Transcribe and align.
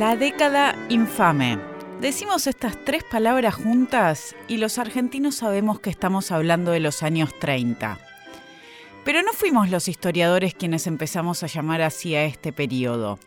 La 0.00 0.16
década 0.16 0.74
infame. 0.88 1.58
Decimos 2.00 2.46
estas 2.46 2.82
tres 2.86 3.04
palabras 3.04 3.54
juntas 3.54 4.34
y 4.48 4.56
los 4.56 4.78
argentinos 4.78 5.34
sabemos 5.34 5.78
que 5.78 5.90
estamos 5.90 6.32
hablando 6.32 6.70
de 6.70 6.80
los 6.80 7.02
años 7.02 7.38
30. 7.38 7.98
Pero 9.04 9.20
no 9.20 9.34
fuimos 9.34 9.68
los 9.68 9.88
historiadores 9.88 10.54
quienes 10.54 10.86
empezamos 10.86 11.42
a 11.42 11.48
llamar 11.48 11.82
así 11.82 12.14
a 12.14 12.24
este 12.24 12.50
periodo. 12.50 13.18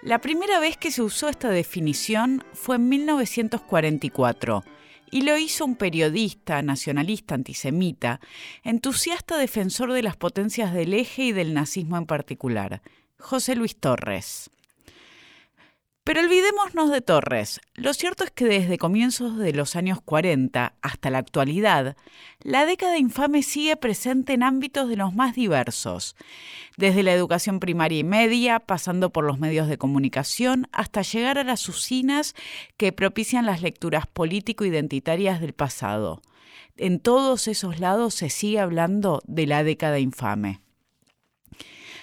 La 0.00 0.18
primera 0.18 0.58
vez 0.60 0.78
que 0.78 0.90
se 0.90 1.02
usó 1.02 1.28
esta 1.28 1.50
definición 1.50 2.42
fue 2.54 2.76
en 2.76 2.88
1944 2.88 4.64
y 5.10 5.20
lo 5.20 5.36
hizo 5.36 5.66
un 5.66 5.76
periodista 5.76 6.62
nacionalista 6.62 7.34
antisemita, 7.34 8.18
entusiasta 8.64 9.36
defensor 9.36 9.92
de 9.92 10.04
las 10.04 10.16
potencias 10.16 10.72
del 10.72 10.94
eje 10.94 11.24
y 11.24 11.32
del 11.32 11.52
nazismo 11.52 11.98
en 11.98 12.06
particular, 12.06 12.80
José 13.18 13.56
Luis 13.56 13.76
Torres. 13.76 14.50
Pero 16.08 16.22
olvidémonos 16.22 16.90
de 16.90 17.02
Torres. 17.02 17.60
Lo 17.74 17.92
cierto 17.92 18.24
es 18.24 18.30
que 18.30 18.46
desde 18.46 18.78
comienzos 18.78 19.36
de 19.36 19.52
los 19.52 19.76
años 19.76 20.00
40 20.00 20.72
hasta 20.80 21.10
la 21.10 21.18
actualidad, 21.18 21.98
la 22.40 22.64
década 22.64 22.96
infame 22.96 23.42
sigue 23.42 23.76
presente 23.76 24.32
en 24.32 24.42
ámbitos 24.42 24.88
de 24.88 24.96
los 24.96 25.14
más 25.14 25.34
diversos, 25.34 26.16
desde 26.78 27.02
la 27.02 27.12
educación 27.12 27.60
primaria 27.60 27.98
y 27.98 28.04
media, 28.04 28.58
pasando 28.58 29.10
por 29.10 29.24
los 29.24 29.38
medios 29.38 29.68
de 29.68 29.76
comunicación, 29.76 30.66
hasta 30.72 31.02
llegar 31.02 31.36
a 31.36 31.44
las 31.44 31.68
usinas 31.68 32.34
que 32.78 32.90
propician 32.90 33.44
las 33.44 33.60
lecturas 33.60 34.06
político-identitarias 34.06 35.42
del 35.42 35.52
pasado. 35.52 36.22
En 36.78 37.00
todos 37.00 37.48
esos 37.48 37.80
lados 37.80 38.14
se 38.14 38.30
sigue 38.30 38.60
hablando 38.60 39.20
de 39.26 39.46
la 39.46 39.62
década 39.62 39.98
infame. 39.98 40.62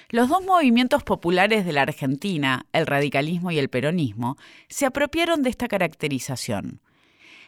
Los 0.09 0.29
dos 0.29 0.43
movimientos 0.43 1.03
populares 1.03 1.65
de 1.65 1.73
la 1.73 1.81
Argentina, 1.81 2.65
el 2.73 2.85
radicalismo 2.85 3.51
y 3.51 3.57
el 3.57 3.69
peronismo, 3.69 4.37
se 4.69 4.85
apropiaron 4.85 5.41
de 5.41 5.49
esta 5.49 5.67
caracterización. 5.67 6.81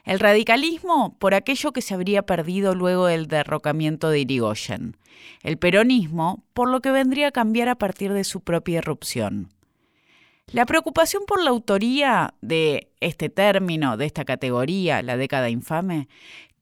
El 0.04 0.20
radicalismo 0.20 1.18
por 1.20 1.34
aquello 1.34 1.74
que 1.74 1.82
se 1.82 1.94
habría 1.94 2.24
perdido 2.24 2.74
luego 2.74 3.08
del 3.08 3.28
derrocamiento 3.28 4.10
de 4.10 4.22
Irigoyen. 4.22 4.96
El 5.44 5.58
peronismo 5.58 6.46
por 6.54 6.70
lo 6.70 6.82
que 6.82 6.92
vendría 6.92 7.28
a 7.28 7.32
cambiar 7.32 7.70
a 7.70 7.76
partir 7.76 8.14
de 8.14 8.24
su 8.24 8.42
propia 8.42 8.78
irrupción. 8.78 9.50
La 10.54 10.66
preocupación 10.66 11.24
por 11.28 11.44
la 11.44 11.50
autoría 11.50 12.34
de 12.40 12.90
este 13.02 13.28
término, 13.28 13.98
de 13.98 14.06
esta 14.06 14.24
categoría, 14.24 15.02
la 15.02 15.18
década 15.18 15.50
infame, 15.50 16.08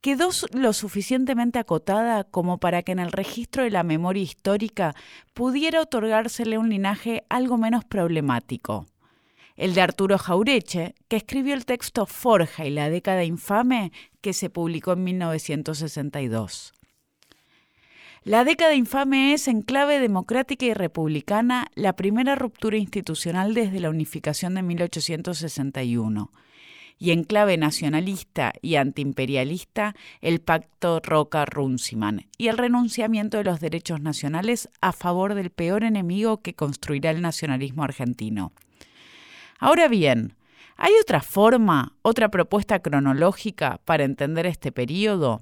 quedó 0.05 0.29
lo 0.53 0.71
suficientemente 0.71 1.57
acotada 1.57 2.25
como 2.25 2.59
para 2.59 2.83
que 2.83 2.91
en 2.91 2.99
el 2.99 3.11
registro 3.11 3.63
de 3.63 3.71
la 3.71 3.81
memoria 3.81 4.21
histórica 4.21 4.93
pudiera 5.33 5.81
otorgársele 5.81 6.59
un 6.59 6.69
linaje 6.69 7.23
algo 7.27 7.57
menos 7.57 7.85
problemático. 7.85 8.85
El 9.55 9.73
de 9.73 9.81
Arturo 9.81 10.19
Jaureche, 10.19 10.93
que 11.07 11.15
escribió 11.15 11.55
el 11.55 11.65
texto 11.65 12.05
Forja 12.05 12.67
y 12.67 12.69
la 12.69 12.91
década 12.91 13.23
infame, 13.23 13.91
que 14.21 14.33
se 14.33 14.51
publicó 14.51 14.93
en 14.93 15.05
1962. 15.05 16.75
La 18.21 18.43
década 18.43 18.75
infame 18.75 19.33
es, 19.33 19.47
en 19.47 19.63
clave 19.63 19.99
democrática 19.99 20.67
y 20.67 20.75
republicana, 20.75 21.71
la 21.73 21.95
primera 21.95 22.35
ruptura 22.35 22.77
institucional 22.77 23.55
desde 23.55 23.79
la 23.79 23.89
unificación 23.89 24.53
de 24.53 24.61
1861 24.61 26.31
y 26.97 27.11
en 27.11 27.23
clave 27.23 27.57
nacionalista 27.57 28.53
y 28.61 28.75
antiimperialista 28.75 29.95
el 30.21 30.39
pacto 30.41 30.99
Roca-Runciman 31.03 32.27
y 32.37 32.47
el 32.47 32.57
renunciamiento 32.57 33.37
de 33.37 33.43
los 33.43 33.59
derechos 33.59 34.01
nacionales 34.01 34.69
a 34.81 34.91
favor 34.91 35.35
del 35.35 35.49
peor 35.49 35.83
enemigo 35.83 36.41
que 36.41 36.53
construirá 36.53 37.11
el 37.11 37.21
nacionalismo 37.21 37.83
argentino. 37.83 38.53
Ahora 39.59 39.87
bien, 39.87 40.35
¿hay 40.77 40.93
otra 41.01 41.21
forma, 41.21 41.95
otra 42.01 42.29
propuesta 42.29 42.79
cronológica 42.79 43.79
para 43.85 44.03
entender 44.03 44.45
este 44.45 44.71
periodo? 44.71 45.41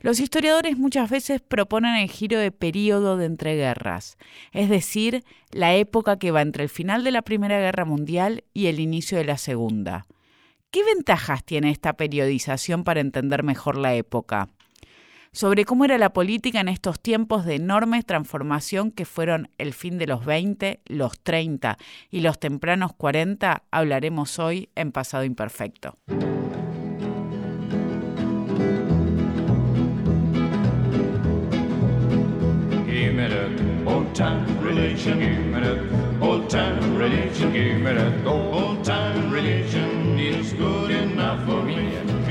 Los 0.00 0.20
historiadores 0.20 0.76
muchas 0.76 1.08
veces 1.08 1.40
proponen 1.40 1.96
el 1.96 2.10
giro 2.10 2.38
de 2.38 2.52
periodo 2.52 3.16
de 3.16 3.24
entreguerras, 3.24 4.18
es 4.52 4.68
decir, 4.68 5.24
la 5.50 5.74
época 5.74 6.18
que 6.18 6.30
va 6.30 6.42
entre 6.42 6.62
el 6.62 6.68
final 6.68 7.04
de 7.04 7.10
la 7.10 7.22
Primera 7.22 7.58
Guerra 7.58 7.86
Mundial 7.86 8.44
y 8.52 8.66
el 8.66 8.80
inicio 8.80 9.16
de 9.16 9.24
la 9.24 9.38
Segunda. 9.38 10.04
¿Qué 10.74 10.82
ventajas 10.82 11.44
tiene 11.44 11.70
esta 11.70 11.92
periodización 11.92 12.82
para 12.82 12.98
entender 12.98 13.44
mejor 13.44 13.78
la 13.78 13.94
época? 13.94 14.48
Sobre 15.30 15.64
cómo 15.64 15.84
era 15.84 15.98
la 15.98 16.12
política 16.12 16.58
en 16.58 16.66
estos 16.66 16.98
tiempos 16.98 17.44
de 17.44 17.54
enorme 17.54 18.02
transformación 18.02 18.90
que 18.90 19.04
fueron 19.04 19.50
el 19.56 19.72
fin 19.72 19.98
de 19.98 20.08
los 20.08 20.24
20, 20.24 20.80
los 20.86 21.20
30 21.20 21.78
y 22.10 22.22
los 22.22 22.40
tempranos 22.40 22.92
40, 22.92 23.62
hablaremos 23.70 24.40
hoy 24.40 24.68
en 24.74 24.90
Pasado 24.90 25.22
Imperfecto. 25.22 25.94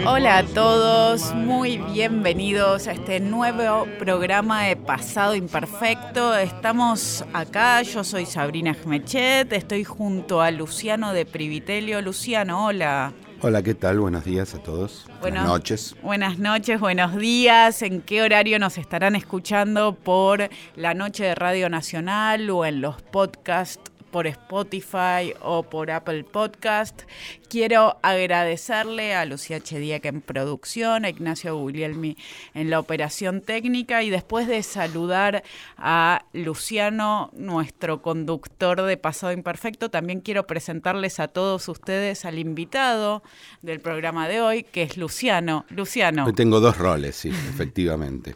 Hola 0.05 0.39
a 0.39 0.43
todos, 0.43 1.33
muy 1.33 1.77
bienvenidos 1.77 2.87
a 2.87 2.91
este 2.91 3.19
nuevo 3.19 3.87
programa 3.99 4.63
de 4.63 4.75
Pasado 4.75 5.33
Imperfecto. 5.33 6.35
Estamos 6.35 7.23
acá, 7.33 7.81
yo 7.83 8.03
soy 8.03 8.25
Sabrina 8.25 8.73
Gmechet, 8.73 9.53
estoy 9.53 9.83
junto 9.83 10.41
a 10.41 10.51
Luciano 10.51 11.13
de 11.13 11.25
Privitelio. 11.25 12.01
Luciano, 12.01 12.65
hola. 12.65 13.13
Hola, 13.41 13.61
¿qué 13.61 13.73
tal? 13.75 13.99
Buenos 13.99 14.23
días 14.23 14.55
a 14.55 14.59
todos. 14.59 15.05
buenas 15.19 15.45
noches. 15.45 15.95
Buenas 16.01 16.39
noches, 16.39 16.79
buenos 16.79 17.17
días. 17.17 17.81
¿En 17.81 18.01
qué 18.01 18.21
horario 18.21 18.57
nos 18.57 18.77
estarán 18.77 19.15
escuchando 19.15 19.95
por 19.95 20.49
la 20.75 20.93
noche 20.93 21.25
de 21.25 21.35
Radio 21.35 21.69
Nacional 21.69 22.49
o 22.49 22.65
en 22.65 22.79
los 22.79 23.01
podcasts 23.01 23.92
por 24.13 24.27
Spotify 24.27 25.33
o 25.41 25.63
por 25.63 25.89
Apple 25.89 26.23
Podcast. 26.23 27.01
Quiero 27.49 27.97
agradecerle 28.03 29.15
a 29.15 29.25
Lucía 29.25 29.59
Chediac 29.59 30.05
en 30.05 30.21
producción, 30.21 31.03
a 31.03 31.09
Ignacio 31.09 31.57
Guglielmi 31.57 32.15
en 32.53 32.69
la 32.69 32.79
operación 32.79 33.41
técnica 33.41 34.03
y 34.03 34.11
después 34.11 34.47
de 34.47 34.61
saludar 34.61 35.43
a 35.77 36.25
Luciano, 36.31 37.31
nuestro 37.33 38.03
conductor 38.03 38.83
de 38.83 38.97
Pasado 38.97 39.33
Imperfecto, 39.33 39.89
también 39.89 40.21
quiero 40.21 40.45
presentarles 40.45 41.19
a 41.19 41.27
todos 41.27 41.67
ustedes 41.67 42.23
al 42.23 42.37
invitado 42.37 43.23
del 43.63 43.79
programa 43.79 44.27
de 44.27 44.41
hoy, 44.41 44.63
que 44.63 44.83
es 44.83 44.95
Luciano. 44.95 45.65
Luciano. 45.69 46.27
Yo 46.27 46.33
tengo 46.33 46.59
dos 46.59 46.77
roles, 46.77 47.15
sí, 47.15 47.29
efectivamente. 47.29 48.35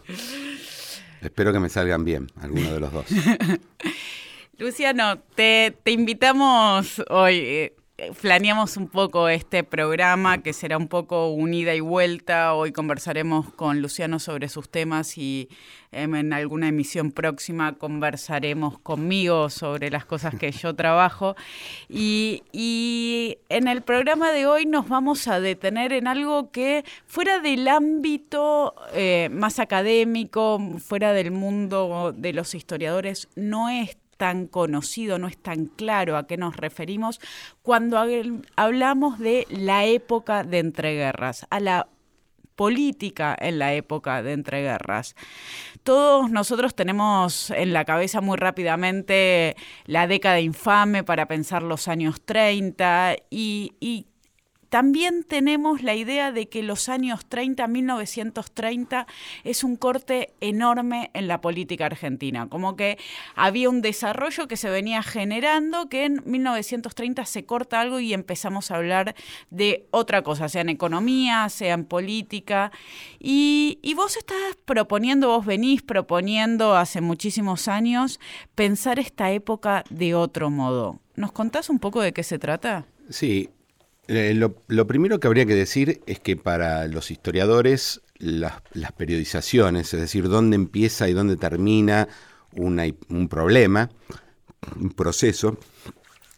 Espero 1.22 1.54
que 1.54 1.60
me 1.60 1.70
salgan 1.70 2.04
bien, 2.04 2.32
alguno 2.42 2.74
de 2.74 2.80
los 2.80 2.92
dos. 2.92 3.06
Luciano, 4.60 5.20
te, 5.36 5.76
invitamos 5.86 7.04
hoy. 7.12 7.36
Eh, 7.36 7.74
planeamos 8.20 8.76
un 8.78 8.88
poco 8.88 9.30
este 9.30 9.64
programa 9.64 10.42
que 10.42 10.52
será 10.52 10.78
un 10.78 10.88
poco 10.88 11.30
unida 11.30 11.76
y 11.76 11.80
vuelta. 11.80 12.56
Hoy 12.56 12.72
conversaremos 12.72 13.54
con 13.54 13.84
Luciano 13.84 14.18
sobre 14.18 14.50
sus 14.50 14.68
temas 14.68 15.16
y 15.20 15.48
em, 15.92 16.16
en 16.16 16.34
alguna 16.34 16.70
emisión 16.70 17.12
próxima 17.12 17.74
conversaremos 17.74 18.80
conmigo 18.80 19.52
sobre 19.52 19.92
las 19.92 20.06
cosas 20.06 20.34
que 20.34 20.52
yo 20.52 20.76
trabajo. 20.76 21.36
Y, 21.88 23.38
en 23.50 23.68
el 23.68 23.84
programa 23.84 24.32
de 24.32 24.48
hoy 24.48 24.66
nos 24.66 24.90
vamos 24.90 25.28
a 25.28 25.40
detener 25.40 25.94
en 25.94 26.08
algo 26.08 26.50
que 26.50 26.84
fuera 27.06 27.42
del 27.42 27.68
ámbito 27.68 28.74
eh, 28.94 29.30
más 29.32 29.60
académico, 29.60 30.60
fuera 30.80 31.14
del 31.14 31.30
mundo 31.30 32.12
de 32.18 32.34
los 32.34 32.56
historiadores, 32.56 33.28
no 33.36 33.70
es 33.70 33.98
tan 34.18 34.48
conocido, 34.48 35.20
no 35.20 35.28
es 35.28 35.38
tan 35.38 35.68
claro 35.68 36.18
a 36.18 36.28
qué 36.28 36.38
nos 36.38 36.58
referimos 36.58 37.20
cuando 37.62 37.98
hablamos 38.56 39.20
de 39.20 39.48
la 39.50 39.86
época 39.86 40.44
de 40.44 40.60
entreguerras, 40.60 41.48
a 41.50 41.60
la 41.60 41.88
política 42.58 43.38
en 43.40 43.60
la 43.60 43.74
época 43.74 44.22
de 44.24 44.34
entreguerras. 44.34 45.16
Todos 45.84 46.32
nosotros 46.32 46.76
tenemos 46.76 47.52
en 47.52 47.72
la 47.72 47.86
cabeza 47.86 48.20
muy 48.20 48.36
rápidamente 48.36 49.56
la 49.86 50.08
década 50.08 50.42
infame 50.42 51.04
para 51.04 51.28
pensar 51.28 51.62
los 51.62 51.88
años 51.88 52.20
30 52.26 53.16
y, 53.30 53.76
y 53.80 54.08
también 54.70 55.24
tenemos 55.24 55.82
la 55.82 55.96
idea 55.96 56.32
de 56.32 56.50
que 56.50 56.64
los 56.64 56.90
años 56.90 57.26
30, 57.26 57.68
1930, 57.68 59.08
es 59.44 59.64
un 59.64 59.76
corte 59.76 60.34
enorme 60.42 61.10
en 61.14 61.28
la 61.28 61.42
política 61.42 61.86
argentina, 61.86 62.48
como 62.50 62.76
que 62.76 62.98
había 63.36 63.70
un 63.70 63.82
desarrollo 63.82 64.48
que 64.48 64.58
se 64.58 64.70
venía 64.70 65.04
generando, 65.04 65.90
que 65.90 66.06
en 66.06 66.22
1930 66.26 67.26
se 67.26 67.46
corta 67.46 67.80
algo 67.80 68.00
y 68.00 68.14
empezamos 68.14 68.72
a 68.72 68.76
hablar 68.76 69.16
de 69.50 69.88
otra 69.92 70.22
cosa, 70.22 70.50
sea 70.50 70.62
en 70.62 70.70
economía, 70.70 71.48
sea 71.50 71.74
en 71.74 71.86
política. 71.86 72.72
Y, 73.20 73.80
vos 73.96 74.16
estás 74.16 74.38
proponiendo, 74.66 75.30
vos 75.30 75.46
venís 75.46 75.82
proponiendo 75.82 76.76
hace 76.76 77.02
muchísimos 77.02 77.68
años 77.68 78.20
pensar 78.54 79.00
esta 79.00 79.32
época 79.32 79.84
de 79.90 80.14
otro 80.14 80.52
modo. 80.52 81.00
¿Nos 81.16 81.32
contás 81.32 81.72
un 81.72 81.80
poco 81.80 82.02
de 82.02 82.14
qué 82.14 82.22
se 82.22 82.38
trata? 82.38 82.86
Sí, 83.10 83.50
eh, 84.08 84.34
lo, 84.34 84.88
primero 84.88 85.20
que 85.20 85.28
habría 85.28 85.46
que 85.46 85.56
decir 85.56 86.02
es 86.06 86.20
que 86.20 86.36
para 86.36 86.88
los 86.88 87.12
historiadores 87.12 88.02
las, 88.20 88.62
periodizaciones, 88.98 89.94
es 89.94 90.00
decir, 90.00 90.30
dónde 90.30 90.56
empieza 90.56 91.10
y 91.10 91.14
dónde 91.14 91.36
termina 91.36 92.08
un 92.52 93.28
problema, 93.30 93.90
un 94.80 94.90
proceso, 94.90 95.58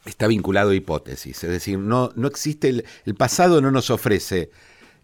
está 0.06 0.28
vinculado 0.28 0.72
a 0.72 0.76
hipótesis. 0.76 1.44
Es 1.44 1.50
decir, 1.50 1.78
no, 1.78 2.12
no 2.16 2.28
existe, 2.28 2.84
el, 3.06 3.16
pasado 3.16 3.62
no 3.62 3.72
nos 3.72 3.90
ofrece 3.90 4.50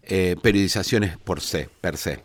eh, 0.02 0.36
periodizaciones 0.42 1.16
por 1.18 1.40
se, 1.40 1.68
per 1.80 1.96
se. 1.96 2.22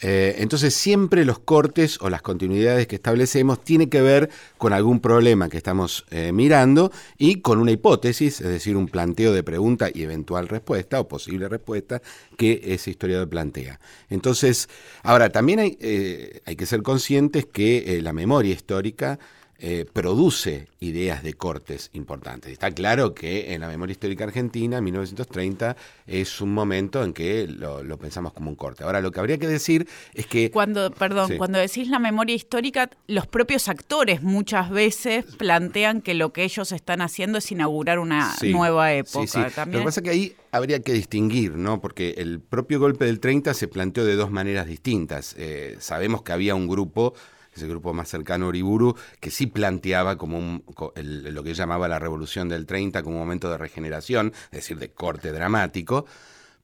Eh, 0.00 0.36
entonces 0.38 0.74
siempre 0.74 1.24
los 1.24 1.38
cortes 1.38 1.98
o 2.00 2.10
las 2.10 2.20
continuidades 2.20 2.86
que 2.86 2.96
establecemos 2.96 3.62
tienen 3.62 3.88
que 3.88 4.02
ver 4.02 4.30
con 4.58 4.72
algún 4.72 5.00
problema 5.00 5.48
que 5.48 5.56
estamos 5.56 6.04
eh, 6.10 6.32
mirando 6.32 6.92
y 7.16 7.40
con 7.40 7.58
una 7.58 7.70
hipótesis, 7.70 8.40
es 8.40 8.48
decir, 8.48 8.76
un 8.76 8.88
planteo 8.88 9.32
de 9.32 9.42
pregunta 9.42 9.88
y 9.92 10.02
eventual 10.02 10.48
respuesta 10.48 11.00
o 11.00 11.08
posible 11.08 11.48
respuesta 11.48 12.02
que 12.36 12.60
ese 12.64 12.90
historiador 12.90 13.28
plantea. 13.28 13.80
Entonces, 14.10 14.68
ahora 15.02 15.30
también 15.30 15.60
hay, 15.60 15.78
eh, 15.80 16.40
hay 16.44 16.56
que 16.56 16.66
ser 16.66 16.82
conscientes 16.82 17.46
que 17.46 18.00
la 18.02 18.12
memoria 18.12 18.52
histórica 18.52 19.18
eh, 19.66 19.86
produce 19.90 20.68
ideas 20.80 21.22
de 21.22 21.32
cortes 21.32 21.88
importantes. 21.94 22.52
Está 22.52 22.70
claro 22.70 23.14
que 23.14 23.54
en 23.54 23.62
la 23.62 23.68
memoria 23.68 23.92
histórica 23.92 24.24
argentina, 24.24 24.82
1930, 24.82 25.74
es 26.06 26.42
un 26.42 26.52
momento 26.52 27.02
en 27.02 27.14
que 27.14 27.46
lo, 27.48 27.96
pensamos 27.96 28.34
como 28.34 28.50
un 28.50 28.56
corte. 28.56 28.84
Ahora, 28.84 29.00
lo 29.00 29.10
que 29.10 29.20
habría 29.20 29.38
que 29.38 29.48
decir 29.48 29.88
es 30.12 30.26
que... 30.26 30.50
Cuando, 30.50 30.90
perdón, 30.90 31.38
cuando 31.38 31.58
decís 31.58 31.88
la 31.88 31.98
memoria 31.98 32.34
histórica, 32.34 32.90
los 33.06 33.26
propios 33.26 33.68
actores 33.68 34.22
muchas 34.22 34.68
veces 34.68 35.24
plantean 35.38 36.02
que 36.02 36.12
lo 36.12 36.30
que 36.34 36.44
ellos 36.44 36.70
están 36.70 37.00
haciendo 37.00 37.38
es 37.38 37.50
inaugurar 37.50 38.00
una 38.00 38.34
nueva 38.42 38.92
época. 38.92 39.50
Lo 39.64 39.78
que 39.78 39.84
pasa 39.84 40.00
es 40.00 40.04
que 40.04 40.10
ahí 40.10 40.36
habría 40.52 40.80
que 40.80 40.92
distinguir, 40.92 41.52
¿no? 41.52 41.80
Porque 41.80 42.16
el 42.18 42.38
propio 42.40 42.80
golpe 42.80 43.06
del 43.06 43.18
30 43.18 43.54
se 43.54 43.66
planteó 43.66 44.04
de 44.04 44.14
dos 44.14 44.30
maneras 44.30 44.66
distintas. 44.66 45.34
Eh, 45.38 45.78
sabemos 45.80 46.20
que 46.20 46.32
había 46.32 46.54
un 46.54 46.68
grupo 46.68 47.14
ese 47.54 47.66
grupo 47.68 47.92
más 47.94 48.08
cercano 48.08 48.48
Uriburu, 48.48 48.96
que 49.20 49.30
sí 49.30 49.46
planteaba 49.46 50.16
como 50.16 50.62
lo 50.96 51.42
que 51.42 51.54
llamaba 51.54 51.88
la 51.88 51.98
revolución 51.98 52.48
del 52.48 52.66
30 52.66 53.02
como 53.02 53.16
un 53.16 53.22
momento 53.22 53.50
de 53.50 53.58
regeneración, 53.58 54.32
es 54.46 54.58
decir, 54.58 54.78
de 54.78 54.90
corte 54.90 55.32
dramático, 55.32 56.06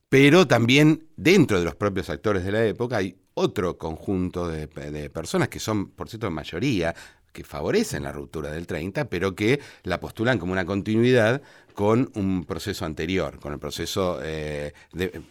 pero 0.08 0.46
también 0.46 1.08
dentro 1.16 1.58
de 1.58 1.64
los 1.64 1.76
propios 1.76 2.10
actores 2.10 2.44
de 2.44 2.52
la 2.52 2.64
época 2.64 2.96
hay 2.96 3.16
otro 3.34 3.78
conjunto 3.78 4.48
de, 4.48 4.66
personas 5.10 5.48
que 5.48 5.60
son, 5.60 5.90
por 5.90 6.08
cierto, 6.08 6.30
mayoría, 6.30 6.94
que 7.32 7.44
favorecen 7.44 8.02
la 8.02 8.12
ruptura 8.12 8.50
del 8.50 8.66
30, 8.66 9.04
pero 9.08 9.36
que 9.36 9.60
la 9.84 10.00
postulan 10.00 10.38
como 10.38 10.52
una 10.52 10.64
continuidad 10.64 11.40
con 11.74 12.10
un 12.14 12.44
proceso 12.44 12.84
anterior, 12.84 13.38
con 13.38 13.52
el 13.52 13.60
proceso 13.60 14.18
eh, 14.22 14.72
de, 14.92 15.22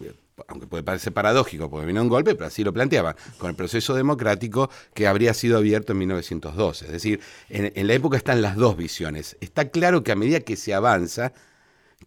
aunque 0.47 0.68
puede 0.68 0.83
parecer 0.83 1.13
paradójico 1.13 1.69
porque 1.69 1.86
vino 1.86 2.01
un 2.01 2.09
golpe, 2.09 2.36
pero 2.36 2.47
así 2.47 2.63
lo 2.63 2.74
planteaba, 2.74 3.15
con 3.38 3.50
el 3.50 3.56
proceso 3.56 3.94
democrático 3.94 4.69
que 4.94 5.07
habría 5.07 5.33
sido 5.33 5.57
abierto 5.57 5.94
en 5.94 6.00
1912. 6.00 6.86
Es 6.86 6.91
decir, 6.91 7.19
en, 7.50 7.88
la 7.88 7.94
época 7.94 8.18
están 8.18 8.41
las 8.41 8.56
dos 8.56 8.77
visiones. 8.77 9.38
Está 9.41 9.69
claro 9.69 10.03
que 10.03 10.12
a 10.12 10.15
medida 10.15 10.39
que 10.41 10.56
se 10.56 10.74
avanza, 10.74 11.33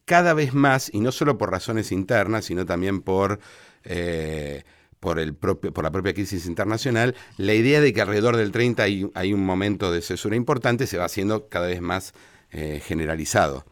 cada 0.05 0.35
vez 0.35 0.55
más, 0.55 0.91
y 0.93 1.01
no 1.01 1.13
solo 1.13 1.39
por 1.39 1.51
razones 1.51 1.93
internas, 1.93 2.47
sino 2.47 2.67
también 2.67 3.01
por... 3.03 3.41
Eh, 3.85 4.63
por, 5.01 5.19
el 5.19 5.35
propio, 5.35 5.73
por 5.73 5.83
la 5.83 5.91
propia 5.91 6.15
crisis 6.15 6.47
internacional, 6.47 7.17
la 7.37 7.55
idea 7.55 7.81
de 7.81 7.93
que 7.93 8.01
alrededor 8.01 8.37
del 8.37 8.53
30 8.53 8.85
hay, 8.85 9.33
un 9.33 9.45
momento 9.45 9.91
de 9.91 10.01
cesura 10.01 10.37
importante 10.37 10.87
se 10.87 10.97
va 10.97 11.07
haciendo 11.07 11.49
cada 11.49 11.67
vez 11.67 11.81
más 11.81 12.15
eh, 12.53 12.81
generalizado. 12.85 13.65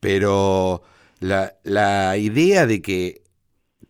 Pero 0.00 0.82
la, 1.18 1.54
la 1.64 2.16
idea 2.16 2.66
de 2.66 2.80
que 2.80 3.19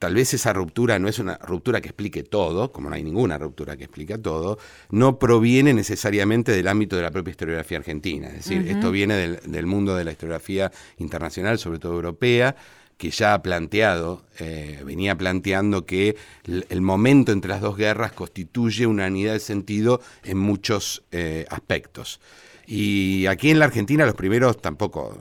tal 0.00 0.14
vez 0.14 0.32
esa 0.32 0.54
ruptura 0.54 0.98
no 0.98 1.08
es 1.08 1.18
una 1.18 1.36
ruptura 1.36 1.82
que 1.82 1.90
explique 1.90 2.22
todo, 2.22 2.72
como 2.72 2.88
no 2.88 2.96
hay 2.96 3.04
ninguna 3.04 3.36
ruptura 3.36 3.76
que 3.76 3.84
explique 3.84 4.16
todo, 4.16 4.58
no 4.88 5.18
proviene 5.18 5.74
necesariamente 5.74 6.52
del 6.52 6.68
ámbito 6.68 6.96
de 6.96 7.02
la 7.02 7.10
propia 7.10 7.32
historiografía 7.32 7.78
argentina. 7.78 8.28
Es 8.28 8.36
decir, 8.36 8.66
esto 8.66 8.90
viene 8.90 9.14
del, 9.44 9.66
mundo 9.66 9.94
de 9.94 10.04
la 10.04 10.12
historiografía 10.12 10.72
internacional, 10.96 11.58
sobre 11.58 11.78
todo 11.78 11.92
europea, 11.92 12.56
que 12.96 13.10
ya 13.10 13.34
ha 13.34 13.42
planteado, 13.42 14.24
eh, 14.38 14.80
venía 14.86 15.18
planteando 15.18 15.84
que 15.84 16.16
el, 16.46 16.80
momento 16.80 17.32
entre 17.32 17.50
las 17.50 17.60
dos 17.60 17.76
guerras 17.76 18.12
constituye 18.12 18.86
una 18.86 19.06
unidad 19.06 19.34
de 19.34 19.40
sentido 19.40 20.00
en 20.24 20.38
muchos 20.38 21.02
eh, 21.12 21.44
aspectos. 21.50 22.20
Y 22.72 23.26
aquí 23.26 23.50
en 23.50 23.58
la 23.58 23.64
Argentina 23.64 24.06
los 24.06 24.14
primeros 24.14 24.62
tampoco, 24.62 25.18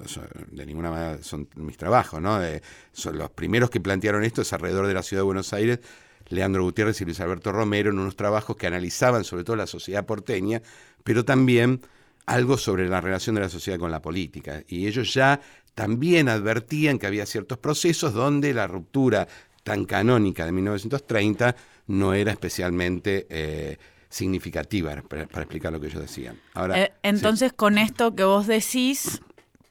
de 0.52 0.66
ninguna 0.68 0.92
manera 0.92 1.24
son 1.24 1.50
mis 1.56 1.78
trabajos, 1.78 2.22
¿no? 2.22 2.40
son 2.92 3.18
los 3.18 3.32
primeros 3.32 3.72
que 3.72 3.80
plantearon 3.80 4.24
esto 4.24 4.44
es 4.44 4.54
alrededor 4.54 4.86
de 4.86 4.94
la 4.94 5.02
ciudad 5.02 5.22
de 5.22 5.26
Buenos 5.26 5.52
Aires, 5.52 5.80
Leandro 6.28 6.62
Gutiérrez 6.62 7.02
y 7.02 7.06
Luis 7.06 7.20
Alberto 7.20 7.52
Romero, 7.52 7.90
en 7.90 7.98
unos 7.98 8.16
trabajos 8.16 8.56
que 8.56 8.68
analizaban 8.68 9.24
sobre 9.24 9.44
todo 9.44 9.56
la 9.56 9.66
sociedad 9.66 10.06
porteña, 10.06 10.62
pero 11.04 11.26
también 11.26 11.82
algo 12.28 12.56
sobre 12.56 12.88
la 12.88 13.02
relación 13.02 13.34
de 13.34 13.42
la 13.42 13.50
sociedad 13.50 13.80
con 13.80 13.90
la 13.90 14.04
política. 14.04 14.62
Y 14.68 14.86
ellos 14.86 15.12
ya 15.12 15.42
también 15.74 16.30
advertían 16.30 17.00
que 17.00 17.08
había 17.08 17.26
ciertos 17.26 17.58
procesos 17.58 18.14
donde 18.14 18.54
la 18.54 18.68
ruptura 18.68 19.28
tan 19.64 19.86
canónica 19.86 20.46
de 20.46 20.52
1930 20.52 21.56
no 21.88 22.14
era 22.14 22.32
especialmente... 22.32 23.26
Eh, 23.28 23.78
significativa 24.10 25.02
para, 25.08 25.24
explicar 25.24 25.72
lo 25.72 25.80
que 25.80 25.88
ellos 25.88 26.02
decían. 26.02 26.40
Ahora, 26.54 26.82
eh, 26.82 26.94
entonces, 27.04 27.54
con 27.54 27.78
esto 27.78 28.16
que 28.16 28.24
vos 28.24 28.48
decís, 28.48 29.22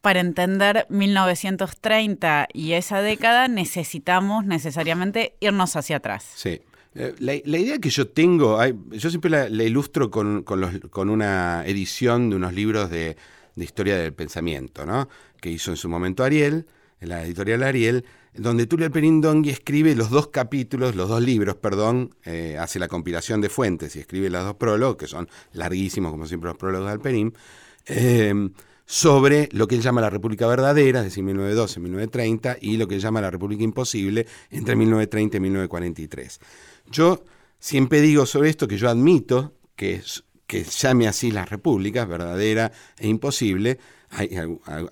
para 0.00 0.20
entender 0.20 0.86
1930 0.88 2.48
y 2.52 2.72
esa 2.72 3.02
década, 3.02 3.48
necesitamos 3.48 4.46
necesariamente 4.46 5.34
irnos 5.40 5.76
hacia 5.76 5.96
atrás. 5.96 6.24
Sí. 6.36 6.60
Eh, 6.94 7.14
la, 7.18 7.34
idea 7.34 7.78
que 7.78 7.90
yo 7.90 8.08
tengo, 8.08 8.58
yo 8.64 9.10
siempre 9.10 9.30
la, 9.30 9.62
ilustro 9.62 10.10
con, 10.10 10.42
con, 10.42 11.10
una 11.10 11.64
edición 11.66 12.30
de 12.30 12.36
unos 12.36 12.54
libros 12.54 12.90
de, 12.90 13.16
de, 13.54 13.64
historia 13.64 13.96
del 13.96 14.14
pensamiento, 14.14 14.86
¿no? 14.86 15.08
que 15.40 15.50
hizo 15.50 15.70
en 15.70 15.76
su 15.76 15.88
momento 15.88 16.24
Ariel, 16.24 16.66
en 17.00 17.08
la 17.08 17.24
editorial 17.24 17.62
Ariel, 17.62 18.04
donde 18.34 18.66
Tulio 18.66 18.90
Perindongui 18.90 19.50
escribe 19.50 19.94
los 19.94 20.10
dos 20.10 20.28
capítulos, 20.28 20.94
los 20.94 21.08
dos 21.08 21.22
libros, 21.22 21.56
perdón, 21.56 22.14
eh, 22.24 22.56
hace 22.58 22.78
la 22.78 22.88
compilación 22.88 23.40
de 23.40 23.48
fuentes 23.48 23.96
y 23.96 24.00
escribe 24.00 24.30
los 24.30 24.44
dos 24.44 24.54
prólogos, 24.54 24.96
que 24.96 25.06
son 25.06 25.28
larguísimos, 25.52 26.10
como 26.10 26.26
siempre 26.26 26.48
los 26.48 26.58
prólogos 26.58 26.86
de 26.86 26.92
Alperín, 26.92 27.34
eh, 27.86 28.50
sobre 28.90 29.50
lo 29.52 29.68
que 29.68 29.74
él 29.74 29.82
llama 29.82 30.00
la 30.00 30.08
República 30.08 30.46
Verdadera, 30.46 31.00
es 31.00 31.06
decir, 31.06 31.22
1912, 31.22 31.78
1930, 31.78 32.56
y 32.60 32.78
lo 32.78 32.88
que 32.88 32.94
él 32.94 33.02
llama 33.02 33.20
la 33.20 33.30
República 33.30 33.62
Imposible 33.62 34.26
entre 34.50 34.76
1930 34.76 35.36
y 35.36 35.40
1943. 35.40 36.40
Yo 36.90 37.22
siempre 37.58 38.00
digo 38.00 38.24
sobre 38.24 38.48
esto 38.48 38.66
que 38.66 38.78
yo 38.78 38.88
admito 38.88 39.52
que, 39.76 40.00
que 40.46 40.64
llame 40.64 41.06
así 41.06 41.30
las 41.30 41.50
repúblicas, 41.50 42.08
verdadera 42.08 42.72
e 42.96 43.08
imposible, 43.08 43.78
hay 44.10 44.30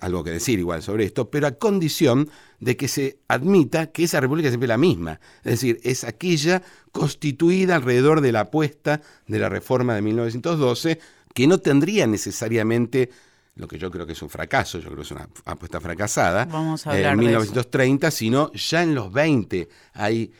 algo 0.01 0.23
que 0.23 0.31
decir 0.31 0.59
igual 0.59 0.83
sobre 0.83 1.05
esto, 1.05 1.29
pero 1.29 1.47
a 1.47 1.51
condición 1.51 2.29
de 2.59 2.77
que 2.77 2.87
se 2.87 3.19
admita 3.27 3.87
que 3.87 4.03
esa 4.03 4.19
república 4.19 4.47
es 4.47 4.51
siempre 4.51 4.67
la 4.67 4.77
misma. 4.77 5.19
Es 5.43 5.53
decir, 5.53 5.79
es 5.83 6.03
aquella 6.03 6.61
constituida 6.91 7.75
alrededor 7.75 8.21
de 8.21 8.31
la 8.31 8.41
apuesta 8.41 9.01
de 9.27 9.39
la 9.39 9.49
reforma 9.49 9.95
de 9.95 10.01
1912, 10.01 10.99
que 11.33 11.47
no 11.47 11.59
tendría 11.59 12.07
necesariamente 12.07 13.09
lo 13.55 13.67
que 13.67 13.79
yo 13.79 13.89
creo 13.89 14.05
que 14.05 14.13
es 14.13 14.21
un 14.21 14.29
fracaso, 14.29 14.77
yo 14.77 14.85
creo 14.85 14.97
que 14.97 15.01
es 15.01 15.11
una 15.11 15.27
apuesta 15.45 15.81
fracasada, 15.81 16.45
Vamos 16.45 16.85
a 16.85 16.97
en 16.97 17.17
1930, 17.17 18.11
sino 18.11 18.51
ya 18.53 18.83
en 18.83 18.93
los 18.93 19.11
20 19.11 19.67
hay 19.93 20.31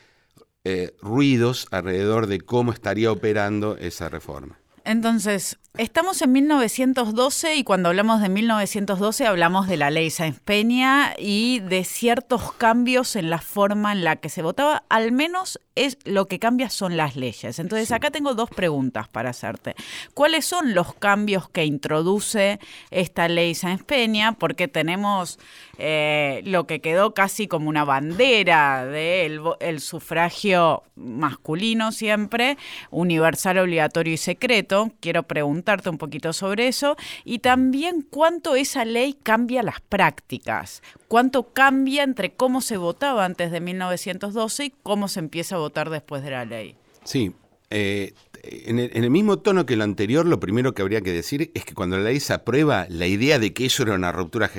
eh, 0.63 0.95
ruidos 1.01 1.67
alrededor 1.71 2.27
de 2.27 2.41
cómo 2.41 2.73
estaría 2.73 3.11
operando 3.11 3.75
esa 3.77 4.09
reforma. 4.09 4.59
Entonces, 4.83 5.57
estamos 5.77 6.21
en 6.21 6.31
1912 6.31 7.55
y 7.55 7.63
cuando 7.63 7.89
hablamos 7.89 8.21
de 8.21 8.29
1912 8.29 9.27
hablamos 9.27 9.67
de 9.67 9.77
la 9.77 9.89
ley 9.89 10.09
Sáenz 10.09 10.39
Peña 10.39 11.13
y 11.17 11.59
de 11.59 11.83
ciertos 11.83 12.51
cambios 12.53 13.15
en 13.15 13.29
la 13.29 13.39
forma 13.39 13.91
en 13.91 14.03
la 14.03 14.15
que 14.15 14.29
se 14.29 14.41
votaba, 14.41 14.83
al 14.89 15.11
menos 15.11 15.59
es 15.85 15.97
lo 16.05 16.27
que 16.27 16.39
cambia 16.39 16.69
son 16.69 16.97
las 16.97 17.15
leyes. 17.15 17.59
Entonces, 17.59 17.91
acá 17.91 18.11
tengo 18.11 18.33
dos 18.33 18.49
preguntas 18.49 19.07
para 19.07 19.29
hacerte. 19.29 19.75
¿Cuáles 20.13 20.45
son 20.45 20.73
los 20.73 20.93
cambios 20.95 21.49
que 21.49 21.65
introduce 21.65 22.59
esta 22.91 23.27
ley 23.27 23.55
Sáenz 23.55 23.83
Peña? 23.83 24.33
Porque 24.33 24.67
tenemos 24.67 25.39
eh, 25.77 26.41
lo 26.45 26.65
que 26.67 26.81
quedó 26.81 27.13
casi 27.13 27.47
como 27.47 27.69
una 27.69 27.85
bandera 27.85 28.85
del 28.85 29.41
el 29.59 29.79
sufragio 29.79 30.83
masculino 30.95 31.91
siempre, 31.91 32.57
universal, 32.89 33.59
obligatorio 33.59 34.13
y 34.13 34.17
secreto. 34.17 34.91
Quiero 34.99 35.23
preguntarte 35.23 35.89
un 35.89 35.97
poquito 35.97 36.33
sobre 36.33 36.67
eso. 36.67 36.95
Y 37.23 37.39
también 37.39 38.01
cuánto 38.01 38.55
esa 38.55 38.85
ley 38.85 39.13
cambia 39.21 39.63
las 39.63 39.81
prácticas. 39.81 40.81
Cuánto 41.07 41.53
cambia 41.53 42.03
entre 42.03 42.33
cómo 42.33 42.61
se 42.61 42.77
votaba 42.77 43.25
antes 43.25 43.51
de 43.51 43.61
1912 43.61 44.65
y 44.65 44.73
cómo 44.83 45.07
se 45.07 45.19
empieza 45.19 45.55
a 45.55 45.59
votar 45.59 45.89
después 45.89 46.23
de 46.23 46.31
la 46.31 46.45
ley. 46.45 46.75
Sí. 47.03 47.33
Eh, 47.69 48.13
en, 48.43 48.79
el, 48.79 49.09
mismo 49.09 49.39
tono 49.39 49.65
que 49.65 49.75
lo 49.75 49.83
anterior, 49.83 50.25
lo 50.25 50.39
primero 50.39 50.73
que 50.73 50.81
habría 50.81 51.01
que 51.01 51.11
decir 51.11 51.51
es 51.53 51.65
que 51.65 51.73
cuando 51.73 51.97
la 51.97 52.03
ley 52.03 52.19
se 52.19 52.33
aprueba, 52.33 52.87
la 52.89 53.07
idea 53.07 53.39
de 53.39 53.53
que 53.53 53.65
eso 53.65 53.83
era 53.83 53.93
una 53.93 54.11
ruptura 54.11 54.49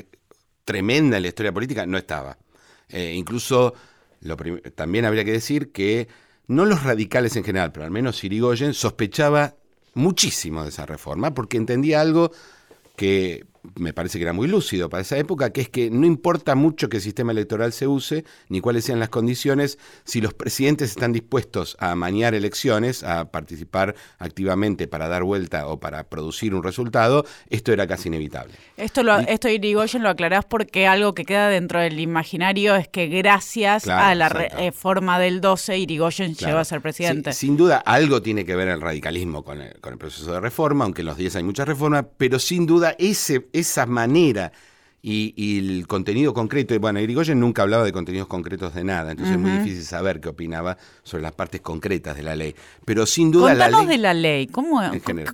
tremenda 0.64 1.16
en 1.16 1.22
la 1.22 1.28
historia 1.28 1.52
política, 1.52 1.86
no 1.86 1.96
estaba. 1.96 2.38
Eh, 2.88 3.14
incluso 3.16 3.74
también 4.74 5.04
habría 5.04 5.24
que 5.24 5.32
decir 5.32 5.70
que 5.72 6.08
no 6.46 6.64
los 6.64 6.82
radicales 6.82 7.36
en 7.36 7.44
general, 7.44 7.72
pero 7.72 7.84
al 7.84 7.90
menos 7.90 8.22
Irigoyen 8.24 8.74
sospechaba 8.74 9.54
muchísimo 9.94 10.62
de 10.62 10.70
esa 10.70 10.86
reforma 10.86 11.34
porque 11.34 11.56
entendía 11.56 12.00
algo 12.00 12.30
que 12.96 13.46
me 13.76 13.92
parece 13.92 14.18
que 14.18 14.24
era 14.24 14.32
muy 14.32 14.48
lúcido 14.48 14.88
para 14.88 15.02
esa 15.02 15.18
época, 15.18 15.50
que 15.50 15.60
es 15.60 15.68
que 15.68 15.90
no 15.90 16.06
importa 16.06 16.54
mucho 16.54 16.88
que 16.88 16.98
el 16.98 17.02
sistema 17.02 17.32
electoral 17.32 17.72
se 17.72 17.86
use, 17.86 18.24
ni 18.48 18.60
cuáles 18.60 18.84
sean 18.84 19.00
las 19.00 19.08
condiciones, 19.08 19.78
si 20.04 20.20
los 20.20 20.34
presidentes 20.34 20.90
están 20.90 21.12
dispuestos 21.12 21.76
a 21.80 21.94
mañar 21.94 22.34
elecciones, 22.34 23.02
a 23.02 23.30
participar 23.30 23.94
activamente 24.18 24.88
para 24.88 25.08
dar 25.08 25.24
vuelta 25.24 25.66
o 25.66 25.80
para 25.80 26.04
producir 26.04 26.54
un 26.54 26.62
resultado, 26.62 27.24
esto 27.50 27.72
era 27.72 27.86
casi 27.86 28.08
inevitable. 28.08 28.54
Esto, 28.76 29.02
lo, 29.02 29.18
esto 29.18 29.48
Irigoyen 29.48 30.02
lo 30.02 30.10
aclarás 30.10 30.44
porque 30.44 30.86
algo 30.86 31.14
que 31.14 31.24
queda 31.24 31.48
dentro 31.48 31.80
del 31.80 32.00
imaginario 32.00 32.76
es 32.76 32.88
que 32.88 33.08
gracias 33.08 33.86
a 33.88 34.14
la 34.14 34.28
reforma 34.28 35.18
del 35.18 35.40
12, 35.40 35.78
Irigoyen 35.78 36.34
llegó 36.34 36.58
a 36.58 36.64
ser 36.64 36.80
presidente. 36.80 37.32
sin 37.32 37.56
duda, 37.56 37.78
algo 37.78 38.22
tiene 38.22 38.44
que 38.44 38.56
ver 38.56 38.68
el 38.68 38.80
radicalismo 38.80 39.42
con 39.42 39.60
el, 39.60 39.78
con 39.80 39.92
el 39.92 39.98
proceso 39.98 40.32
de 40.32 40.40
reforma, 40.40 40.84
aunque 40.84 41.02
en 41.02 41.06
los 41.06 41.16
10 41.16 41.36
hay 41.36 41.42
muchas 41.42 41.66
reformas, 41.66 42.04
pero 42.16 42.38
sin 42.38 42.66
duda 42.66 42.94
ese 42.98 43.47
esa 43.52 43.86
manera 43.86 44.52
y, 45.00 45.58
el 45.58 45.86
contenido 45.86 46.34
concreto, 46.34 46.78
bueno, 46.80 47.00
Irigoyen 47.00 47.38
nunca 47.38 47.62
hablaba 47.62 47.84
de 47.84 47.92
contenidos 47.92 48.26
concretos 48.26 48.74
de 48.74 48.84
nada, 48.84 49.12
entonces 49.12 49.36
es 49.36 49.40
muy 49.40 49.52
difícil 49.52 49.84
saber 49.84 50.20
qué 50.20 50.28
opinaba 50.28 50.76
sobre 51.02 51.22
las 51.22 51.32
partes 51.32 51.60
concretas 51.60 52.16
de 52.16 52.22
la 52.22 52.34
ley. 52.34 52.54
Pero 52.84 53.06
sin 53.06 53.30
duda 53.30 53.54
la 53.54 53.70
ley... 53.70 53.86
de 53.86 53.98
la 53.98 54.12
ley, 54.12 54.48
¿cómo, 54.48 54.80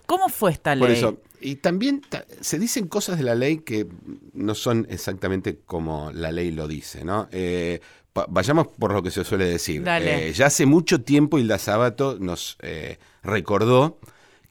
¿cómo 0.07 0.29
fue 0.29 0.53
esta 0.53 0.75
ley? 0.75 0.81
Por 0.81 0.91
eso, 0.91 1.19
y 1.41 1.57
también 1.57 2.03
se 2.41 2.59
dicen 2.59 2.89
cosas 2.89 3.19
de 3.19 3.25
la 3.25 3.35
ley 3.35 3.59
que 3.59 3.87
no 4.33 4.55
son 4.55 4.87
exactamente 4.91 5.59
como 5.67 6.11
la 6.13 6.31
ley 6.31 6.51
lo 6.51 6.69
dice, 6.69 7.05
¿no? 7.05 7.29
Eh, 7.33 7.81
vayamos 8.29 8.69
por 8.69 8.93
lo 8.93 9.03
que 9.03 9.11
se 9.11 9.25
suele 9.25 9.47
decir. 9.47 9.83
Eh, 9.87 10.33
ya 10.35 10.47
hace 10.47 10.67
mucho 10.67 11.03
tiempo 11.03 11.39
Hilda 11.39 11.59
Sabato 11.59 12.17
nos 12.21 12.57
eh, 12.61 12.99
recordó 13.23 13.99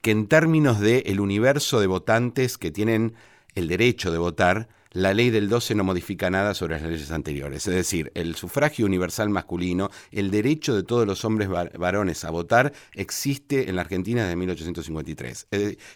que 0.01 0.11
en 0.11 0.27
términos 0.27 0.79
del 0.79 1.03
el 1.05 1.19
universo 1.19 1.79
de 1.79 1.87
votantes 1.87 2.57
que 2.57 2.71
tienen 2.71 3.15
el 3.55 3.67
derecho 3.67 4.11
de 4.11 4.17
votar, 4.17 4.67
la 4.93 5.13
ley 5.13 5.31
del 5.31 5.49
12 5.49 5.73
no 5.75 5.83
modifica 5.83 6.29
nada 6.29 6.53
sobre 6.53 6.75
las 6.75 6.83
leyes 6.83 7.11
anteriores. 7.11 7.67
Es 7.67 7.73
decir, 7.73 8.11
el 8.13 8.35
sufragio 8.35 8.85
universal 8.85 9.29
masculino, 9.29 9.89
el 10.11 10.29
derecho 10.29 10.75
de 10.75 10.83
todos 10.83 11.07
los 11.07 11.25
hombres 11.25 11.49
varones 11.49 12.23
a 12.23 12.29
votar, 12.29 12.73
existe 12.93 13.69
en 13.69 13.75
la 13.75 13.81
Argentina 13.81 14.23
desde 14.23 14.35
1853. 14.35 15.47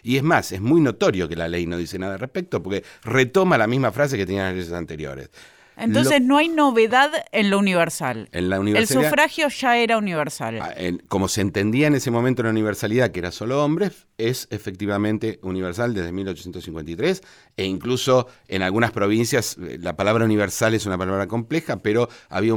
y 0.02 0.16
es 0.16 0.22
más, 0.22 0.50
es 0.50 0.60
muy 0.60 0.80
notorio 0.80 1.28
que 1.28 1.36
la 1.36 1.48
ley 1.48 1.66
no 1.66 1.76
dice 1.76 1.98
nada 1.98 2.14
al 2.14 2.20
respecto 2.20 2.60
porque 2.62 2.82
retoma 3.04 3.56
la 3.56 3.68
misma 3.68 3.92
frase 3.92 4.16
que 4.16 4.26
tenían 4.26 4.46
las 4.46 4.54
leyes 4.54 4.72
anteriores. 4.72 5.30
Entonces 5.76 6.20
no 6.20 6.38
hay 6.38 6.48
novedad 6.48 7.12
en 7.30 7.50
lo 7.50 7.58
universal. 7.60 8.28
En 8.32 8.50
la 8.50 8.56
El 8.56 8.88
sufragio 8.88 9.48
ya 9.48 9.78
era 9.78 9.96
universal. 9.96 10.60
Ah, 10.60 10.74
como 11.06 11.28
se 11.28 11.40
entendía 11.40 11.86
en 11.86 11.94
ese 11.94 12.10
momento 12.10 12.42
la 12.42 12.50
universalidad, 12.50 13.12
que 13.12 13.20
era 13.20 13.30
solo 13.30 13.64
hombres, 13.64 14.07
es 14.18 14.48
efectivamente 14.50 15.38
universal 15.42 15.94
desde 15.94 16.10
1853 16.12 17.22
e 17.56 17.64
incluso 17.64 18.26
en 18.48 18.62
algunas 18.62 18.90
provincias 18.90 19.56
eh, 19.58 19.78
la 19.80 19.96
palabra 19.96 20.24
universal 20.24 20.74
es 20.74 20.86
una 20.86 20.98
palabra 20.98 21.28
compleja, 21.28 21.80
pero 21.80 22.08
había 22.28 22.54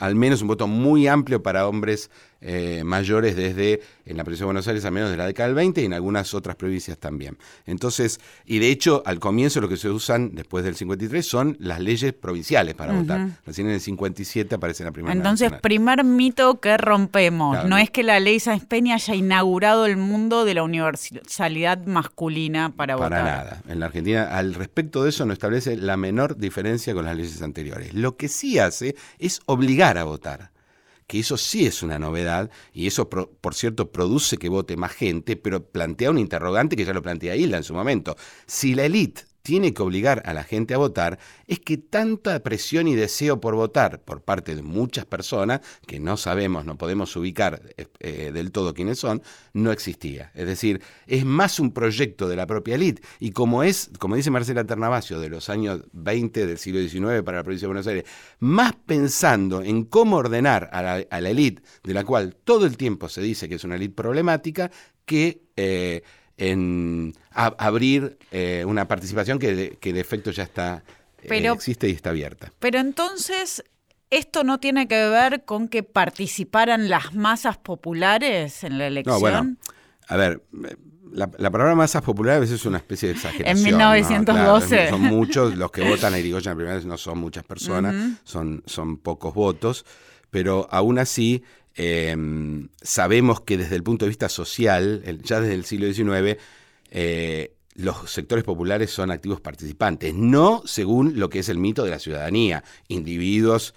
al 0.00 0.14
menos 0.16 0.42
un 0.42 0.48
voto 0.48 0.66
muy 0.66 1.06
amplio 1.06 1.42
para 1.42 1.68
hombres 1.68 2.10
eh, 2.46 2.82
mayores 2.84 3.36
desde 3.36 3.80
en 4.04 4.18
la 4.18 4.24
provincia 4.24 4.42
de 4.42 4.46
Buenos 4.46 4.68
Aires, 4.68 4.84
al 4.84 4.92
menos 4.92 5.10
de 5.10 5.16
la 5.16 5.24
década 5.24 5.46
del 5.46 5.54
20 5.54 5.80
y 5.80 5.84
en 5.86 5.94
algunas 5.94 6.34
otras 6.34 6.56
provincias 6.56 6.98
también. 6.98 7.38
Entonces, 7.64 8.20
y 8.44 8.58
de 8.58 8.70
hecho, 8.70 9.02
al 9.06 9.18
comienzo 9.18 9.62
lo 9.62 9.68
que 9.68 9.78
se 9.78 9.88
usan 9.88 10.34
después 10.34 10.62
del 10.62 10.74
53 10.74 11.26
son 11.26 11.56
las 11.58 11.80
leyes 11.80 12.12
provinciales 12.12 12.74
para 12.74 12.92
votar. 12.92 13.28
Recién 13.46 13.68
en 13.68 13.74
el 13.74 13.80
57 13.80 14.56
aparece 14.56 14.84
la 14.84 14.92
primera. 14.92 15.14
Entonces, 15.14 15.52
primer 15.62 16.04
mito 16.04 16.60
que 16.60 16.76
rompemos. 16.76 17.64
No 17.64 17.78
es 17.78 17.90
que 17.90 18.02
la 18.02 18.20
ley 18.20 18.38
Sáenz 18.40 18.66
Peña 18.66 18.96
haya 18.96 19.14
inaugurado 19.14 19.86
el 19.86 19.96
mundo 19.96 20.44
de 20.44 20.52
la 20.52 20.64
masculina 21.86 22.74
para, 22.76 22.96
votar. 22.96 23.10
Para 23.10 23.24
nada. 23.24 23.62
En 23.68 23.80
la 23.80 23.86
Argentina, 23.86 24.36
al 24.36 24.54
respecto 24.54 25.02
de 25.02 25.10
eso, 25.10 25.26
no 25.26 25.32
establece 25.32 25.76
la 25.76 25.96
menor 25.96 26.36
diferencia 26.36 26.94
con 26.94 27.04
las 27.04 27.16
leyes 27.16 27.42
anteriores. 27.42 27.94
Lo 27.94 28.16
que 28.16 28.28
sí 28.28 28.58
hace 28.58 28.96
es 29.18 29.40
obligar 29.46 29.98
a 29.98 30.04
votar 30.04 30.52
que 31.06 31.18
eso 31.18 31.36
sí 31.36 31.66
es 31.66 31.82
una 31.82 31.98
novedad 31.98 32.50
y 32.72 32.86
eso, 32.86 33.08
por 33.08 33.54
cierto, 33.54 33.92
produce 33.92 34.38
que 34.38 34.48
vote 34.48 34.76
más 34.76 34.92
gente, 34.92 35.36
pero 35.36 35.62
plantea 35.62 36.10
un 36.10 36.18
interrogante 36.18 36.76
que 36.76 36.84
ya 36.84 36.94
lo 36.94 37.02
plantea 37.02 37.36
Hilda 37.36 37.58
en 37.58 37.64
su 37.64 37.74
momento. 37.74 38.16
Si 38.46 38.74
la 38.74 38.84
élite 38.84 39.22
tiene 39.44 39.74
que 39.74 39.82
obligar 39.82 40.22
a 40.24 40.32
la 40.32 40.42
gente 40.42 40.72
a 40.72 40.78
votar 40.78 41.18
es 41.46 41.60
que 41.60 41.76
tanta 41.76 42.42
presión 42.42 42.88
y 42.88 42.94
deseo 42.94 43.42
por 43.42 43.54
votar 43.54 44.00
por 44.00 44.22
parte 44.22 44.56
de 44.56 44.62
muchas 44.62 45.04
personas, 45.04 45.60
que 45.86 46.00
no 46.00 46.16
sabemos, 46.16 46.64
no 46.64 46.78
podemos 46.78 47.14
ubicar 47.14 47.60
eh, 47.76 47.86
eh, 48.00 48.30
del 48.32 48.52
todo 48.52 48.72
quiénes 48.72 48.98
son, 48.98 49.22
no 49.52 49.70
existía. 49.70 50.32
Es 50.34 50.46
decir, 50.46 50.80
es 51.06 51.26
más 51.26 51.60
un 51.60 51.72
proyecto 51.72 52.26
de 52.26 52.36
la 52.36 52.46
propia 52.46 52.76
élite 52.76 53.02
y 53.20 53.32
como 53.32 53.62
es, 53.62 53.90
como 53.98 54.16
dice 54.16 54.30
Marcela 54.30 54.64
Ternavasio, 54.64 55.20
de 55.20 55.28
los 55.28 55.50
años 55.50 55.82
20 55.92 56.46
del 56.46 56.56
siglo 56.56 56.80
XIX 56.80 57.22
para 57.22 57.36
la 57.38 57.44
provincia 57.44 57.66
de 57.66 57.74
Buenos 57.74 57.86
Aires, 57.86 58.04
más 58.38 58.72
pensando 58.86 59.60
en 59.60 59.84
cómo 59.84 60.16
ordenar 60.16 60.70
a 60.72 60.80
la, 60.80 61.06
a 61.10 61.18
élite, 61.18 61.62
de 61.82 61.92
la 61.92 62.04
cual 62.04 62.34
todo 62.34 62.64
el 62.64 62.78
tiempo 62.78 63.10
se 63.10 63.20
dice 63.20 63.46
que 63.46 63.56
es 63.56 63.64
una 63.64 63.76
élite 63.76 63.94
problemática, 63.94 64.70
que... 65.04 65.42
Eh, 65.54 66.02
en 66.36 67.14
abrir 67.30 68.18
eh, 68.30 68.64
una 68.66 68.88
participación 68.88 69.38
que 69.38 69.54
de, 69.54 69.70
que 69.76 69.92
de 69.92 70.00
efecto 70.00 70.30
ya 70.30 70.42
está 70.42 70.82
eh, 71.22 71.52
existe 71.52 71.88
y 71.88 71.92
está 71.92 72.10
abierta. 72.10 72.52
Pero 72.58 72.78
entonces 72.78 73.62
¿Esto 74.10 74.44
no 74.44 74.60
tiene 74.60 74.86
que 74.86 75.08
ver 75.08 75.44
con 75.44 75.66
que 75.66 75.82
participaran 75.82 76.88
las 76.88 77.14
masas 77.14 77.58
populares 77.58 78.62
en 78.62 78.78
la 78.78 78.86
elección? 78.86 79.14
No, 79.16 79.20
bueno, 79.20 79.56
a 80.06 80.16
ver, 80.16 80.40
la, 81.10 81.28
palabra 81.28 81.74
masas 81.74 82.02
populares 82.02 82.36
a 82.36 82.40
veces 82.40 82.60
es 82.60 82.66
una 82.66 82.78
especie 82.78 83.08
de 83.08 83.14
exageración. 83.14 83.56
En 83.56 83.64
1912. 83.64 84.90
son 84.90 85.00
muchos, 85.00 85.56
los 85.56 85.72
que 85.72 85.82
votan 85.82 86.14
a 86.14 86.18
Irigoyen 86.20 86.52
en 86.52 86.56
primera 86.58 86.76
vez 86.76 86.86
no 86.86 86.96
son 86.96 87.18
muchas 87.18 87.42
personas, 87.44 87.94
son, 88.22 88.62
son 88.66 88.98
pocos 88.98 89.34
votos, 89.34 89.84
pero 90.30 90.68
aún 90.70 91.00
así 91.00 91.42
Em, 91.76 92.68
sabemos 92.82 93.40
que 93.40 93.56
desde 93.56 93.76
el 93.76 93.82
punto 93.82 94.04
de 94.04 94.10
vista 94.10 94.28
social, 94.28 95.02
ya 95.24 95.40
desde 95.40 95.54
el 95.54 95.64
siglo 95.64 95.92
XIX, 95.92 96.38
eh, 96.90 97.56
los 97.74 98.10
sectores 98.10 98.44
populares 98.44 98.90
son 98.90 99.10
activos 99.10 99.40
participantes, 99.40 100.14
no 100.14 100.62
según 100.64 101.18
lo 101.18 101.28
que 101.28 101.40
es 101.40 101.48
el 101.48 101.58
mito 101.58 101.84
de 101.84 101.90
la 101.90 101.98
ciudadanía, 101.98 102.62
individuos 102.86 103.74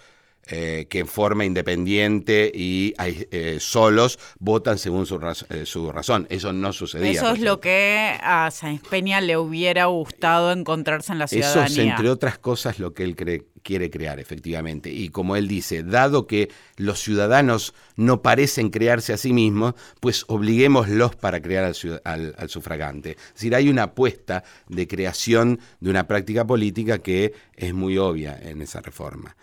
eh, 0.50 0.88
que 0.89 1.00
en 1.00 1.08
forma 1.08 1.44
independiente 1.44 2.50
y 2.54 2.94
eh, 3.00 3.58
solos 3.60 4.18
votan 4.39 4.77
según 4.77 5.06
su, 5.06 5.20
eh, 5.50 5.66
su, 5.66 5.92
razón. 5.92 6.25
Eso 6.30 6.54
no 6.54 6.72
sucedía. 6.72 7.12
Eso 7.12 7.32
es 7.32 7.39
lo 7.39 7.60
que 7.60 8.18
a 8.22 8.50
Sáenz 8.51 8.82
Peña 8.88 9.20
le 9.20 9.36
hubiera 9.36 9.88
gustado 9.88 10.54
encontrarse 10.54 11.12
en 11.12 11.20
la 11.20 11.27
ciudadanía. 11.27 11.66
Eso 11.66 11.82
es, 11.82 11.88
entre 11.88 12.10
otras 12.10 12.38
cosas, 12.38 12.80
lo 12.80 12.94
que 12.94 13.04
él 13.04 13.16
quiere 13.16 13.89
crear, 13.89 14.22
efectivamente. 14.22 14.89
Y 14.89 15.10
como 15.10 15.36
él 15.36 15.50
dice, 15.50 15.84
dado 15.84 16.27
que 16.27 16.50
los 16.77 17.01
ciudadanos 17.01 17.74
no 17.98 18.22
parecen 18.22 18.70
crearse 18.70 19.12
a 19.12 19.18
sí 19.18 19.34
mismos, 19.34 19.74
pues 20.00 20.24
obliguémoslos 20.30 21.16
para 21.18 21.42
crear 21.42 21.74
al, 22.06 22.36
al 22.38 22.50
sufragante. 22.50 23.12
Es 23.12 23.34
decir, 23.34 23.54
hay 23.54 23.68
una 23.68 23.84
apuesta 23.84 24.46
de 24.70 24.88
creación 24.88 25.60
de 25.82 25.89
una 25.89 26.08
práctica 26.08 26.48
política 26.48 27.00
que 27.00 27.34
es 27.58 27.74
muy 27.74 27.98
obvia 27.98 28.39
en 28.42 28.62
esa 28.62 28.80
reforma. 28.80 29.36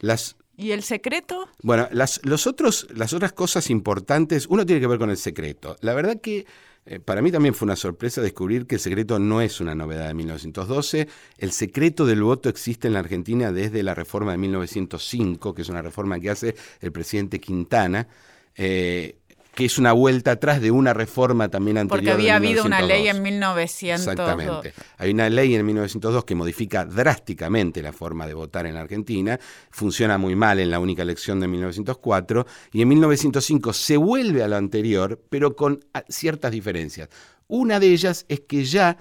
Las, 0.00 0.36
¿Y 0.56 0.72
el 0.72 0.82
secreto? 0.82 1.48
Bueno, 1.62 1.88
las, 1.92 2.20
los 2.24 2.46
otros, 2.46 2.86
las 2.94 3.12
otras 3.12 3.32
cosas 3.32 3.70
importantes, 3.70 4.46
uno 4.48 4.66
tiene 4.66 4.80
que 4.80 4.86
ver 4.86 4.98
con 4.98 5.10
el 5.10 5.16
secreto. 5.16 5.76
La 5.80 5.94
verdad 5.94 6.20
que 6.20 6.46
eh, 6.84 6.98
para 6.98 7.22
mí 7.22 7.30
también 7.30 7.54
fue 7.54 7.66
una 7.66 7.76
sorpresa 7.76 8.20
descubrir 8.20 8.66
que 8.66 8.74
el 8.74 8.80
secreto 8.80 9.18
no 9.18 9.40
es 9.40 9.60
una 9.60 9.74
novedad 9.74 10.08
de 10.08 10.14
1912. 10.14 11.08
El 11.38 11.52
secreto 11.52 12.06
del 12.06 12.22
voto 12.22 12.48
existe 12.48 12.88
en 12.88 12.94
la 12.94 13.00
Argentina 13.00 13.52
desde 13.52 13.82
la 13.82 13.94
reforma 13.94 14.32
de 14.32 14.38
1905, 14.38 15.54
que 15.54 15.62
es 15.62 15.68
una 15.68 15.82
reforma 15.82 16.18
que 16.18 16.30
hace 16.30 16.54
el 16.80 16.92
presidente 16.92 17.40
Quintana. 17.40 18.08
Eh, 18.54 19.20
que 19.54 19.66
es 19.66 19.78
una 19.78 19.92
vuelta 19.92 20.32
atrás 20.32 20.60
de 20.60 20.70
una 20.70 20.94
reforma 20.94 21.48
también 21.48 21.78
anterior. 21.78 22.00
Porque 22.00 22.10
había 22.10 22.36
habido 22.36 22.64
una 22.64 22.80
ley 22.80 23.08
en 23.08 23.22
1902. 23.22 24.08
Exactamente. 24.08 24.72
Hay 24.96 25.10
una 25.10 25.28
ley 25.28 25.54
en 25.54 25.66
1902 25.66 26.24
que 26.24 26.34
modifica 26.34 26.84
drásticamente 26.84 27.82
la 27.82 27.92
forma 27.92 28.26
de 28.26 28.34
votar 28.34 28.66
en 28.66 28.74
la 28.74 28.80
Argentina, 28.80 29.38
funciona 29.70 30.16
muy 30.16 30.34
mal 30.36 30.58
en 30.58 30.70
la 30.70 30.78
única 30.78 31.02
elección 31.02 31.40
de 31.40 31.48
1904, 31.48 32.46
y 32.72 32.82
en 32.82 32.88
1905 32.88 33.72
se 33.72 33.96
vuelve 33.96 34.42
a 34.42 34.48
lo 34.48 34.56
anterior, 34.56 35.20
pero 35.28 35.54
con 35.54 35.84
ciertas 36.08 36.50
diferencias. 36.52 37.08
Una 37.46 37.78
de 37.78 37.88
ellas 37.88 38.24
es 38.28 38.40
que 38.40 38.64
ya, 38.64 38.96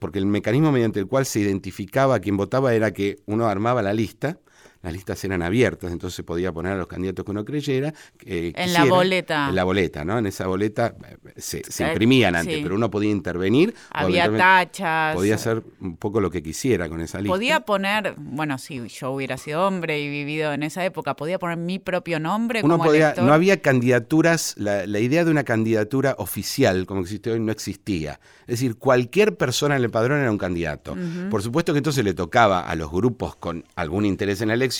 porque 0.00 0.18
el 0.18 0.26
mecanismo 0.26 0.72
mediante 0.72 0.98
el 0.98 1.06
cual 1.06 1.26
se 1.26 1.38
identificaba 1.40 2.16
a 2.16 2.20
quien 2.20 2.36
votaba 2.36 2.74
era 2.74 2.92
que 2.92 3.18
uno 3.26 3.46
armaba 3.46 3.82
la 3.82 3.92
lista, 3.92 4.38
las 4.84 4.92
listas 4.92 5.24
eran 5.24 5.40
abiertas, 5.40 5.90
entonces 5.90 6.14
se 6.14 6.22
podía 6.22 6.52
poner 6.52 6.72
a 6.72 6.76
los 6.76 6.86
candidatos 6.86 7.24
que 7.24 7.30
uno 7.30 7.42
creyera. 7.42 7.94
en 8.26 8.72
la 8.74 8.84
boleta. 8.84 9.48
En 9.48 9.54
la 9.54 9.64
boleta, 9.64 10.04
¿no? 10.04 10.18
En 10.18 10.26
esa 10.26 10.46
boleta 10.46 10.94
eh, 11.24 11.32
se, 11.38 11.62
imprimían 11.88 12.36
antes, 12.36 12.60
pero 12.62 12.74
uno 12.74 12.90
podía 12.90 13.10
intervenir. 13.10 13.74
Había 13.88 14.30
tachas. 14.30 15.14
Podía 15.14 15.36
hacer 15.36 15.62
un 15.80 15.96
poco 15.96 16.20
lo 16.20 16.30
que 16.30 16.42
quisiera 16.42 16.90
con 16.90 17.00
esa 17.00 17.18
lista. 17.18 17.32
Podía 17.32 17.60
poner, 17.60 18.14
bueno, 18.18 18.58
si 18.58 18.86
yo 18.88 19.12
hubiera 19.12 19.38
sido 19.38 19.66
hombre 19.66 20.00
y 20.00 20.10
vivido 20.10 20.52
en 20.52 20.62
esa 20.62 20.84
época, 20.84 21.16
podía 21.16 21.38
poner 21.38 21.56
mi 21.56 21.78
propio 21.78 22.20
nombre. 22.20 22.60
Uno 22.62 22.74
como 22.74 22.84
podía, 22.84 23.14
no 23.16 23.32
había 23.32 23.62
candidaturas, 23.62 24.54
la, 24.58 24.84
idea 24.98 25.24
de 25.24 25.30
una 25.30 25.44
candidatura 25.44 26.14
oficial, 26.18 26.84
como 26.84 27.00
existe 27.00 27.30
hoy, 27.30 27.40
no 27.40 27.52
existía. 27.52 28.20
Es 28.42 28.60
decir, 28.60 28.76
cualquier 28.76 29.38
persona 29.38 29.76
en 29.76 29.82
el 29.82 29.90
padrón 29.90 30.20
era 30.20 30.30
un 30.30 30.36
candidato. 30.36 30.94
Por 31.30 31.42
supuesto 31.42 31.72
que 31.72 31.78
entonces 31.78 32.04
le 32.04 32.12
tocaba 32.12 32.60
a 32.68 32.74
los 32.74 32.90
grupos 32.90 33.34
con 33.36 33.64
algún 33.76 34.04
interés 34.04 34.42
en 34.42 34.48
la 34.48 34.54
elección 34.54 34.73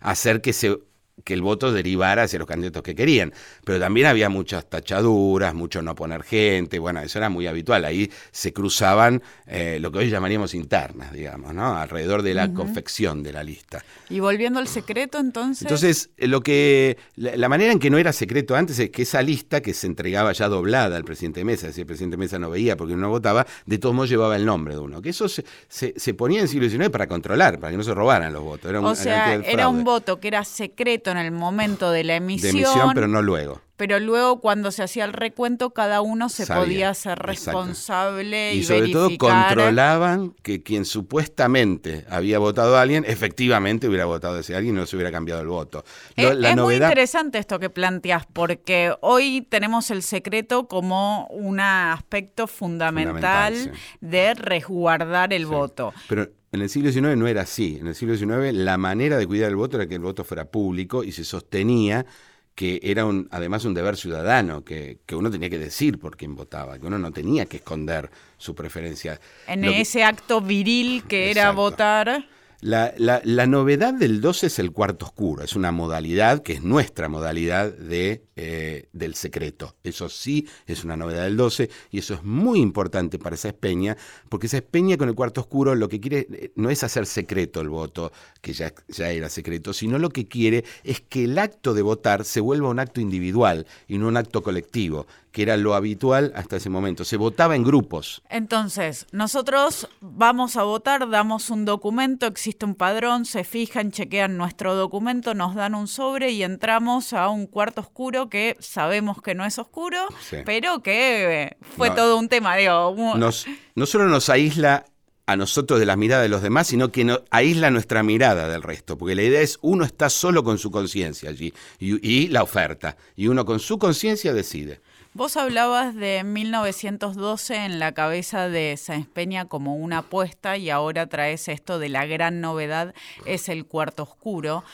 hacer 0.00 0.40
que 0.40 0.52
se 0.52 0.78
que 1.22 1.34
el 1.34 1.42
voto 1.42 1.72
derivara 1.72 2.24
hacia 2.24 2.38
los 2.38 2.48
candidatos 2.48 2.82
que 2.82 2.94
querían. 2.94 3.32
Pero 3.64 3.78
también 3.78 4.06
había 4.06 4.28
muchas 4.28 4.68
tachaduras, 4.68 5.54
mucho 5.54 5.82
no 5.82 5.94
poner 5.94 6.22
gente, 6.22 6.78
bueno, 6.78 7.00
eso 7.00 7.18
era 7.18 7.28
muy 7.28 7.46
habitual. 7.46 7.84
Ahí 7.84 8.10
se 8.32 8.52
cruzaban 8.52 9.22
eh, 9.46 9.78
lo 9.80 9.92
que 9.92 9.98
hoy 9.98 10.10
llamaríamos 10.10 10.54
internas, 10.54 11.12
digamos, 11.12 11.54
¿no? 11.54 11.76
Alrededor 11.76 12.22
de 12.22 12.34
la 12.34 12.52
confección 12.52 13.22
de 13.22 13.32
la 13.32 13.44
lista. 13.44 13.84
Y 14.08 14.20
volviendo 14.20 14.58
al 14.58 14.68
secreto, 14.68 15.18
entonces. 15.18 15.62
Entonces, 15.62 16.10
eh, 16.16 16.26
lo 16.26 16.40
que. 16.40 16.96
La, 17.16 17.48
manera 17.48 17.72
en 17.72 17.78
que 17.78 17.90
no 17.90 17.98
era 17.98 18.12
secreto 18.12 18.56
antes 18.56 18.78
es 18.78 18.90
que 18.90 19.02
esa 19.02 19.22
lista 19.22 19.60
que 19.60 19.74
se 19.74 19.86
entregaba 19.86 20.32
ya 20.32 20.48
doblada 20.48 20.96
al 20.96 21.04
presidente 21.04 21.44
Mesa, 21.44 21.72
si 21.72 21.82
el 21.82 21.86
presidente 21.86 22.16
Mesa 22.16 22.38
no 22.38 22.50
veía 22.50 22.76
porque 22.76 22.96
no 22.96 23.08
votaba, 23.08 23.46
de 23.66 23.78
todos 23.78 23.94
modos 23.94 24.10
llevaba 24.10 24.36
el 24.36 24.44
nombre 24.44 24.74
de 24.74 24.80
uno. 24.80 25.00
Que 25.00 25.10
eso 25.10 25.28
se, 25.28 25.44
se, 25.68 26.14
ponía 26.14 26.38
en 26.38 26.44
el 26.44 26.48
siglo 26.48 26.68
XIX 26.68 26.90
para 26.90 27.06
controlar, 27.06 27.58
para 27.60 27.70
que 27.70 27.76
no 27.76 27.84
se 27.84 27.94
robaran 27.94 28.32
los 28.32 28.42
votos. 28.42 28.70
Era 28.70 28.80
o 28.80 28.94
sea, 28.94 29.34
era 29.34 29.68
un 29.68 29.84
voto 29.84 30.18
que 30.18 30.28
era 30.28 30.44
secreto 30.44 31.03
en 31.10 31.18
el 31.18 31.30
momento 31.32 31.90
de 31.90 32.04
la 32.04 32.16
emisión. 32.16 32.54
De 32.54 32.60
emisión, 32.60 32.90
pero 32.94 33.08
no 33.08 33.22
luego. 33.22 33.60
Pero 33.76 33.98
luego 33.98 34.40
cuando 34.40 34.70
se 34.70 34.84
hacía 34.84 35.04
el 35.04 35.12
recuento, 35.12 35.70
cada 35.70 36.00
uno 36.00 36.28
se 36.28 36.46
podía 36.46 36.90
hacer 36.90 37.18
responsable 37.18 38.54
y, 38.54 38.58
y 38.58 38.62
sobre 38.62 38.88
todo 38.90 39.10
controlaban 39.18 40.30
que 40.42 40.62
quien 40.62 40.84
supuestamente 40.84 42.06
había 42.08 42.38
votado 42.38 42.76
a 42.76 42.82
alguien, 42.82 43.04
efectivamente 43.04 43.88
hubiera 43.88 44.04
votado 44.04 44.36
a 44.36 44.40
ese 44.40 44.54
alguien 44.54 44.76
y 44.76 44.78
no 44.78 44.86
se 44.86 44.94
hubiera 44.94 45.10
cambiado 45.10 45.40
el 45.40 45.48
voto. 45.48 45.84
es, 46.14 46.56
muy 46.56 46.76
interesante 46.76 47.38
esto 47.38 47.58
que 47.58 47.68
planteas, 47.68 48.26
porque 48.32 48.94
hoy 49.00 49.42
tenemos 49.42 49.90
el 49.90 50.04
secreto 50.04 50.68
como 50.68 51.26
un 51.26 51.58
aspecto 51.58 52.46
fundamental, 52.46 53.72
de 54.00 54.34
resguardar 54.34 55.32
el 55.32 55.46
voto. 55.46 55.92
Pero 56.08 56.28
en 56.54 56.62
el 56.62 56.70
siglo 56.70 56.92
XIX 56.92 57.16
no 57.16 57.26
era 57.26 57.42
así. 57.42 57.78
En 57.80 57.88
el 57.88 57.94
siglo 57.94 58.16
XIX 58.16 58.54
la 58.54 58.78
manera 58.78 59.16
de 59.16 59.26
cuidar 59.26 59.50
el 59.50 59.56
voto 59.56 59.76
era 59.76 59.86
que 59.86 59.96
el 59.96 60.00
voto 60.00 60.24
fuera 60.24 60.44
público 60.44 61.04
y 61.04 61.12
se 61.12 61.24
sostenía 61.24 62.06
que 62.54 62.78
era 62.84 63.04
un, 63.04 63.26
además 63.32 63.64
un 63.64 63.74
deber 63.74 63.96
ciudadano, 63.96 64.64
que, 64.64 65.00
uno 65.12 65.28
tenía 65.28 65.50
que 65.50 65.58
decir 65.58 65.98
por 65.98 66.16
quién 66.16 66.36
votaba, 66.36 66.78
que 66.78 66.86
uno 66.86 66.98
no 66.98 67.10
tenía 67.10 67.46
que 67.46 67.56
esconder 67.56 68.08
su 68.36 68.54
preferencia. 68.54 69.20
En 69.48 69.64
ese 69.64 70.04
acto 70.04 70.40
viril 70.40 71.02
que 71.02 71.32
era 71.32 71.50
votar. 71.50 72.28
La, 72.64 72.94
la, 72.96 73.46
novedad 73.46 73.92
del 73.92 74.22
12 74.22 74.46
es 74.46 74.58
el 74.58 74.72
cuarto 74.72 75.04
oscuro, 75.04 75.44
es 75.44 75.54
una 75.54 75.70
modalidad 75.70 76.42
que 76.42 76.54
es 76.54 76.62
nuestra 76.62 77.10
modalidad 77.10 77.70
de, 77.70 78.24
eh, 78.36 78.88
del 78.94 79.16
secreto. 79.16 79.76
Eso 79.84 80.08
sí 80.08 80.48
es 80.66 80.82
una 80.82 80.96
novedad 80.96 81.24
del 81.24 81.36
12 81.36 81.68
y 81.90 81.98
eso 81.98 82.14
es 82.14 82.24
muy 82.24 82.60
importante 82.60 83.18
para 83.18 83.34
esa 83.34 83.48
espeña, 83.48 83.98
porque 84.30 84.46
esa 84.46 84.56
espeña 84.56 84.96
con 84.96 85.10
el 85.10 85.14
cuarto 85.14 85.42
oscuro 85.42 85.74
lo 85.74 85.90
que 85.90 86.00
quiere 86.00 86.26
eh, 86.32 86.52
no 86.56 86.70
es 86.70 86.82
hacer 86.82 87.04
secreto 87.04 87.60
el 87.60 87.68
voto, 87.68 88.12
que 88.40 88.54
ya, 88.54 88.72
ya 88.88 89.10
era 89.10 89.28
secreto, 89.28 89.74
sino 89.74 89.98
lo 89.98 90.08
que 90.08 90.26
quiere 90.26 90.64
es 90.84 91.02
que 91.02 91.24
el 91.24 91.36
acto 91.38 91.74
de 91.74 91.82
votar 91.82 92.24
se 92.24 92.40
vuelva 92.40 92.70
un 92.70 92.78
acto 92.78 93.02
individual 93.02 93.66
y 93.88 93.98
no 93.98 94.08
un 94.08 94.16
acto 94.16 94.42
colectivo 94.42 95.06
que 95.34 95.42
era 95.42 95.56
lo 95.56 95.74
habitual 95.74 96.32
hasta 96.36 96.56
ese 96.56 96.70
momento. 96.70 97.04
Se 97.04 97.16
votaba 97.16 97.56
en 97.56 97.64
grupos. 97.64 98.22
Entonces, 98.30 99.06
nosotros 99.10 99.88
vamos 100.00 100.56
a 100.56 100.62
votar, 100.62 101.10
damos 101.10 101.50
un 101.50 101.64
documento, 101.64 102.26
existe 102.26 102.64
un 102.64 102.76
padrón, 102.76 103.24
se 103.24 103.42
fijan, 103.42 103.90
chequean 103.90 104.36
nuestro 104.36 104.76
documento, 104.76 105.34
nos 105.34 105.56
dan 105.56 105.74
un 105.74 105.88
sobre 105.88 106.30
y 106.30 106.44
entramos 106.44 107.12
a 107.12 107.28
un 107.30 107.48
cuarto 107.48 107.80
oscuro 107.80 108.30
que 108.30 108.56
sabemos 108.60 109.20
que 109.20 109.34
no 109.34 109.44
es 109.44 109.58
oscuro, 109.58 110.06
pero 110.46 110.82
que 110.82 111.42
eh, 111.42 111.56
fue 111.76 111.90
todo 111.90 112.16
un 112.16 112.28
tema. 112.28 112.54
Digo, 112.54 112.94
nos, 113.16 113.46
no 113.74 113.86
solo 113.86 114.04
nos 114.04 114.28
aísla 114.28 114.84
a 115.26 115.34
nosotros 115.36 115.80
de 115.80 115.86
la 115.86 115.96
mirada 115.96 116.22
de 116.22 116.28
los 116.28 116.42
demás, 116.42 116.68
sino 116.68 116.92
que 116.92 117.04
no, 117.04 117.22
aísla 117.30 117.72
nuestra 117.72 118.04
mirada 118.04 118.48
del 118.48 118.62
resto, 118.62 118.96
porque 118.96 119.16
la 119.16 119.22
idea 119.22 119.40
es 119.40 119.58
uno 119.62 119.84
está 119.84 120.10
solo 120.10 120.44
con 120.44 120.58
su 120.58 120.70
conciencia 120.70 121.30
allí 121.30 121.52
y 121.80 122.28
la 122.28 122.44
oferta, 122.44 122.96
y 123.16 123.26
uno 123.26 123.44
con 123.44 123.58
su 123.58 123.80
conciencia 123.80 124.32
decide. 124.32 124.80
Vos 125.16 125.36
hablabas 125.36 125.94
de 125.94 126.24
1912 126.24 127.54
en 127.54 127.78
la 127.78 127.92
cabeza 127.92 128.48
de 128.48 128.76
Sáenz 128.76 129.06
Peña 129.06 129.44
como 129.44 129.76
una 129.76 129.98
apuesta 129.98 130.56
y 130.56 130.70
ahora 130.70 131.06
traes 131.06 131.46
esto 131.46 131.78
de 131.78 131.88
la 131.88 132.04
gran 132.04 132.40
novedad, 132.40 132.96
es 133.24 133.48
el 133.48 133.64
cuarto 133.64 134.02
oscuro. 134.02 134.64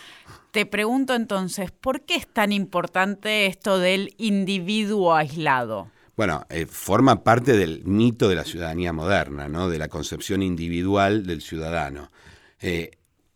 Te 0.50 0.64
pregunto 0.64 1.14
entonces, 1.14 1.70
¿por 1.70 2.00
qué 2.00 2.14
es 2.14 2.26
tan 2.26 2.52
importante 2.52 3.44
esto 3.44 3.78
del 3.78 4.14
individuo 4.16 5.14
aislado? 5.14 5.88
Bueno, 6.16 6.46
eh, 6.48 6.64
forma 6.64 7.22
parte 7.22 7.52
del 7.52 7.84
mito 7.84 8.26
de 8.26 8.36
la 8.36 8.44
ciudadanía 8.44 8.94
moderna, 8.94 9.46
¿no? 9.46 9.68
de 9.68 9.76
la 9.76 9.88
concepción 9.88 10.42
individual 10.42 11.26
del 11.26 11.42
ciudadano. 11.42 12.10
Eh, 12.62 12.92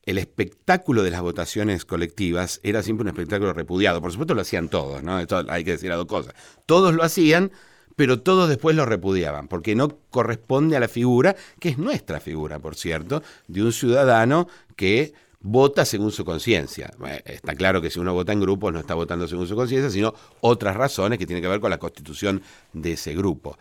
el 0.06 0.18
espectáculo 0.18 1.02
de 1.02 1.10
las 1.10 1.22
votaciones 1.22 1.84
colectivas 1.84 2.60
era 2.62 2.82
siempre 2.82 3.02
un 3.02 3.08
espectáculo 3.08 3.52
repudiado. 3.52 4.00
Por 4.00 4.12
supuesto 4.12 4.34
lo 4.34 4.42
hacían 4.42 4.68
todos, 4.68 5.02
¿no? 5.02 5.16
Hay 5.48 5.64
que 5.64 5.72
decir 5.72 5.92
a 5.92 5.96
dos 5.96 6.06
cosas. 6.06 6.34
Todos 6.66 6.94
lo 6.94 7.02
hacían, 7.02 7.52
pero 7.96 8.20
todos 8.20 8.48
después 8.48 8.76
lo 8.76 8.86
repudiaban, 8.86 9.48
porque 9.48 9.74
no 9.74 9.98
corresponde 10.10 10.76
a 10.76 10.80
la 10.80 10.88
figura, 10.88 11.36
que 11.60 11.70
es 11.70 11.78
nuestra 11.78 12.20
figura, 12.20 12.58
por 12.58 12.74
cierto, 12.74 13.22
de 13.48 13.62
un 13.62 13.72
ciudadano 13.72 14.48
que 14.76 15.14
vota 15.40 15.84
según 15.84 16.10
su 16.10 16.24
conciencia. 16.24 16.92
Está 17.24 17.54
claro 17.54 17.80
que 17.82 17.90
si 17.90 18.00
uno 18.00 18.14
vota 18.14 18.32
en 18.32 18.40
grupos 18.40 18.72
no 18.72 18.80
está 18.80 18.94
votando 18.94 19.28
según 19.28 19.46
su 19.46 19.54
conciencia, 19.54 19.90
sino 19.90 20.14
otras 20.40 20.74
razones 20.74 21.18
que 21.18 21.26
tienen 21.26 21.42
que 21.42 21.48
ver 21.48 21.60
con 21.60 21.70
la 21.70 21.78
constitución 21.78 22.42
de 22.72 22.92
ese 22.92 23.14
grupo. 23.14 23.56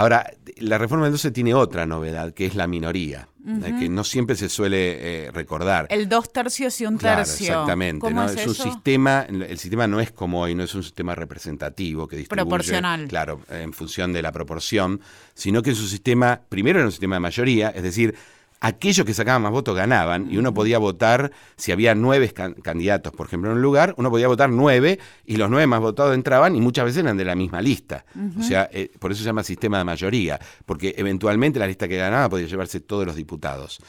Ahora, 0.00 0.32
la 0.56 0.78
reforma 0.78 1.04
del 1.04 1.12
12 1.12 1.30
tiene 1.30 1.52
otra 1.52 1.84
novedad, 1.84 2.32
que 2.32 2.46
es 2.46 2.54
la 2.54 2.66
minoría, 2.66 3.28
eh, 3.46 3.74
que 3.78 3.88
no 3.90 4.02
siempre 4.02 4.34
se 4.34 4.48
suele 4.48 5.26
eh, 5.26 5.30
recordar. 5.30 5.88
El 5.90 6.08
dos 6.08 6.32
tercios 6.32 6.80
y 6.80 6.86
un 6.86 6.96
tercio. 6.96 7.48
exactamente. 7.48 8.10
¿no? 8.10 8.24
Es, 8.24 8.46
un 8.46 8.54
sistema, 8.54 9.26
el 9.28 9.58
sistema 9.58 9.86
no 9.86 10.00
es 10.00 10.10
como 10.10 10.40
hoy, 10.40 10.54
no 10.54 10.62
es 10.62 10.74
un 10.74 10.82
sistema 10.82 11.14
representativo 11.14 12.08
que 12.08 12.16
distribuye. 12.16 12.48
Proporcional. 12.48 13.08
Claro, 13.08 13.42
en 13.50 13.74
función 13.74 14.14
de 14.14 14.22
la 14.22 14.32
proporción, 14.32 15.02
sino 15.34 15.60
que 15.60 15.72
es 15.72 15.80
un 15.80 15.88
sistema, 15.88 16.40
primero 16.48 16.78
era 16.78 16.86
un 16.86 16.92
sistema 16.92 17.16
de 17.16 17.20
mayoría, 17.20 17.68
es 17.68 17.82
decir, 17.82 18.14
aquellos 18.60 19.06
que 19.06 19.14
sacaban 19.14 19.42
más 19.42 19.52
votos 19.52 19.74
ganaban 19.74 20.30
y 20.30 20.36
uno 20.36 20.52
podía 20.52 20.78
votar, 20.78 21.32
si 21.56 21.72
había 21.72 21.94
nueve 21.94 22.32
candidatos, 22.32 23.12
por 23.12 23.26
ejemplo, 23.26 23.50
en 23.50 23.56
un 23.56 23.62
lugar, 23.62 23.94
uno 23.96 24.10
podía 24.10 24.28
votar 24.28 24.50
nueve 24.50 24.98
y 25.24 25.36
los 25.36 25.50
nueve 25.50 25.66
más 25.66 25.80
votados 25.80 26.14
entraban 26.14 26.54
y 26.54 26.60
muchas 26.60 26.84
veces 26.84 27.02
eran 27.02 27.16
de 27.16 27.24
la 27.24 27.34
misma 27.34 27.62
lista. 27.62 28.04
O 28.38 28.42
sea, 28.42 28.68
eh, 28.72 28.90
por 28.98 29.12
eso 29.12 29.20
se 29.20 29.26
llama 29.26 29.42
sistema 29.42 29.78
de 29.78 29.84
mayoría, 29.84 30.38
porque 30.66 30.94
eventualmente 30.96 31.58
la 31.58 31.66
lista 31.66 31.88
que 31.88 31.96
ganaba 31.96 32.28
podía 32.28 32.46
llevarse 32.46 32.80
todos 32.80 33.06
los 33.06 33.16
diputados. 33.16 33.80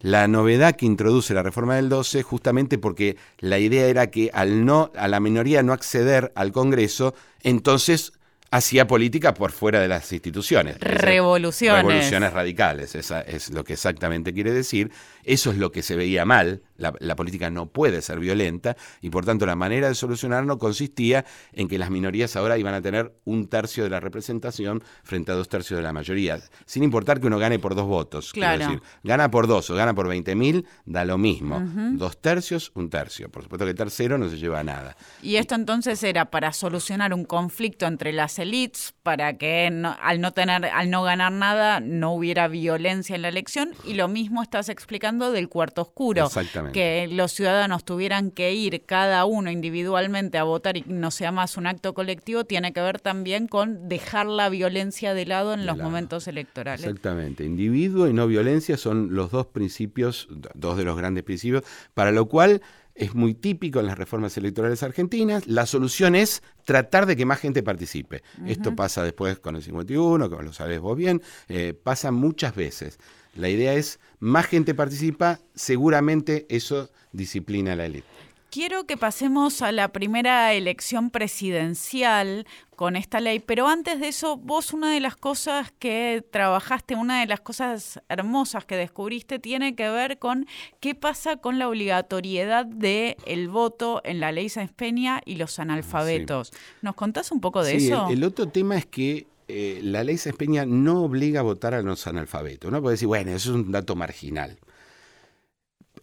La 0.00 0.26
novedad 0.26 0.74
que 0.74 0.86
introduce 0.86 1.32
la 1.32 1.44
reforma 1.44 1.76
del 1.76 1.88
12, 1.88 2.22
justamente 2.22 2.76
porque 2.78 3.16
la 3.38 3.58
idea 3.58 3.86
era 3.86 4.08
que 4.10 4.30
al 4.32 4.64
no, 4.64 4.90
a 4.96 5.06
la 5.06 5.20
minoría 5.20 5.62
no 5.62 5.72
acceder 5.72 6.32
al 6.34 6.50
Congreso, 6.50 7.14
entonces 7.42 8.12
hacía 8.52 8.86
política 8.86 9.32
por 9.32 9.50
fuera 9.50 9.80
de 9.80 9.88
las 9.88 10.12
instituciones. 10.12 10.78
Revoluciones. 10.78 11.84
Revoluciones 11.84 12.32
radicales, 12.32 12.94
esa 12.94 13.22
es 13.22 13.50
lo 13.50 13.64
que 13.64 13.72
exactamente 13.72 14.32
quiere 14.34 14.52
decir. 14.52 14.92
Eso 15.24 15.50
es 15.50 15.58
lo 15.58 15.72
que 15.72 15.82
se 15.82 15.96
veía 15.96 16.24
mal 16.24 16.62
la, 16.82 17.16
política 17.16 17.50
no 17.50 17.66
puede 17.66 18.02
ser 18.02 18.18
violenta 18.18 18.76
y 19.00 19.10
por 19.10 19.24
tanto 19.24 19.46
la 19.46 19.54
manera 19.54 19.88
de 19.88 19.94
solucionarlo 19.94 20.58
consistía 20.58 21.24
en 21.52 21.68
que 21.68 21.78
las 21.78 21.90
minorías 21.90 22.36
ahora 22.36 22.58
iban 22.58 22.74
a 22.74 22.82
tener 22.82 23.14
un 23.24 23.48
tercio 23.48 23.84
de 23.84 23.90
la 23.90 24.00
representación 24.00 24.82
frente 25.02 25.32
a 25.32 25.34
dos 25.34 25.48
tercios 25.48 25.78
de 25.78 25.82
la 25.82 25.92
mayoría, 25.92 26.40
sin 26.66 26.82
importar 26.82 27.20
que 27.20 27.26
uno 27.26 27.38
gane 27.38 27.58
por 27.58 27.74
dos 27.74 27.86
votos. 27.86 28.32
Claro. 28.32 28.58
decir, 28.58 28.82
gana 29.02 29.30
por 29.30 29.46
dos 29.46 29.70
o 29.70 29.74
gana 29.74 29.94
por 29.94 30.08
20 30.08 30.34
mil, 30.34 30.66
da 30.84 31.04
lo 31.04 31.18
mismo. 31.18 31.62
Dos 31.92 32.20
tercios, 32.20 32.72
un 32.74 32.90
tercio. 32.90 33.30
Por 33.30 33.42
supuesto 33.42 33.64
que 33.64 33.70
el 33.70 33.76
tercero 33.76 34.18
no 34.18 34.28
se 34.28 34.38
lleva 34.38 34.62
nada. 34.64 34.96
Y 35.22 35.36
esto 35.36 35.54
entonces 35.54 36.02
era 36.02 36.30
para 36.30 36.52
solucionar 36.52 37.14
un 37.14 37.24
conflicto 37.24 37.86
entre 37.86 38.12
las 38.12 38.38
élites, 38.38 38.94
para 39.02 39.36
que 39.36 39.66
al 40.00 40.20
no 40.20 40.32
tener, 40.32 40.64
al 40.64 40.90
no 40.90 41.02
ganar 41.02 41.32
nada, 41.32 41.80
no 41.80 42.12
hubiera 42.14 42.48
violencia 42.48 43.14
en 43.14 43.22
la 43.22 43.28
elección, 43.28 43.72
y 43.84 43.94
lo 43.94 44.08
mismo 44.08 44.42
estás 44.42 44.68
explicando 44.68 45.11
del 45.18 45.48
cuarto 45.48 45.82
oscuro. 45.82 46.26
Exactamente 46.26 46.72
que 46.72 47.06
los 47.08 47.32
ciudadanos 47.32 47.84
tuvieran 47.84 48.30
que 48.30 48.52
ir 48.54 48.84
cada 48.84 49.24
uno 49.24 49.50
individualmente 49.50 50.38
a 50.38 50.44
votar 50.44 50.76
y 50.76 50.84
no 50.86 51.10
sea 51.10 51.30
más 51.30 51.56
un 51.56 51.66
acto 51.66 51.94
colectivo, 51.94 52.44
tiene 52.44 52.72
que 52.72 52.80
ver 52.80 53.00
también 53.00 53.46
con 53.46 53.88
dejar 53.88 54.26
la 54.26 54.48
violencia 54.48 55.14
de 55.14 55.26
lado 55.26 55.54
en 55.54 55.66
los 55.66 55.76
momentos 55.76 56.26
electorales. 56.26 56.84
Exactamente. 56.84 57.44
Individuo 57.44 58.08
y 58.08 58.12
no 58.12 58.26
violencia 58.26 58.76
son 58.76 59.14
los 59.14 59.30
dos 59.30 59.46
principios, 59.46 60.28
dos 60.54 60.76
de 60.76 60.84
los 60.84 60.96
grandes 60.96 61.24
principios, 61.24 61.64
para 61.94 62.10
lo 62.10 62.26
cual 62.26 62.62
es 62.94 63.14
muy 63.14 63.34
típico 63.34 63.80
en 63.80 63.86
las 63.86 63.96
reformas 63.96 64.36
electorales 64.36 64.82
argentinas. 64.82 65.46
La 65.46 65.66
solución 65.66 66.14
es 66.14 66.42
tratar 66.64 67.06
de 67.06 67.16
que 67.16 67.24
más 67.24 67.40
gente 67.40 67.62
participe. 67.62 68.22
Esto 68.46 68.76
pasa 68.76 69.02
después 69.02 69.38
con 69.38 69.56
el 69.56 69.62
51, 69.62 70.28
como 70.28 70.42
lo 70.42 70.52
sabes 70.52 70.80
vos 70.80 70.96
bien, 70.96 71.22
eh, 71.48 71.74
pasa 71.74 72.10
muchas 72.10 72.54
veces. 72.54 72.98
La 73.34 73.48
idea 73.48 73.74
es, 73.74 73.98
más 74.20 74.46
gente 74.46 74.74
participa, 74.74 75.40
seguramente 75.54 76.46
eso 76.48 76.90
disciplina 77.12 77.72
a 77.72 77.76
la 77.76 77.86
élite. 77.86 78.06
Quiero 78.50 78.84
que 78.84 78.98
pasemos 78.98 79.62
a 79.62 79.72
la 79.72 79.92
primera 79.92 80.52
elección 80.52 81.08
presidencial 81.08 82.46
con 82.76 82.96
esta 82.96 83.18
ley, 83.18 83.38
pero 83.38 83.66
antes 83.66 83.98
de 83.98 84.08
eso, 84.08 84.36
vos 84.36 84.74
una 84.74 84.92
de 84.92 85.00
las 85.00 85.16
cosas 85.16 85.72
que 85.78 86.22
trabajaste, 86.30 86.94
una 86.94 87.20
de 87.20 87.26
las 87.26 87.40
cosas 87.40 88.02
hermosas 88.10 88.66
que 88.66 88.76
descubriste 88.76 89.38
tiene 89.38 89.74
que 89.74 89.88
ver 89.88 90.18
con 90.18 90.46
qué 90.80 90.94
pasa 90.94 91.38
con 91.38 91.58
la 91.58 91.66
obligatoriedad 91.66 92.66
del 92.66 93.16
el 93.24 93.48
voto 93.48 94.02
en 94.04 94.20
la 94.20 94.32
ley 94.32 94.50
Sáenz 94.50 94.72
Peña 94.72 95.22
y 95.24 95.36
los 95.36 95.58
analfabetos. 95.58 96.52
¿Nos 96.82 96.94
contás 96.94 97.32
un 97.32 97.40
poco 97.40 97.64
de 97.64 97.76
eso? 97.76 98.08
El, 98.10 98.18
el 98.18 98.24
otro 98.24 98.48
tema 98.48 98.76
es 98.76 98.84
que 98.84 99.26
eh, 99.48 99.80
la 99.82 100.04
ley 100.04 100.18
Sáenz 100.18 100.36
Peña 100.36 100.64
no 100.66 101.02
obliga 101.02 101.40
a 101.40 101.42
votar 101.42 101.74
a 101.74 101.82
los 101.82 102.06
analfabetos. 102.06 102.70
¿no? 102.70 102.80
Puede 102.80 102.94
decir, 102.94 103.08
bueno, 103.08 103.32
eso 103.32 103.50
es 103.50 103.56
un 103.56 103.72
dato 103.72 103.96
marginal 103.96 104.58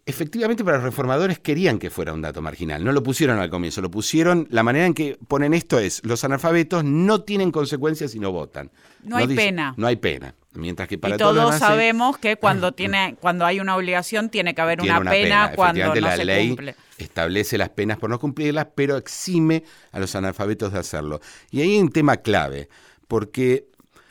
efectivamente 0.10 0.64
para 0.64 0.78
los 0.78 0.84
reformadores 0.84 1.40
querían 1.40 1.78
que 1.78 1.92
fuera 1.92 2.14
un 2.14 2.22
dato 2.22 2.42
marginal, 2.42 2.84
no 2.84 2.92
lo 2.92 3.04
pusieron 3.04 3.40
al 3.40 3.50
comienzo, 3.50 3.80
lo 3.82 3.92
pusieron, 3.92 4.48
la 4.50 4.64
manera 4.64 4.88
en 4.88 4.96
que 4.96 5.18
ponen 5.28 5.54
esto 5.54 5.78
es, 5.78 6.04
los 6.04 6.24
analfabetos 6.24 6.84
no 6.84 7.22
tienen 7.22 7.52
consecuencias 7.52 8.12
si 8.12 8.20
no 8.20 8.32
votan. 8.32 8.72
No, 9.04 9.18
hay 9.18 9.28
pena. 9.28 9.76
No 9.78 9.86
hay 9.86 9.98
pena. 9.98 10.34
Mientras 10.54 10.88
que 10.90 10.98
para 10.98 11.14
y 11.14 11.18
todos, 11.20 11.56
sabemos 11.60 12.18
que 12.18 12.38
cuando 12.38 12.72
tiene 12.74 13.16
cuando 13.22 13.46
hay 13.46 13.60
una 13.60 13.76
obligación 13.76 14.30
tiene 14.30 14.56
que 14.56 14.62
haber 14.62 14.82
una, 14.82 15.00
pena, 15.02 15.52
cuando 15.56 15.94
no 15.94 15.96
la 15.96 16.16
se 16.16 16.26
ley 16.26 16.48
cumple. 16.50 16.76
establece 16.98 17.60
las 17.60 17.70
penas 17.70 18.00
por 18.00 18.10
no 18.10 18.20
cumplirlas, 18.20 18.68
pero 18.74 18.98
exime 18.98 19.64
a 19.92 20.00
los 20.00 20.16
analfabetos 20.16 20.74
de 20.74 20.80
hacerlo. 20.80 21.22
Y 21.52 21.62
ahí 21.62 21.74
hay 21.74 21.80
un 21.80 21.92
tema 21.92 22.18
clave, 22.18 22.68
porque 23.10 23.68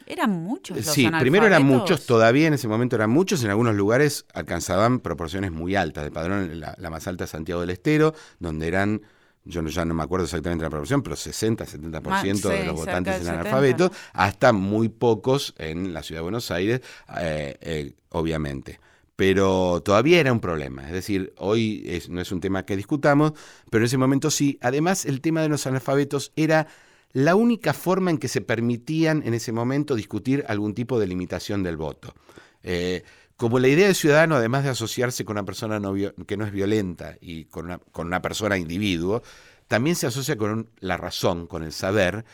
eran 0.06 0.30
muchos. 0.30 0.76
Los 0.76 0.86
sí, 0.86 1.08
primero 1.20 1.46
eran 1.46 1.64
muchos, 1.64 2.04
todavía 2.04 2.48
en 2.48 2.54
ese 2.54 2.66
momento 2.66 2.96
eran 2.96 3.10
muchos, 3.10 3.44
en 3.44 3.50
algunos 3.50 3.74
lugares 3.74 4.26
alcanzaban 4.34 5.00
proporciones 5.00 5.52
muy 5.52 5.76
altas. 5.76 6.04
De 6.04 6.10
padrón, 6.10 6.60
la, 6.60 6.90
más 6.90 7.06
alta 7.06 7.24
es 7.24 7.30
Santiago 7.30 7.60
del 7.60 7.70
Estero, 7.70 8.14
donde 8.38 8.68
eran 8.68 9.02
yo 9.44 9.64
ya 9.66 9.84
no 9.84 9.94
me 9.94 10.02
acuerdo 10.02 10.24
exactamente 10.24 10.64
la 10.64 10.68
proporción, 10.70 11.02
pero 11.02 11.16
60, 11.16 11.64
70% 11.64 12.48
de 12.50 12.64
los 12.66 12.74
votantes 12.74 13.22
eran 13.22 13.36
analfabetos, 13.36 13.92
hasta 14.12 14.52
muy 14.52 14.90
pocos 14.90 15.54
en 15.56 15.94
la 15.94 16.02
ciudad 16.02 16.18
de 16.18 16.24
Buenos 16.24 16.50
Aires, 16.50 16.82
eh, 17.18 17.56
eh, 17.60 17.92
obviamente. 18.10 18.78
Pero 19.16 19.80
todavía 19.82 20.20
era 20.20 20.32
un 20.32 20.40
problema, 20.40 20.84
es 20.86 20.92
decir, 20.92 21.32
hoy 21.38 22.02
no 22.10 22.20
es 22.20 22.30
un 22.30 22.40
tema 22.40 22.64
que 22.64 22.76
discutamos, 22.76 23.32
pero 23.70 23.82
en 23.82 23.86
ese 23.86 23.96
momento 23.96 24.30
sí. 24.30 24.58
Además, 24.60 25.06
el 25.06 25.20
tema 25.20 25.40
de 25.40 25.48
los 25.48 25.66
analfabetos 25.66 26.32
era 26.36 26.66
la 27.12 27.34
única 27.34 27.72
forma 27.72 28.10
en 28.10 28.18
que 28.18 28.28
se 28.28 28.40
permitían 28.40 29.22
en 29.24 29.34
ese 29.34 29.52
momento 29.52 29.94
discutir 29.94 30.44
algún 30.48 30.74
tipo 30.74 30.98
de 30.98 31.06
limitación 31.06 31.62
del 31.62 31.76
voto. 31.76 32.14
Eh, 32.62 33.02
como 33.36 33.60
la 33.60 33.68
idea 33.68 33.86
del 33.86 33.94
ciudadano, 33.94 34.34
además 34.34 34.64
de 34.64 34.70
asociarse 34.70 35.24
con 35.24 35.34
una 35.34 35.44
persona 35.44 35.80
que 36.26 36.36
no 36.36 36.44
es 36.44 36.52
violenta 36.52 37.16
y 37.20 37.44
con 37.44 37.78
una, 37.94 38.20
persona 38.20 38.58
individuo, 38.58 39.22
también 39.68 39.94
se 39.94 40.08
asocia 40.08 40.36
con 40.36 40.70
la 40.80 40.96
razón, 40.96 41.46
con 41.46 41.62
el 41.62 41.72
saber, 41.72 42.24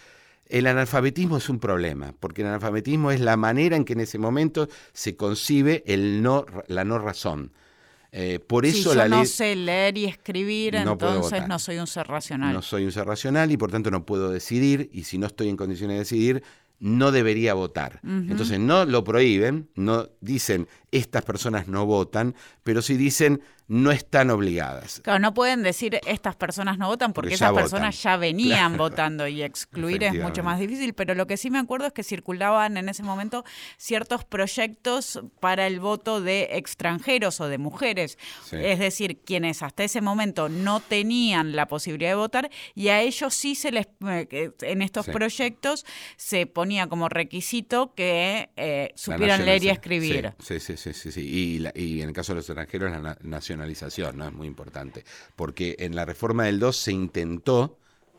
el 0.47 0.67
analfabetismo 0.67 1.37
es 1.37 1.49
un 1.49 1.59
problema, 1.59 2.15
porque 2.21 2.43
el 2.43 2.49
analfabetismo 2.49 3.11
es 3.11 3.21
la 3.21 3.37
manera 3.37 3.77
en 3.77 3.85
que 3.85 3.93
en 3.93 4.01
ese 4.01 4.19
momento 4.19 4.69
se 4.95 5.15
concibe 5.15 5.83
el 5.87 6.23
no, 6.23 6.47
la 6.69 6.85
no 6.85 6.99
razón. 6.99 7.53
Eh, 8.17 8.39
por 8.39 8.65
eso 8.65 8.93
si 8.93 8.97
yo 8.97 9.09
no 9.09 9.25
sé 9.25 9.57
leer 9.57 9.99
y 9.99 10.05
escribir, 10.05 10.77
entonces 10.77 11.49
no 11.49 11.59
soy 11.59 11.79
un 11.79 11.89
ser 11.89 12.07
racional. 12.07 12.55
No 12.55 12.63
soy 12.63 12.85
un 12.85 12.93
ser 12.93 13.07
racional 13.09 13.51
y 13.51 13.57
por 13.57 13.73
tanto 13.73 13.91
no 13.91 14.07
puedo 14.07 14.31
decidir 14.31 14.89
y 14.93 15.03
si 15.03 15.19
no 15.19 15.27
estoy 15.27 15.49
en 15.49 15.57
condiciones 15.57 15.95
de 15.95 15.99
decidir, 15.99 16.43
no 16.79 17.11
debería 17.11 17.55
votar. 17.55 17.99
Entonces 18.05 18.61
no 18.61 18.85
lo 18.85 19.03
prohíben, 19.03 19.69
no 19.75 20.11
dicen 20.21 20.69
estas 20.95 21.25
personas 21.25 21.69
no 21.69 21.87
votan, 21.87 22.35
pero 22.63 22.83
sí 22.83 22.97
dicen 22.97 23.43
no 23.67 23.91
están 23.93 24.31
obligadas. 24.31 25.01
Claro, 25.03 25.19
no 25.21 25.33
pueden 25.33 25.63
decir 25.63 25.99
estas 26.07 26.37
personas 26.37 26.77
no 26.77 26.89
votan 26.89 27.13
porque, 27.15 27.35
esas 27.35 27.53
personas 27.53 28.03
ya 28.03 28.17
venían 28.17 28.77
votando 28.77 29.27
y 29.27 29.43
excluir 29.43 30.05
es 30.05 30.15
mucho 30.15 30.43
más 30.43 30.61
difícil, 30.61 30.93
pero 30.93 31.15
lo 31.15 31.27
que 31.27 31.37
sí 31.37 31.51
me 31.51 31.59
acuerdo 31.59 31.87
es 31.87 31.93
que 31.93 32.03
circulaban 32.03 32.77
en 32.77 32.89
ese 32.89 33.03
momento 33.03 33.45
ciertos 33.79 34.25
proyectos 34.25 35.21
para 35.41 35.67
el 35.67 35.81
voto 35.81 36.21
de 36.21 36.51
extranjeros 36.53 37.41
o 37.41 37.49
de 37.49 37.57
mujeres, 37.57 38.19
es 38.53 38.79
decir, 38.79 39.21
quienes 39.25 39.63
hasta 39.63 39.85
ese 39.85 40.03
momento 40.03 40.49
no 40.49 40.81
tenían 40.81 41.57
la 41.57 41.67
posibilidad 41.67 42.11
de 42.11 42.17
votar 42.17 42.51
y 42.75 42.89
a 42.89 43.01
ellos 43.01 43.33
sí 43.33 43.55
se 43.55 43.73
les, 43.73 43.89
eh, 44.07 44.51
en 44.61 44.83
estos 44.83 45.07
proyectos 45.07 45.87
se 46.17 46.47
ponía 46.47 46.87
como 46.87 47.09
requisito 47.09 47.95
que 47.95 48.51
eh, 48.57 48.93
supieran 48.95 49.47
leer 49.47 49.65
y 49.65 49.69
escribir. 49.71 50.35
Sí, 50.39 50.61
sí, 50.61 50.77
sí, 50.77 50.84
sí, 50.93 51.11
Y, 51.21 51.81
y, 51.81 52.03
en 52.03 52.09
el 52.09 52.15
caso 52.15 52.33
de 52.33 52.37
los 52.37 52.49
extranjeros, 52.49 52.91
la 53.03 53.17
nacionalización, 53.23 54.19
¿no? 54.19 54.27
Es 54.27 54.33
muy 54.33 54.47
importante. 54.47 55.05
Porque 55.37 55.77
en 55.79 55.95
la 55.95 56.05
reforma 56.05 56.45
del 56.45 56.59
2 56.59 56.77
se 56.77 56.93
intentó, 56.93 57.79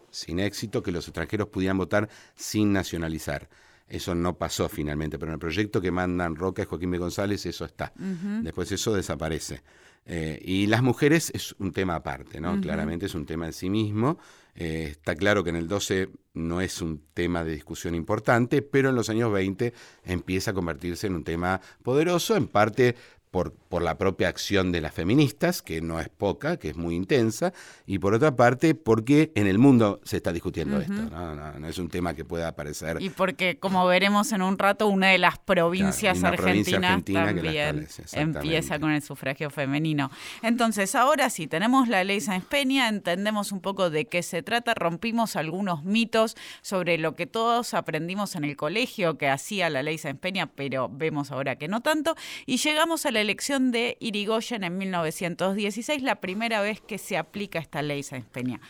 sin 0.10 0.40
éxito, 0.40 0.82
que 0.82 0.92
los 0.92 1.08
extranjeros 1.08 1.50
pudieran 1.50 1.78
votar 1.78 2.10
sin 2.36 2.74
nacionalizar. 2.74 3.48
Eso 3.88 4.16
no 4.16 4.36
pasó 4.38 4.68
finalmente, 4.68 5.20
pero 5.20 5.32
en 5.32 5.36
el 5.36 5.40
proyecto 5.40 5.80
que 5.80 5.92
mandan 5.92 6.36
Roca 6.36 6.64
y 6.64 6.66
Joaquín 6.66 6.90
B. 6.90 6.98
González 6.98 7.46
eso 7.46 7.66
está. 7.66 7.94
Después 7.96 8.72
eso 8.72 8.94
desaparece. 8.94 9.62
Eh, 10.08 10.40
y 10.44 10.68
las 10.68 10.82
mujeres 10.82 11.32
es 11.34 11.56
un 11.60 11.72
tema 11.72 11.96
aparte, 11.96 12.40
¿no? 12.40 12.60
Claramente 12.62 13.06
es 13.06 13.16
un 13.16 13.26
tema 13.26 13.46
en 13.46 13.54
sí 13.54 13.70
mismo. 13.70 14.18
Eh, 14.58 14.88
está 14.92 15.16
claro 15.16 15.44
que 15.44 15.50
en 15.50 15.58
el 15.58 15.68
12 15.68 16.10
no 16.34 16.62
es 16.62 16.82
un 16.82 17.02
tema 17.14 17.44
de 17.44 17.54
discusión 17.54 17.94
importante, 17.94 18.62
pero 18.62 18.90
en 18.90 18.96
los 18.96 19.10
años 19.10 19.32
20 19.32 19.74
empieza 20.06 20.52
a 20.52 20.54
convertirse 20.54 21.08
en 21.08 21.16
un 21.16 21.24
tema 21.24 21.60
poderoso, 21.84 22.36
en 22.38 22.48
parte 22.48 22.96
por, 23.36 23.52
por, 23.52 23.82
la 23.82 23.98
propia 23.98 24.30
acción 24.30 24.72
de 24.72 24.80
las 24.80 24.94
feministas, 24.94 25.62
que 25.62 25.82
no 25.82 26.00
es 26.00 26.08
poca, 26.08 26.56
que 26.56 26.70
es 26.70 26.78
muy 26.78 26.96
intensa, 26.96 27.52
y 27.86 28.00
por 28.00 28.14
otra 28.14 28.38
parte 28.38 28.76
porque 28.76 29.34
en 29.36 29.46
el 29.46 29.60
mundo 29.60 30.00
se 30.06 30.16
está 30.16 30.32
discutiendo 30.32 30.80
esto, 30.80 30.94
¿no? 30.94 31.36
¿no? 31.36 31.68
es 31.68 31.78
un 31.78 31.90
tema 31.90 32.14
que 32.14 32.24
pueda 32.24 32.48
aparecer. 32.48 33.02
Y 33.02 33.10
porque, 33.10 33.58
como 33.60 33.86
veremos 33.88 34.32
en 34.32 34.42
un 34.42 34.58
rato, 34.58 34.88
una 34.88 35.10
de 35.10 35.18
las 35.18 35.38
provincias 35.38 36.24
argentinas 36.24 37.04
también 37.04 37.90
empieza 38.14 38.80
con 38.80 38.92
el 38.92 39.02
sufragio 39.02 39.50
femenino. 39.50 40.12
Entonces, 40.42 40.96
ahora 40.96 41.30
sí, 41.30 41.48
tenemos 41.48 41.90
la 41.90 42.06
ley 42.06 42.22
Sáenz 42.22 42.46
Peña, 42.46 42.88
entendemos 42.88 43.52
un 43.52 43.60
poco 43.60 43.90
de 43.90 44.06
qué 44.06 44.24
se 44.24 44.44
trata, 44.44 44.74
rompimos 44.76 45.36
algunos 45.36 45.84
mitos 45.84 46.38
sobre 46.62 46.98
lo 46.98 47.16
que 47.18 47.28
todos 47.28 47.74
aprendimos 47.74 48.38
en 48.38 48.46
el 48.46 48.56
colegio 48.56 49.18
que 49.18 49.28
hacía 49.28 49.70
la 49.70 49.84
ley 49.84 49.98
Sáenz 49.98 50.22
Peña, 50.22 50.48
pero 50.56 50.88
vemos 50.90 51.32
ahora 51.32 51.58
que 51.58 51.68
no 51.68 51.82
tanto, 51.82 52.16
y 52.46 52.56
llegamos 52.56 53.06
a 53.06 53.12
la 53.12 53.25
elección 53.26 53.72
de 53.72 53.98
Irigoyen 54.00 54.64
en 54.64 54.78
1916, 54.78 56.02
la 56.02 56.22
primera 56.22 56.62
vez 56.62 56.80
que 56.80 56.98
se 56.98 57.18
aplica 57.18 57.60
esta 57.60 57.82
ley 57.82 58.04
Sáenz 58.04 58.28
Peña. 58.28 58.62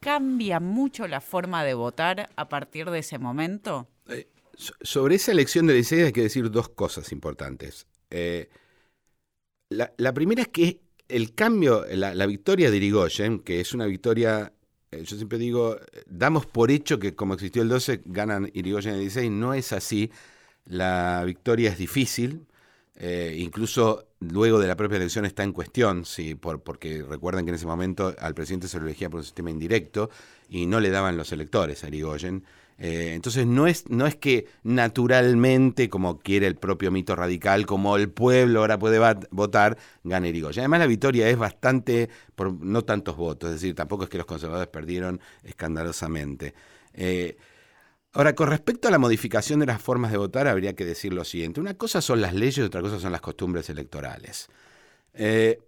¿Cambia 0.00 0.60
mucho 0.60 1.06
la 1.06 1.20
forma 1.20 1.62
de 1.62 1.74
votar 1.74 2.30
a 2.34 2.48
partir 2.48 2.90
de 2.90 3.00
ese 3.00 3.18
momento? 3.18 3.86
Eh, 4.08 4.26
sobre 4.56 5.16
esa 5.16 5.32
elección 5.32 5.66
de 5.66 5.74
16 5.74 6.06
hay 6.06 6.12
que 6.12 6.22
decir 6.22 6.50
dos 6.50 6.70
cosas 6.70 7.12
importantes. 7.12 7.86
Eh, 8.10 8.48
la, 9.68 10.12
primera 10.14 10.42
es 10.42 10.48
que 10.48 10.80
el 11.08 11.34
cambio, 11.34 11.84
la, 11.90 12.26
victoria 12.26 12.70
de 12.70 12.78
Irigoyen, 12.78 13.40
que 13.40 13.60
es 13.60 13.74
una 13.74 13.86
victoria 13.86 14.52
eh, 14.90 15.04
yo 15.04 15.16
siempre 15.16 15.38
digo, 15.38 15.76
damos 16.06 16.46
por 16.46 16.70
hecho 16.70 16.98
que 16.98 17.14
como 17.14 17.34
existió 17.34 17.62
el 17.62 17.68
12, 17.68 18.02
ganan 18.06 18.50
Irigoyen 18.54 18.94
el 18.94 19.00
16, 19.00 19.30
no 19.30 19.54
es 19.54 19.72
así. 19.72 20.10
La 20.64 21.22
victoria 21.24 21.70
es 21.70 21.78
difícil, 21.78 22.46
eh, 23.02 23.34
incluso 23.38 24.08
luego 24.20 24.58
de 24.58 24.68
la 24.68 24.76
propia 24.76 24.96
elección 24.96 25.24
está 25.24 25.42
en 25.42 25.54
cuestión, 25.54 26.04
sí, 26.04 26.34
por, 26.34 26.60
porque 26.60 27.02
recuerden 27.02 27.46
que 27.46 27.48
en 27.48 27.54
ese 27.54 27.64
momento 27.64 28.14
al 28.18 28.34
presidente 28.34 28.68
se 28.68 28.78
lo 28.78 28.84
elegía 28.84 29.08
por 29.08 29.20
un 29.20 29.24
sistema 29.24 29.50
indirecto 29.50 30.10
y 30.50 30.66
no 30.66 30.80
le 30.80 30.90
daban 30.90 31.16
los 31.16 31.32
electores 31.32 31.82
a 31.82 31.88
Irigoyen. 31.88 32.44
Eh, 32.76 33.12
entonces 33.14 33.46
no 33.46 33.66
es, 33.66 33.88
no 33.88 34.06
es 34.06 34.16
que 34.16 34.48
naturalmente, 34.64 35.88
como 35.88 36.18
quiere 36.18 36.46
el 36.46 36.56
propio 36.56 36.90
mito 36.90 37.16
radical, 37.16 37.64
como 37.64 37.96
el 37.96 38.10
pueblo 38.10 38.60
ahora 38.60 38.78
puede 38.78 38.98
votar, 39.30 39.78
gane 40.04 40.28
Irigoyen. 40.28 40.64
Además 40.64 40.80
la 40.80 40.86
victoria 40.86 41.26
es 41.30 41.38
bastante, 41.38 42.10
por 42.34 42.52
no 42.52 42.84
tantos 42.84 43.16
votos, 43.16 43.48
es 43.48 43.62
decir, 43.62 43.74
tampoco 43.74 44.04
es 44.04 44.10
que 44.10 44.18
los 44.18 44.26
conservadores 44.26 44.68
perdieron 44.68 45.22
escandalosamente. 45.42 46.52
Eh, 46.92 47.38
Ahora, 48.12 48.34
con 48.34 48.48
respecto 48.48 48.88
a 48.88 48.90
la 48.90 48.98
modificación 48.98 49.60
de 49.60 49.66
las 49.66 49.80
formas 49.80 50.10
de 50.10 50.18
votar, 50.18 50.48
habría 50.48 50.74
que 50.74 50.84
decir 50.84 51.12
lo 51.12 51.24
siguiente. 51.24 51.60
Una 51.60 51.74
cosa 51.74 52.00
son 52.00 52.20
las 52.20 52.34
leyes 52.34 52.58
y 52.58 52.62
otra 52.62 52.80
cosa 52.80 52.98
son 52.98 53.12
las 53.12 53.20
costumbres 53.20 53.70
electorales. 53.70 54.48
Eh, 55.14 55.60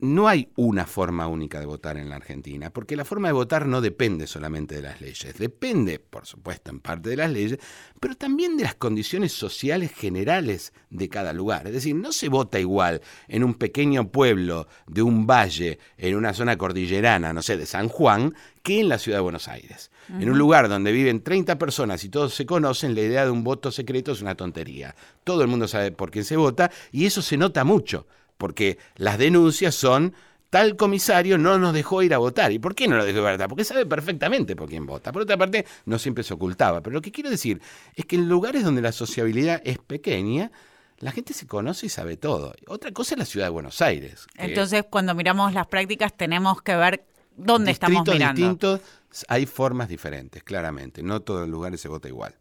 no 0.00 0.26
hay 0.26 0.48
una 0.56 0.86
forma 0.86 1.28
única 1.28 1.60
de 1.60 1.66
votar 1.66 1.96
en 1.96 2.10
la 2.10 2.16
Argentina, 2.16 2.70
porque 2.70 2.96
la 2.96 3.04
forma 3.04 3.28
de 3.28 3.32
votar 3.32 3.66
no 3.66 3.80
depende 3.80 4.26
solamente 4.26 4.74
de 4.76 4.82
las 4.82 5.00
leyes, 5.00 5.38
depende, 5.38 6.00
por 6.00 6.26
supuesto, 6.26 6.70
en 6.70 6.80
parte 6.80 7.10
de 7.10 7.16
las 7.16 7.30
leyes, 7.30 7.58
pero 8.00 8.16
también 8.16 8.56
de 8.56 8.64
las 8.64 8.74
condiciones 8.74 9.32
sociales 9.32 9.92
generales 9.92 10.72
de 10.90 11.08
cada 11.08 11.32
lugar. 11.32 11.66
Es 11.68 11.74
decir, 11.74 11.94
no 11.94 12.12
se 12.12 12.28
vota 12.28 12.58
igual 12.58 13.02
en 13.28 13.44
un 13.44 13.54
pequeño 13.54 14.08
pueblo 14.08 14.66
de 14.86 15.02
un 15.02 15.26
valle, 15.26 15.78
en 15.96 16.16
una 16.16 16.34
zona 16.34 16.58
cordillerana, 16.58 17.32
no 17.32 17.42
sé, 17.42 17.56
de 17.56 17.66
San 17.66 17.88
Juan, 17.88 18.34
que 18.62 18.80
en 18.80 18.88
la 18.88 18.98
ciudad 18.98 19.18
de 19.18 19.22
Buenos 19.22 19.46
Aires. 19.46 19.90
En 20.08 20.28
un 20.28 20.38
lugar 20.38 20.68
donde 20.68 20.92
viven 20.92 21.22
30 21.22 21.56
personas 21.56 22.04
y 22.04 22.10
todos 22.10 22.34
se 22.34 22.44
conocen, 22.44 22.94
la 22.94 23.00
idea 23.00 23.24
de 23.24 23.30
un 23.30 23.42
voto 23.42 23.70
secreto 23.70 24.12
es 24.12 24.20
una 24.20 24.34
tontería. 24.34 24.94
Todo 25.22 25.42
el 25.42 25.48
mundo 25.48 25.66
sabe 25.66 25.92
por 25.92 26.10
quién 26.10 26.24
se 26.24 26.36
vota 26.36 26.70
y 26.92 27.06
eso 27.06 27.22
se 27.22 27.38
nota 27.38 27.64
mucho 27.64 28.06
porque 28.36 28.78
las 28.96 29.18
denuncias 29.18 29.74
son 29.74 30.14
tal 30.54 30.76
comisario 30.76 31.36
no 31.36 31.58
nos 31.58 31.74
dejó 31.74 32.02
ir 32.02 32.14
a 32.14 32.18
votar. 32.18 32.52
¿Y 32.52 32.60
por 32.60 32.76
qué 32.76 32.86
no 32.86 32.96
lo 32.96 33.04
dejó 33.04 33.18
ir 33.18 33.26
a 33.26 33.32
votar? 33.32 33.48
Porque 33.48 33.64
sabe 33.64 33.86
perfectamente 33.86 34.54
por 34.54 34.68
quién 34.68 34.86
vota. 34.86 35.10
Por 35.10 35.22
otra 35.22 35.36
parte, 35.36 35.66
no 35.84 35.98
siempre 35.98 36.22
se 36.22 36.32
ocultaba. 36.32 36.80
Pero 36.80 36.94
lo 36.94 37.02
que 37.02 37.10
quiero 37.10 37.28
decir 37.28 37.60
es 37.96 38.04
que 38.04 38.14
en 38.14 38.28
lugares 38.28 38.62
donde 38.62 38.80
la 38.80 38.92
sociabilidad 38.92 39.60
es 39.64 39.78
pequeña, 39.78 40.52
la 40.98 41.10
gente 41.10 41.34
se 41.34 41.48
conoce 41.48 41.86
y 41.86 41.88
sabe 41.88 42.16
todo. 42.16 42.54
Otra 42.68 42.92
cosa 42.92 43.14
es 43.14 43.18
la 43.18 43.24
ciudad 43.24 43.46
de 43.46 43.50
Buenos 43.50 43.82
Aires. 43.82 44.28
Entonces, 44.36 44.84
cuando 44.88 45.14
miramos 45.16 45.52
las 45.54 45.66
prácticas, 45.66 46.16
tenemos 46.16 46.62
que 46.62 46.76
ver 46.76 47.04
dónde 47.36 47.72
estamos 47.72 48.06
mirando. 48.06 48.40
distintos, 48.40 48.80
hay 49.26 49.46
formas 49.46 49.88
diferentes, 49.88 50.44
claramente. 50.44 51.02
No 51.02 51.20
todos 51.20 51.40
los 51.40 51.48
lugares 51.48 51.80
se 51.80 51.88
vota 51.88 52.06
igual. 52.06 52.36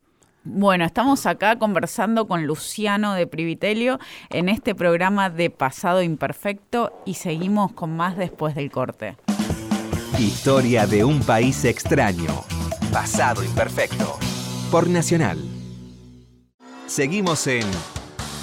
Bueno, 0.46 0.84
estamos 0.84 1.26
acá 1.26 1.58
conversando 1.58 2.28
con 2.28 2.46
Luciano 2.46 3.14
de 3.14 3.28
Privitelio 3.28 4.00
en 4.30 4.50
este 4.50 4.76
programa 4.76 5.30
de 5.30 5.50
Pasado 5.50 6.02
Imperfecto 6.02 7.02
y 7.06 7.14
seguimos 7.14 7.72
con 7.72 7.96
más 7.96 8.18
después 8.18 8.54
del 8.54 8.70
corte. 8.70 9.16
Historia 10.20 10.86
de 10.86 11.06
un 11.06 11.22
país 11.22 11.64
extraño. 11.64 12.44
Pasado 12.92 13.42
Imperfecto. 13.44 14.18
Por 14.70 14.90
Nacional. 14.90 15.38
Seguimos 16.88 17.48
en 17.48 17.66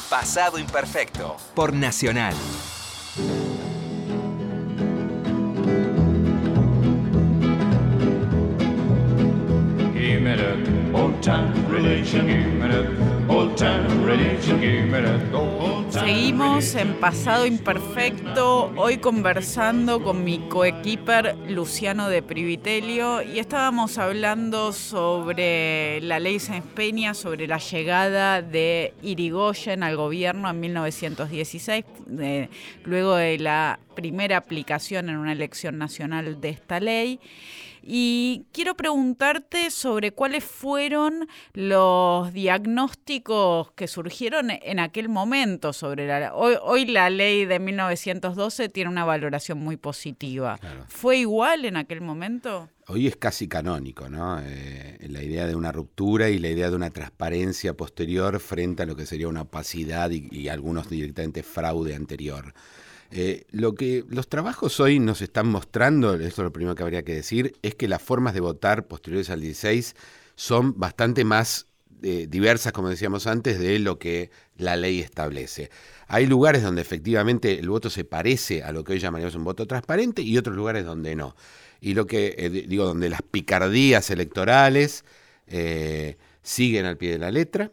Pasado 0.09 0.59
Imperfecto. 0.59 1.37
Por 1.55 1.75
Nacional. 1.75 2.35
Seguimos 15.91 16.75
en 16.75 16.95
Pasado 16.95 17.47
Imperfecto, 17.47 18.73
hoy 18.77 18.99
conversando 18.99 20.03
con 20.03 20.25
mi 20.25 20.39
coequiper 20.49 21.37
Luciano 21.49 22.09
de 22.09 22.23
Privitelio 22.23 23.23
y 23.23 23.39
estábamos 23.39 23.99
hablando 23.99 24.73
sobre 24.73 26.01
la 26.01 26.19
ley 26.19 26.39
Sáenz 26.39 26.67
Peña, 26.75 27.15
sobre 27.15 27.47
la 27.47 27.59
llegada 27.59 28.43
de 28.43 28.95
Irigoyen 29.03 29.83
al 29.83 29.97
gobierno 29.97 30.51
en 30.51 30.61
1916, 30.61 31.85
luego 32.85 33.17
de 33.17 33.39
la 33.39 33.79
primera 33.95 34.37
aplicación 34.37 35.09
en 35.09 35.17
una 35.17 35.33
elección 35.33 35.79
nacional 35.79 36.41
de 36.41 36.49
esta 36.49 36.81
ley. 36.81 37.21
Y 37.83 38.47
quiero 38.53 38.75
preguntarte 38.75 39.71
sobre 39.71 40.13
cuáles 40.13 40.45
fueron 40.45 41.29
los 41.55 42.33
diagnósticos 42.33 43.73
que 43.73 43.89
surgieron 43.89 44.51
en 44.51 44.79
aquel 44.79 45.09
momento 45.09 45.73
sobre 45.73 46.07
la 46.07 46.35
hoy, 46.35 46.57
hoy 46.63 46.87
la 46.87 47.11
ley 47.11 47.45
de 47.45 47.59
1912 47.59 48.69
tiene 48.69 48.91
una 48.91 49.05
valoración 49.05 49.59
muy 49.59 49.77
positiva. 49.77 50.59
¿Fue 50.89 51.19
igual 51.19 51.65
en 51.65 51.77
aquel 51.77 52.01
momento? 52.01 52.69
Hoy 52.87 53.07
es 53.07 53.17
casi 53.17 53.47
canónico, 53.47 54.09
¿no? 54.09 54.41
Eh, 54.41 54.99
la 55.09 55.23
idea 55.23 55.47
de 55.47 55.55
una 55.55 55.71
ruptura 55.71 56.29
y 56.29 56.39
la 56.39 56.49
idea 56.49 56.71
de 56.71 56.77
una 56.77 56.91
transparencia 56.91 57.75
posterior 57.75 58.41
frente 58.41 58.83
a 58.83 58.87
lo 58.87 58.97
que 58.97 59.07
sería 59.07 59.29
una 59.29 59.43
opacidad 59.43 60.11
y, 60.11 60.29
y 60.31 60.49
algunos 60.49 60.91
directamente 60.91 61.43
fraude 61.43 61.95
anterior. 61.95 62.53
Eh, 63.13 63.45
lo 63.51 63.75
que 63.75 64.05
los 64.09 64.29
trabajos 64.29 64.79
hoy 64.79 65.01
nos 65.01 65.21
están 65.21 65.49
mostrando, 65.49 66.15
esto 66.15 66.27
es 66.27 66.39
lo 66.39 66.53
primero 66.53 66.75
que 66.77 66.83
habría 66.83 67.03
que 67.03 67.15
decir, 67.15 67.57
es 67.63 67.75
que 67.75 67.89
las 67.89 68.01
formas 68.01 68.35
de 68.35 68.41
votar 68.41 68.87
posteriores 68.87 69.31
al 69.31 69.41
16 69.41 69.97
son 70.37 70.79
bastante 70.79 71.25
más 71.25 71.67
eh, 72.03 72.27
diversas, 72.29 72.73
como 72.73 72.89
decíamos 72.89 73.27
antes, 73.27 73.59
de 73.59 73.79
lo 73.81 73.99
que 73.99 74.31
la 74.57 74.77
ley 74.77 75.01
establece. 75.01 75.71
Hay 76.07 76.27
lugares 76.27 76.63
donde 76.63 76.83
efectivamente 76.83 77.59
el 77.59 77.69
voto 77.69 77.91
se 77.91 78.05
parece 78.05 78.63
a 78.63 78.73
lo 78.73 78.85
que 78.85 78.93
hoy 78.93 79.01
llamaríamos 79.01 79.35
un 79.35 79.45
voto 79.45 79.67
transparente 79.67 80.23
y 80.23 80.39
otros 80.39 80.57
lugares 80.57 80.85
donde 80.85 81.17
no. 81.17 81.35
Y 81.81 81.95
lo 81.95 82.07
que 82.07 82.37
eh, 82.39 82.49
digo, 82.49 82.85
donde 82.85 83.11
las 83.11 83.23
picardías 83.23 84.11
electorales 84.11 85.05
siguen 86.43 86.87
al 86.87 86.97
pie 86.97 87.11
de 87.11 87.19
la 87.19 87.33
letra 87.33 87.73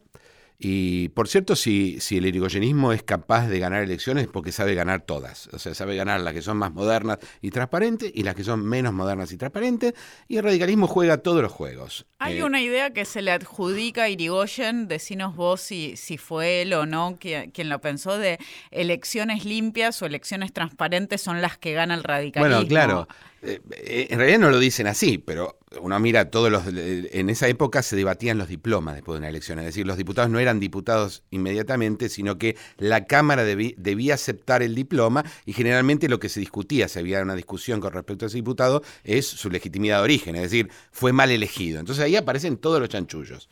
y 0.59 1.09
por 1.09 1.27
cierto, 1.27 1.55
si, 1.55 1.99
si 1.99 2.17
el 2.17 2.25
irigoyenismo 2.25 2.91
es 2.91 3.03
capaz 3.03 3.47
de 3.47 3.59
ganar 3.59 3.83
elecciones 3.83 4.23
es 4.23 4.29
porque 4.29 4.51
sabe 4.51 4.73
ganar 4.73 5.01
todas. 5.01 5.47
O 5.53 5.59
sea, 5.59 5.75
sabe 5.75 5.95
ganar 5.95 6.19
las 6.21 6.33
que 6.33 6.41
son 6.41 6.57
más 6.57 6.73
modernas 6.73 7.19
y 7.41 7.51
transparentes 7.51 8.11
y 8.13 8.23
las 8.23 8.33
que 8.33 8.43
son 8.43 8.65
menos 8.65 8.91
modernas 8.91 9.31
y 9.31 9.37
transparentes. 9.37 9.93
Y 10.27 10.37
el 10.37 10.43
radicalismo 10.43 10.87
juega 10.87 11.17
todos 11.17 11.43
los 11.43 11.51
juegos. 11.51 12.07
Hay 12.17 12.39
eh, 12.39 12.43
una 12.43 12.59
idea 12.59 12.91
que 12.91 13.05
se 13.05 13.21
le 13.21 13.31
adjudica 13.31 14.03
a 14.03 14.09
Irigoyen, 14.09 14.87
decinos 14.87 15.35
vos 15.35 15.61
si, 15.61 15.95
si 15.95 16.17
fue 16.17 16.63
él 16.63 16.73
o 16.73 16.87
no 16.87 17.17
quien, 17.19 17.51
quien 17.51 17.69
lo 17.69 17.79
pensó, 17.79 18.17
de 18.17 18.39
elecciones 18.71 19.45
limpias 19.45 20.01
o 20.01 20.07
elecciones 20.07 20.53
transparentes 20.53 21.21
son 21.21 21.39
las 21.39 21.59
que 21.59 21.73
gana 21.73 21.93
el 21.93 22.03
radicalismo. 22.03 22.55
Bueno, 22.55 22.67
claro. 22.67 23.07
Eh, 23.41 23.59
eh, 23.71 24.07
en 24.09 24.17
realidad 24.17 24.39
no 24.39 24.49
lo 24.49 24.59
dicen 24.59 24.87
así, 24.87 25.17
pero 25.17 25.59
uno 25.81 25.99
mira 25.99 26.31
todos 26.31 26.51
los. 26.51 26.63
En 26.67 27.29
esa 27.29 27.47
época 27.47 27.83
se 27.83 27.95
debatían 27.95 28.37
los 28.37 28.47
diplomas 28.47 28.95
después 28.95 29.15
de 29.15 29.19
una 29.19 29.29
elección. 29.29 29.59
Es 29.59 29.65
decir, 29.65 29.85
los 29.85 29.97
diputados 29.97 30.29
no 30.29 30.39
eran 30.39 30.59
diputados 30.59 31.23
inmediatamente, 31.29 32.09
sino 32.09 32.37
que 32.37 32.55
la 32.77 33.05
Cámara 33.05 33.43
debía 33.43 34.13
aceptar 34.13 34.63
el 34.63 34.75
diploma 34.75 35.23
y 35.45 35.53
generalmente 35.53 36.09
lo 36.09 36.19
que 36.19 36.29
se 36.29 36.39
discutía, 36.39 36.87
si 36.87 36.99
había 36.99 37.21
una 37.21 37.35
discusión 37.35 37.79
con 37.79 37.93
respecto 37.93 38.25
a 38.25 38.27
ese 38.27 38.37
diputado, 38.37 38.81
es 39.03 39.27
su 39.27 39.49
legitimidad 39.49 39.97
de 39.97 40.03
origen. 40.03 40.35
Es 40.35 40.43
decir, 40.43 40.69
fue 40.91 41.13
mal 41.13 41.31
elegido. 41.31 41.79
Entonces 41.79 42.03
ahí 42.03 42.15
aparecen 42.15 42.57
todos 42.57 42.79
los 42.79 42.89
chanchullos. 42.89 43.49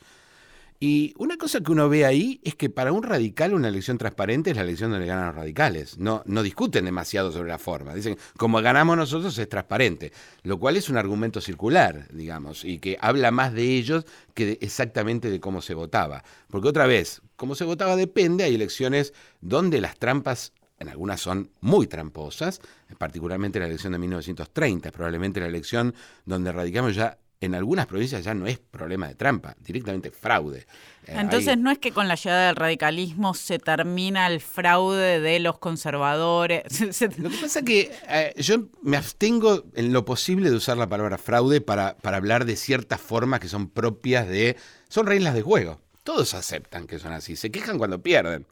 Y 0.79 1.13
una 1.17 1.37
cosa 1.37 1.61
que 1.61 1.71
uno 1.71 1.87
ve 1.87 2.05
ahí 2.05 2.41
es 2.43 2.55
que 2.55 2.69
para 2.69 2.91
un 2.91 3.03
radical 3.03 3.53
una 3.53 3.69
elección 3.69 3.97
transparente 3.97 4.51
es 4.51 4.57
la 4.57 4.63
elección 4.63 4.91
donde 4.91 5.05
ganan 5.05 5.27
los 5.27 5.35
radicales. 5.35 5.97
No, 5.97 6.21
no 6.25 6.43
discuten 6.43 6.85
demasiado 6.85 7.31
sobre 7.31 7.49
la 7.49 7.57
forma. 7.57 7.95
Dicen, 7.95 8.17
como 8.35 8.61
ganamos 8.61 8.97
nosotros 8.97 9.37
es 9.37 9.47
transparente. 9.47 10.11
Lo 10.43 10.59
cual 10.59 10.75
es 10.75 10.89
un 10.89 10.97
argumento 10.97 11.39
circular, 11.39 12.07
digamos, 12.11 12.65
y 12.65 12.79
que 12.79 12.97
habla 12.99 13.31
más 13.31 13.53
de 13.53 13.63
ellos 13.63 14.05
que 14.33 14.57
exactamente 14.61 15.29
de 15.29 15.39
cómo 15.39 15.61
se 15.61 15.73
votaba. 15.73 16.23
Porque 16.49 16.67
otra 16.67 16.87
vez, 16.87 17.21
cómo 17.37 17.55
se 17.55 17.63
votaba 17.63 17.95
depende. 17.95 18.43
Hay 18.43 18.55
elecciones 18.55 19.13
donde 19.39 19.79
las 19.79 19.97
trampas 19.97 20.51
en 20.77 20.89
algunas 20.89 21.21
son 21.21 21.49
muy 21.61 21.87
tramposas, 21.87 22.59
particularmente 22.97 23.59
la 23.59 23.67
elección 23.67 23.93
de 23.93 23.99
1930, 23.99 24.91
probablemente 24.91 25.39
la 25.39 25.47
elección 25.47 25.95
donde 26.25 26.51
radicamos 26.51 26.95
ya 26.95 27.17
en 27.41 27.55
algunas 27.55 27.85
provincias 27.85 28.23
ya 28.23 28.33
no 28.33 28.47
es 28.47 28.57
problema 28.57 29.07
de 29.07 29.15
trampa, 29.15 29.55
directamente 29.59 30.11
fraude. 30.11 30.65
Eh, 31.05 31.13
Entonces 31.15 31.57
no 31.57 31.69
es 31.69 31.77
que 31.77 31.91
con 31.91 32.07
la 32.07 32.15
llegada 32.15 32.47
del 32.47 32.55
radicalismo 32.55 33.33
se 33.33 33.59
termina 33.59 34.27
el 34.27 34.41
fraude 34.41 35.19
de 35.19 35.39
los 35.39 35.59
conservadores. 35.59 36.63
Lo 37.17 37.29
que 37.29 37.37
pasa 37.37 37.59
es 37.59 37.65
que 37.65 37.91
eh, 38.09 38.33
yo 38.37 38.67
me 38.81 38.97
abstengo 38.97 39.63
en 39.75 39.93
lo 39.93 40.05
posible 40.05 40.49
de 40.49 40.55
usar 40.55 40.77
la 40.77 40.87
palabra 40.87 41.17
fraude 41.17 41.61
para, 41.61 41.97
para 41.97 42.17
hablar 42.17 42.45
de 42.45 42.55
ciertas 42.55 42.99
formas 43.01 43.39
que 43.39 43.47
son 43.47 43.69
propias 43.69 44.27
de... 44.27 44.55
Son 44.89 45.05
reglas 45.05 45.33
de 45.33 45.41
juego. 45.41 45.81
Todos 46.03 46.33
aceptan 46.33 46.87
que 46.87 46.99
son 46.99 47.11
así. 47.13 47.35
Se 47.35 47.51
quejan 47.51 47.77
cuando 47.77 48.01
pierden 48.01 48.45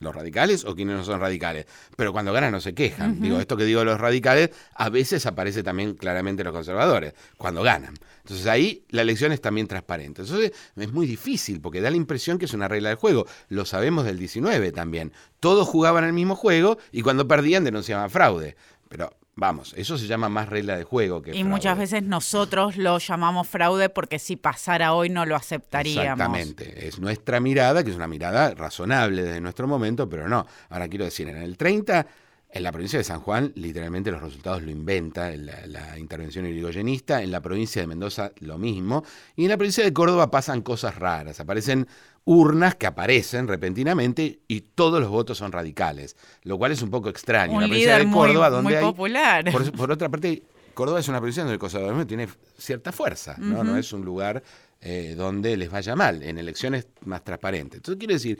los 0.00 0.14
radicales 0.14 0.64
o 0.64 0.74
quienes 0.74 0.96
no 0.96 1.04
son 1.04 1.20
radicales. 1.20 1.66
Pero 1.94 2.12
cuando 2.12 2.32
ganan 2.32 2.52
no 2.52 2.60
se 2.60 2.74
quejan. 2.74 3.20
Digo, 3.20 3.38
esto 3.38 3.56
que 3.56 3.64
digo 3.64 3.84
los 3.84 4.00
radicales, 4.00 4.50
a 4.74 4.88
veces 4.88 5.26
aparece 5.26 5.62
también 5.62 5.94
claramente 5.94 6.42
los 6.42 6.52
conservadores, 6.52 7.14
cuando 7.36 7.62
ganan. 7.62 7.94
Entonces 8.24 8.46
ahí 8.46 8.84
la 8.88 9.02
elección 9.02 9.30
es 9.32 9.40
también 9.40 9.66
transparente. 9.66 10.22
Entonces 10.22 10.52
es 10.74 10.92
muy 10.92 11.06
difícil 11.06 11.60
porque 11.60 11.80
da 11.80 11.90
la 11.90 11.96
impresión 11.96 12.38
que 12.38 12.46
es 12.46 12.54
una 12.54 12.66
regla 12.66 12.88
del 12.88 12.98
juego. 12.98 13.26
Lo 13.48 13.66
sabemos 13.66 14.06
del 14.06 14.18
19 14.18 14.72
también. 14.72 15.12
Todos 15.38 15.68
jugaban 15.68 16.04
el 16.04 16.14
mismo 16.14 16.34
juego 16.34 16.78
y 16.92 17.02
cuando 17.02 17.28
perdían 17.28 17.64
denunciaban 17.64 18.08
fraude. 18.10 18.56
Pero 18.88 19.14
Vamos, 19.40 19.72
eso 19.74 19.96
se 19.96 20.06
llama 20.06 20.28
más 20.28 20.50
regla 20.50 20.76
de 20.76 20.84
juego 20.84 21.22
que 21.22 21.34
Y 21.34 21.44
muchas 21.44 21.78
veces 21.78 22.02
nosotros 22.02 22.76
lo 22.76 22.98
llamamos 22.98 23.48
fraude 23.48 23.88
porque 23.88 24.18
si 24.18 24.36
pasara 24.36 24.92
hoy 24.92 25.08
no 25.08 25.24
lo 25.24 25.34
aceptaríamos. 25.34 26.12
Exactamente, 26.12 26.86
es 26.86 26.98
nuestra 26.98 27.40
mirada, 27.40 27.82
que 27.82 27.88
es 27.88 27.96
una 27.96 28.06
mirada 28.06 28.54
razonable 28.54 29.22
desde 29.22 29.40
nuestro 29.40 29.66
momento, 29.66 30.10
pero 30.10 30.28
no. 30.28 30.46
Ahora 30.68 30.88
quiero 30.88 31.06
decir, 31.06 31.26
en 31.30 31.38
el 31.38 31.56
30 31.56 32.06
En 32.52 32.64
la 32.64 32.70
provincia 32.70 32.98
de 32.98 33.04
San 33.04 33.20
Juan, 33.20 33.52
literalmente 33.54 34.10
los 34.10 34.20
resultados 34.20 34.60
lo 34.60 34.70
inventa 34.70 35.30
la, 35.30 35.66
la, 35.66 35.98
intervención 35.98 36.44
irigoyenista. 36.44 37.22
En 37.22 37.30
la 37.30 37.40
provincia 37.40 37.80
de 37.80 37.86
Mendoza, 37.86 38.32
lo 38.40 38.58
mismo. 38.58 39.04
Y 39.36 39.44
en 39.44 39.50
la 39.50 39.56
provincia 39.56 39.84
de 39.84 39.92
Córdoba 39.92 40.30
pasan 40.30 40.60
cosas 40.60 40.96
raras. 40.96 41.40
Aparecen 41.40 41.86
urnas 42.24 42.74
que 42.74 42.86
aparecen 42.86 43.48
repentinamente 43.48 44.40
y 44.46 44.60
todos 44.60 45.00
los 45.00 45.10
votos 45.10 45.38
son 45.38 45.52
radicales, 45.52 46.16
lo 46.42 46.58
cual 46.58 46.72
es 46.72 46.82
un 46.82 46.90
poco 46.90 47.08
extraño. 47.08 47.54
Un 47.54 47.62
la 47.62 47.68
provincia 47.68 47.98
de 47.98 48.10
Córdoba, 48.10 48.50
muy, 48.50 48.56
donde 48.56 48.80
muy 48.80 48.90
popular. 48.90 49.44
por, 49.76 49.90
otra 49.90 50.08
parte, 50.08 50.42
Córdoba 50.74 51.00
es 51.00 51.08
una 51.08 51.18
provincia 51.18 51.42
donde 51.42 51.54
el 51.54 51.60
conservadurismo 51.60 52.06
tiene 52.06 52.28
cierta 52.58 52.92
fuerza, 52.92 53.36
¿no? 53.38 53.64
no 53.64 53.76
es 53.76 53.92
un 53.92 54.04
lugar 54.04 54.42
eh, 54.80 55.14
donde 55.16 55.56
les 55.56 55.70
vaya 55.70 55.94
mal, 55.96 56.22
en 56.22 56.38
elecciones 56.38 56.86
más 57.04 57.24
transparentes. 57.24 57.78
Entonces, 57.78 57.98
quiero 57.98 58.14
decir, 58.14 58.38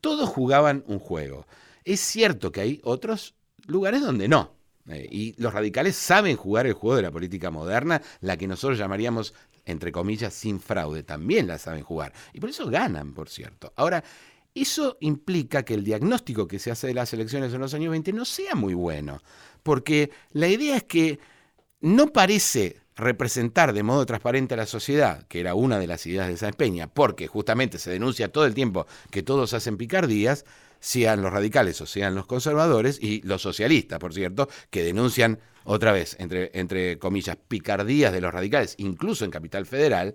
todos 0.00 0.28
jugaban 0.28 0.84
un 0.86 0.98
juego. 0.98 1.46
Es 1.84 2.00
cierto 2.00 2.52
que 2.52 2.60
hay 2.60 2.80
otros 2.84 3.34
lugares 3.66 4.02
donde 4.02 4.28
no. 4.28 4.54
Eh, 4.88 5.06
y 5.10 5.40
los 5.40 5.52
radicales 5.52 5.94
saben 5.96 6.36
jugar 6.36 6.66
el 6.66 6.72
juego 6.72 6.96
de 6.96 7.02
la 7.02 7.10
política 7.10 7.50
moderna, 7.50 8.02
la 8.20 8.36
que 8.36 8.48
nosotros 8.48 8.78
llamaríamos, 8.78 9.34
entre 9.64 9.92
comillas, 9.92 10.34
sin 10.34 10.60
fraude. 10.60 11.02
También 11.02 11.46
la 11.46 11.58
saben 11.58 11.82
jugar. 11.82 12.12
Y 12.32 12.40
por 12.40 12.50
eso 12.50 12.68
ganan, 12.68 13.14
por 13.14 13.28
cierto. 13.28 13.72
Ahora, 13.76 14.02
eso 14.54 14.98
implica 15.00 15.64
que 15.64 15.74
el 15.74 15.84
diagnóstico 15.84 16.46
que 16.46 16.58
se 16.58 16.70
hace 16.70 16.88
de 16.88 16.94
las 16.94 17.12
elecciones 17.12 17.54
en 17.54 17.60
los 17.60 17.74
años 17.74 17.90
20 17.90 18.12
no 18.12 18.24
sea 18.24 18.54
muy 18.54 18.74
bueno. 18.74 19.22
Porque 19.62 20.10
la 20.32 20.48
idea 20.48 20.76
es 20.76 20.84
que 20.84 21.18
no 21.80 22.12
parece 22.12 22.82
representar 22.94 23.72
de 23.72 23.82
modo 23.82 24.04
transparente 24.04 24.54
a 24.54 24.58
la 24.58 24.66
sociedad, 24.66 25.26
que 25.26 25.40
era 25.40 25.54
una 25.54 25.78
de 25.78 25.86
las 25.86 26.06
ideas 26.06 26.28
de 26.28 26.36
Sáenz 26.36 26.56
Peña, 26.56 26.86
porque 26.88 27.26
justamente 27.26 27.78
se 27.78 27.90
denuncia 27.90 28.30
todo 28.30 28.44
el 28.44 28.54
tiempo 28.54 28.86
que 29.10 29.22
todos 29.22 29.54
hacen 29.54 29.78
picardías, 29.78 30.44
sean 30.80 31.22
los 31.22 31.32
radicales 31.32 31.80
o 31.80 31.86
sean 31.86 32.14
los 32.14 32.26
conservadores 32.26 32.98
y 33.00 33.22
los 33.22 33.40
socialistas, 33.40 33.98
por 33.98 34.12
cierto, 34.12 34.48
que 34.70 34.82
denuncian 34.82 35.38
otra 35.64 35.92
vez, 35.92 36.16
entre, 36.18 36.50
entre 36.54 36.98
comillas, 36.98 37.36
picardías 37.36 38.12
de 38.12 38.20
los 38.20 38.32
radicales, 38.32 38.74
incluso 38.78 39.24
en 39.24 39.30
Capital 39.30 39.66
Federal, 39.66 40.14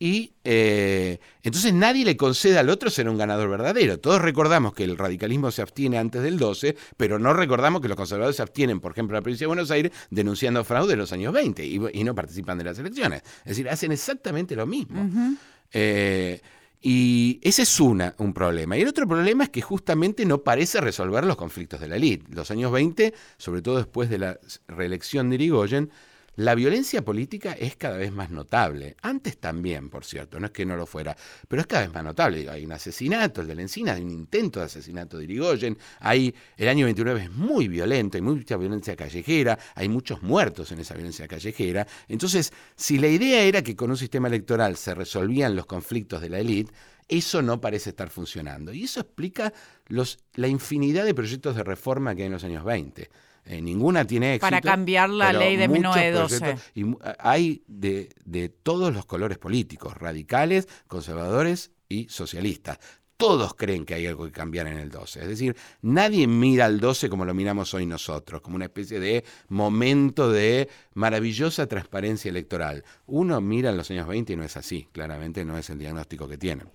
y 0.00 0.32
eh, 0.44 1.18
entonces 1.42 1.72
nadie 1.74 2.04
le 2.04 2.16
concede 2.16 2.56
al 2.58 2.70
otro 2.70 2.88
ser 2.88 3.08
un 3.08 3.18
ganador 3.18 3.50
verdadero. 3.50 3.98
Todos 3.98 4.22
recordamos 4.22 4.72
que 4.72 4.84
el 4.84 4.96
radicalismo 4.96 5.50
se 5.50 5.60
abstiene 5.60 5.98
antes 5.98 6.22
del 6.22 6.38
12, 6.38 6.76
pero 6.96 7.18
no 7.18 7.32
recordamos 7.34 7.80
que 7.82 7.88
los 7.88 7.96
conservadores 7.96 8.36
se 8.36 8.42
abstienen, 8.42 8.78
por 8.78 8.92
ejemplo, 8.92 9.16
en 9.16 9.20
la 9.20 9.22
provincia 9.22 9.44
de 9.44 9.48
Buenos 9.48 9.72
Aires, 9.72 9.90
denunciando 10.10 10.62
fraude 10.62 10.92
en 10.92 11.00
los 11.00 11.12
años 11.12 11.32
20 11.32 11.66
y, 11.66 12.04
no 12.04 12.14
participan 12.14 12.58
de 12.58 12.64
las 12.64 12.78
elecciones. 12.78 13.22
Es 13.40 13.50
decir, 13.50 13.68
hacen 13.68 13.90
exactamente 13.90 14.54
lo 14.54 14.66
mismo. 14.66 15.36
Eh, 15.72 16.40
y 16.80 17.40
ese 17.42 17.62
es 17.62 17.80
una, 17.80 18.14
un 18.18 18.32
problema. 18.32 18.76
Y 18.76 18.82
el 18.82 18.88
otro 18.88 19.06
problema 19.06 19.44
es 19.44 19.50
que 19.50 19.60
justamente 19.62 20.24
no 20.24 20.42
parece 20.42 20.80
resolver 20.80 21.24
los 21.24 21.36
conflictos 21.36 21.80
de 21.80 21.88
la 21.88 21.96
élite. 21.96 22.26
Los 22.30 22.50
años 22.50 22.70
20, 22.70 23.14
sobre 23.36 23.62
todo 23.62 23.78
después 23.78 24.08
de 24.10 24.18
la 24.18 24.38
reelección 24.68 25.28
de 25.28 25.36
Irigoyen, 25.36 25.90
la 26.38 26.54
violencia 26.54 27.04
política 27.04 27.52
es 27.54 27.74
cada 27.74 27.96
vez 27.96 28.12
más 28.12 28.30
notable. 28.30 28.94
Antes 29.02 29.38
también, 29.38 29.90
por 29.90 30.04
cierto, 30.04 30.38
no 30.38 30.46
es 30.46 30.52
que 30.52 30.64
no 30.64 30.76
lo 30.76 30.86
fuera, 30.86 31.16
pero 31.48 31.60
es 31.60 31.66
cada 31.66 31.82
vez 31.82 31.92
más 31.92 32.04
notable. 32.04 32.48
Hay 32.48 32.64
un 32.64 32.70
asesinato, 32.70 33.40
el 33.40 33.48
de 33.48 33.56
la 33.56 33.62
Encina, 33.62 33.94
hay 33.94 34.02
un 34.02 34.12
intento 34.12 34.60
de 34.60 34.66
asesinato 34.66 35.18
de 35.18 35.24
Irigoyen. 35.24 35.76
Hay, 35.98 36.32
el 36.56 36.68
año 36.68 36.84
29 36.84 37.24
es 37.24 37.32
muy 37.32 37.66
violento, 37.66 38.18
hay 38.18 38.22
mucha 38.22 38.56
violencia 38.56 38.94
callejera, 38.94 39.58
hay 39.74 39.88
muchos 39.88 40.22
muertos 40.22 40.70
en 40.70 40.78
esa 40.78 40.94
violencia 40.94 41.26
callejera. 41.26 41.84
Entonces, 42.06 42.52
si 42.76 42.98
la 42.98 43.08
idea 43.08 43.42
era 43.42 43.62
que 43.62 43.74
con 43.74 43.90
un 43.90 43.96
sistema 43.96 44.28
electoral 44.28 44.76
se 44.76 44.94
resolvían 44.94 45.56
los 45.56 45.66
conflictos 45.66 46.20
de 46.20 46.28
la 46.28 46.38
élite, 46.38 46.72
eso 47.08 47.42
no 47.42 47.60
parece 47.60 47.90
estar 47.90 48.10
funcionando. 48.10 48.72
Y 48.72 48.84
eso 48.84 49.00
explica 49.00 49.52
los, 49.88 50.20
la 50.34 50.46
infinidad 50.46 51.04
de 51.04 51.14
proyectos 51.14 51.56
de 51.56 51.64
reforma 51.64 52.14
que 52.14 52.22
hay 52.22 52.26
en 52.26 52.34
los 52.34 52.44
años 52.44 52.62
20. 52.62 53.10
Eh, 53.48 53.62
ninguna 53.62 54.04
tiene 54.04 54.34
éxito. 54.34 54.46
Para 54.46 54.60
cambiar 54.60 55.08
la 55.08 55.32
ley 55.32 55.56
de 55.56 55.68
1912. 55.68 56.56
Y 56.74 56.84
hay 57.18 57.62
de, 57.66 58.10
de 58.26 58.50
todos 58.50 58.94
los 58.94 59.06
colores 59.06 59.38
políticos, 59.38 59.96
radicales, 59.96 60.68
conservadores 60.86 61.72
y 61.88 62.08
socialistas 62.10 62.78
todos 63.18 63.54
creen 63.54 63.84
que 63.84 63.94
hay 63.94 64.06
algo 64.06 64.26
que 64.26 64.30
cambiar 64.30 64.68
en 64.68 64.78
el 64.78 64.90
12. 64.90 65.22
Es 65.22 65.28
decir, 65.28 65.56
nadie 65.82 66.28
mira 66.28 66.66
al 66.66 66.78
12 66.78 67.10
como 67.10 67.24
lo 67.24 67.34
miramos 67.34 67.74
hoy 67.74 67.84
nosotros, 67.84 68.40
como 68.40 68.54
una 68.54 68.66
especie 68.66 69.00
de 69.00 69.24
momento 69.48 70.30
de 70.30 70.68
maravillosa 70.94 71.66
transparencia 71.66 72.28
electoral. 72.28 72.84
Uno 73.06 73.40
mira 73.40 73.70
en 73.70 73.76
los 73.76 73.90
años 73.90 74.06
20 74.06 74.32
y 74.32 74.36
no 74.36 74.44
es 74.44 74.56
así, 74.56 74.88
claramente 74.92 75.44
no 75.44 75.58
es 75.58 75.68
el 75.68 75.80
diagnóstico 75.80 76.28
que 76.28 76.38
tienen. 76.38 76.68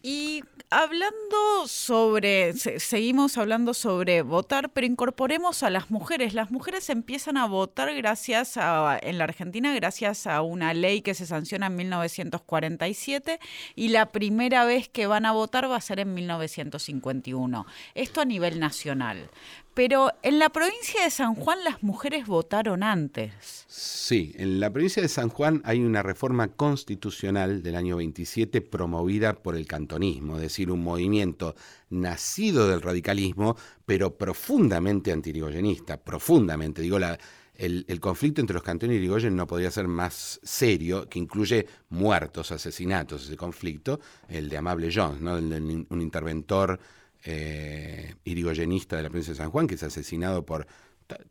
Y 0.00 0.44
hablando 0.70 1.66
sobre, 1.66 2.52
seguimos 2.52 3.36
hablando 3.36 3.74
sobre 3.74 4.22
votar, 4.22 4.70
pero 4.70 4.86
incorporemos 4.86 5.64
a 5.64 5.70
las 5.70 5.90
mujeres. 5.90 6.34
Las 6.34 6.52
mujeres 6.52 6.88
empiezan 6.88 7.36
a 7.36 7.46
votar 7.46 7.92
gracias 7.94 8.56
a, 8.56 8.96
en 9.02 9.18
la 9.18 9.24
Argentina, 9.24 9.74
gracias 9.74 10.28
a 10.28 10.42
una 10.42 10.72
ley 10.72 11.02
que 11.02 11.14
se 11.14 11.26
sanciona 11.26 11.66
en 11.66 11.76
1947 11.76 13.40
y 13.74 13.88
la 13.88 14.06
primera 14.12 14.64
vez 14.64 14.88
que 14.88 15.08
van 15.08 15.26
a 15.26 15.32
votar 15.32 15.68
va 15.68 15.76
a 15.76 15.80
ser 15.80 15.98
en 15.98 16.14
1951. 16.14 17.66
Esto 17.94 18.20
a 18.20 18.24
nivel 18.24 18.60
nacional. 18.60 19.30
Pero 19.78 20.10
en 20.24 20.40
la 20.40 20.48
provincia 20.48 21.04
de 21.04 21.10
San 21.12 21.36
Juan 21.36 21.62
las 21.62 21.84
mujeres 21.84 22.26
votaron 22.26 22.82
antes. 22.82 23.64
Sí, 23.68 24.34
en 24.36 24.58
la 24.58 24.72
provincia 24.72 25.00
de 25.00 25.08
San 25.08 25.28
Juan 25.28 25.62
hay 25.64 25.78
una 25.78 26.02
reforma 26.02 26.48
constitucional 26.48 27.62
del 27.62 27.76
año 27.76 27.96
27 27.98 28.60
promovida 28.60 29.34
por 29.34 29.54
el 29.54 29.68
cantonismo, 29.68 30.34
es 30.34 30.42
decir, 30.42 30.72
un 30.72 30.82
movimiento 30.82 31.54
nacido 31.90 32.66
del 32.66 32.82
radicalismo, 32.82 33.56
pero 33.86 34.18
profundamente 34.18 35.12
antirigoyenista, 35.12 35.96
profundamente. 35.96 36.82
Digo, 36.82 36.98
la, 36.98 37.16
el, 37.54 38.00
conflicto 38.00 38.40
entre 38.40 38.54
los 38.54 38.64
cantones 38.64 38.94
y 38.94 38.98
Irigoyen 38.98 39.36
no 39.36 39.46
podría 39.46 39.70
ser 39.70 39.86
más 39.86 40.40
serio, 40.42 41.08
que 41.08 41.20
incluye 41.20 41.68
muertos, 41.90 42.50
asesinatos, 42.50 43.26
ese 43.26 43.36
conflicto, 43.36 44.00
el 44.28 44.48
de 44.48 44.56
Amable 44.56 44.90
Jones, 44.92 45.20
¿no? 45.20 45.36
un 45.36 46.02
interventor 46.02 46.80
eh, 47.24 48.14
irigoyenista 48.24 48.96
de 48.96 49.02
la 49.02 49.08
provincia 49.08 49.32
de 49.32 49.38
San 49.38 49.50
Juan, 49.50 49.66
que 49.66 49.74
es 49.74 49.82
asesinado 49.82 50.44
por... 50.44 50.66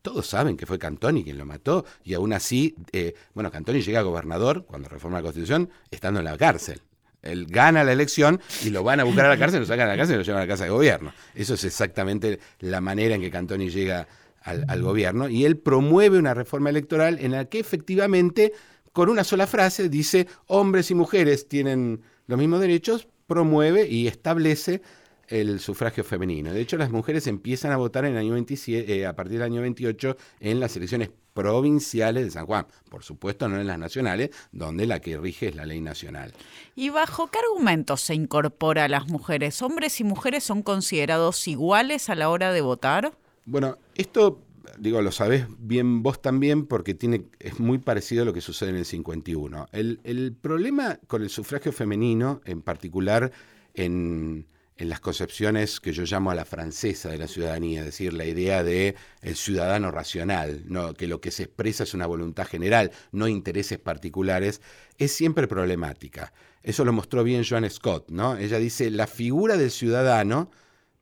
Todos 0.02 0.26
saben 0.26 0.56
que 0.56 0.66
fue 0.66 0.76
Cantoni 0.76 1.22
quien 1.22 1.38
lo 1.38 1.46
mató 1.46 1.84
y 2.02 2.14
aún 2.14 2.32
así, 2.32 2.74
eh, 2.92 3.14
bueno, 3.32 3.50
Cantoni 3.52 3.80
llega 3.80 4.00
a 4.00 4.02
gobernador 4.02 4.64
cuando 4.66 4.88
reforma 4.88 5.18
la 5.18 5.22
Constitución 5.22 5.70
estando 5.90 6.18
en 6.18 6.24
la 6.24 6.36
cárcel. 6.36 6.82
Él 7.22 7.46
gana 7.46 7.84
la 7.84 7.92
elección 7.92 8.40
y 8.64 8.70
lo 8.70 8.82
van 8.82 8.98
a 8.98 9.04
buscar 9.04 9.26
a 9.26 9.28
la 9.28 9.38
cárcel, 9.38 9.60
lo 9.60 9.66
sacan 9.66 9.86
a 9.86 9.92
la 9.92 9.96
cárcel 9.96 10.16
y 10.16 10.18
lo 10.18 10.24
llevan 10.24 10.42
a 10.42 10.44
la 10.46 10.52
casa 10.52 10.64
de 10.64 10.70
gobierno. 10.70 11.12
Eso 11.34 11.54
es 11.54 11.62
exactamente 11.62 12.40
la 12.58 12.80
manera 12.80 13.14
en 13.14 13.20
que 13.20 13.30
Cantoni 13.30 13.70
llega 13.70 14.08
al, 14.42 14.64
al 14.66 14.82
gobierno 14.82 15.28
y 15.28 15.44
él 15.44 15.56
promueve 15.58 16.18
una 16.18 16.34
reforma 16.34 16.70
electoral 16.70 17.18
en 17.20 17.32
la 17.32 17.44
que 17.44 17.60
efectivamente, 17.60 18.52
con 18.92 19.08
una 19.08 19.22
sola 19.22 19.46
frase, 19.46 19.88
dice 19.88 20.26
hombres 20.46 20.90
y 20.90 20.96
mujeres 20.96 21.48
tienen 21.48 22.02
los 22.26 22.38
mismos 22.38 22.60
derechos, 22.60 23.06
promueve 23.28 23.86
y 23.88 24.08
establece 24.08 24.82
el 25.28 25.60
sufragio 25.60 26.04
femenino. 26.04 26.52
De 26.52 26.60
hecho, 26.60 26.76
las 26.76 26.90
mujeres 26.90 27.26
empiezan 27.26 27.72
a 27.72 27.76
votar 27.76 28.04
en 28.04 28.12
el 28.12 28.18
año 28.18 28.32
27, 28.32 29.00
eh, 29.00 29.06
a 29.06 29.14
partir 29.14 29.34
del 29.34 29.42
año 29.42 29.60
28 29.60 30.16
en 30.40 30.60
las 30.60 30.76
elecciones 30.76 31.10
provinciales 31.34 32.24
de 32.24 32.30
San 32.30 32.46
Juan. 32.46 32.66
Por 32.90 33.04
supuesto, 33.04 33.48
no 33.48 33.60
en 33.60 33.66
las 33.66 33.78
nacionales, 33.78 34.30
donde 34.50 34.86
la 34.86 35.00
que 35.00 35.18
rige 35.18 35.48
es 35.48 35.54
la 35.54 35.66
ley 35.66 35.80
nacional. 35.80 36.32
¿Y 36.74 36.90
bajo 36.90 37.28
qué 37.30 37.38
argumentos 37.38 38.00
se 38.00 38.14
incorpora 38.14 38.84
a 38.84 38.88
las 38.88 39.08
mujeres? 39.08 39.62
¿Hombres 39.62 40.00
y 40.00 40.04
mujeres 40.04 40.44
son 40.44 40.62
considerados 40.62 41.46
iguales 41.46 42.08
a 42.10 42.14
la 42.14 42.28
hora 42.28 42.52
de 42.52 42.60
votar? 42.60 43.12
Bueno, 43.44 43.78
esto 43.94 44.42
digo, 44.78 45.00
lo 45.02 45.12
sabés 45.12 45.46
bien 45.58 46.02
vos 46.02 46.20
también 46.20 46.66
porque 46.66 46.94
tiene, 46.94 47.24
es 47.40 47.58
muy 47.58 47.78
parecido 47.78 48.22
a 48.22 48.24
lo 48.24 48.32
que 48.32 48.40
sucede 48.40 48.70
en 48.70 48.76
el 48.76 48.84
51. 48.84 49.68
El, 49.72 50.00
el 50.04 50.34
problema 50.34 50.98
con 51.06 51.22
el 51.22 51.30
sufragio 51.30 51.72
femenino, 51.72 52.40
en 52.44 52.62
particular 52.62 53.32
en, 53.74 54.46
en 54.78 54.88
las 54.88 55.00
concepciones 55.00 55.80
que 55.80 55.92
yo 55.92 56.04
llamo 56.04 56.30
a 56.30 56.36
la 56.36 56.44
francesa 56.44 57.10
de 57.10 57.18
la 57.18 57.26
ciudadanía, 57.26 57.80
es 57.80 57.86
decir, 57.86 58.12
la 58.12 58.24
idea 58.24 58.62
de 58.62 58.94
el 59.22 59.34
ciudadano 59.34 59.90
racional, 59.90 60.64
que 60.96 61.08
lo 61.08 61.20
que 61.20 61.32
se 61.32 61.44
expresa 61.44 61.82
es 61.82 61.94
una 61.94 62.06
voluntad 62.06 62.46
general, 62.46 62.92
no 63.10 63.26
intereses 63.26 63.78
particulares, 63.78 64.60
es 64.96 65.12
siempre 65.12 65.48
problemática. 65.48 66.32
Eso 66.62 66.84
lo 66.84 66.92
mostró 66.92 67.24
bien 67.24 67.44
Joan 67.44 67.68
Scott, 67.68 68.08
¿no? 68.10 68.36
Ella 68.36 68.58
dice, 68.58 68.90
la 68.90 69.08
figura 69.08 69.56
del 69.56 69.72
ciudadano, 69.72 70.50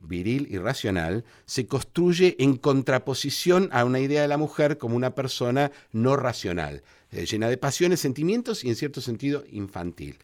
viril 0.00 0.48
y 0.50 0.56
racional, 0.56 1.24
se 1.44 1.66
construye 1.66 2.36
en 2.38 2.56
contraposición 2.56 3.68
a 3.72 3.84
una 3.84 4.00
idea 4.00 4.22
de 4.22 4.28
la 4.28 4.38
mujer 4.38 4.78
como 4.78 4.96
una 4.96 5.14
persona 5.14 5.70
no 5.92 6.16
racional, 6.16 6.82
eh, 7.10 7.26
llena 7.26 7.50
de 7.50 7.58
pasiones, 7.58 8.00
sentimientos 8.00 8.64
y 8.64 8.68
en 8.68 8.76
cierto 8.76 9.02
sentido 9.02 9.44
infantil. 9.50 10.18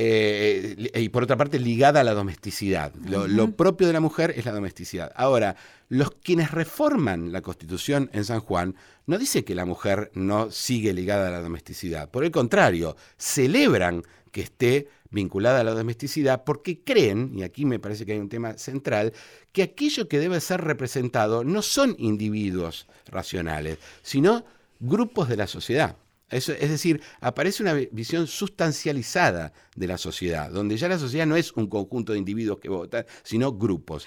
Eh, 0.00 0.92
y 0.94 1.08
por 1.08 1.24
otra 1.24 1.36
parte 1.36 1.58
ligada 1.58 2.02
a 2.02 2.04
la 2.04 2.14
domesticidad. 2.14 2.94
Lo, 2.94 3.50
propio 3.56 3.88
de 3.88 3.92
la 3.92 3.98
mujer 3.98 4.32
es 4.36 4.44
la 4.44 4.52
domesticidad. 4.52 5.10
Ahora, 5.16 5.56
los 5.88 6.12
quienes 6.12 6.52
reforman 6.52 7.32
la 7.32 7.42
Constitución 7.42 8.08
en 8.12 8.24
San 8.24 8.38
Juan 8.38 8.76
no 9.06 9.18
dice 9.18 9.44
que 9.44 9.56
la 9.56 9.64
mujer 9.64 10.12
no 10.14 10.52
sigue 10.52 10.92
ligada 10.92 11.26
a 11.26 11.30
la 11.32 11.40
domesticidad. 11.40 12.08
Por 12.12 12.22
el 12.22 12.30
contrario, 12.30 12.96
celebran 13.16 14.04
que 14.30 14.42
esté 14.42 14.86
vinculada 15.10 15.62
a 15.62 15.64
la 15.64 15.74
domesticidad 15.74 16.44
porque 16.44 16.84
creen, 16.84 17.32
y 17.34 17.42
aquí 17.42 17.64
me 17.64 17.80
parece 17.80 18.06
que 18.06 18.12
hay 18.12 18.20
un 18.20 18.28
tema 18.28 18.56
central, 18.56 19.12
que 19.50 19.64
aquello 19.64 20.06
que 20.06 20.20
debe 20.20 20.40
ser 20.40 20.60
representado 20.60 21.42
no 21.42 21.60
son 21.60 21.96
individuos 21.98 22.86
racionales, 23.06 23.78
sino 24.02 24.44
grupos 24.78 25.28
de 25.28 25.38
la 25.38 25.48
sociedad 25.48 25.96
es 26.30 26.46
decir, 26.46 27.00
aparece 27.20 27.62
una 27.62 27.72
visión 27.72 28.26
sustancializada 28.26 29.52
de 29.74 29.86
la 29.86 29.96
sociedad, 29.96 30.50
donde 30.50 30.76
ya 30.76 30.88
la 30.88 30.98
sociedad 30.98 31.26
no 31.26 31.36
es 31.36 31.52
un 31.52 31.68
conjunto 31.68 32.12
de 32.12 32.18
individuos 32.18 32.58
que 32.58 32.68
votan, 32.68 33.06
sino 33.22 33.52
grupos. 33.52 34.06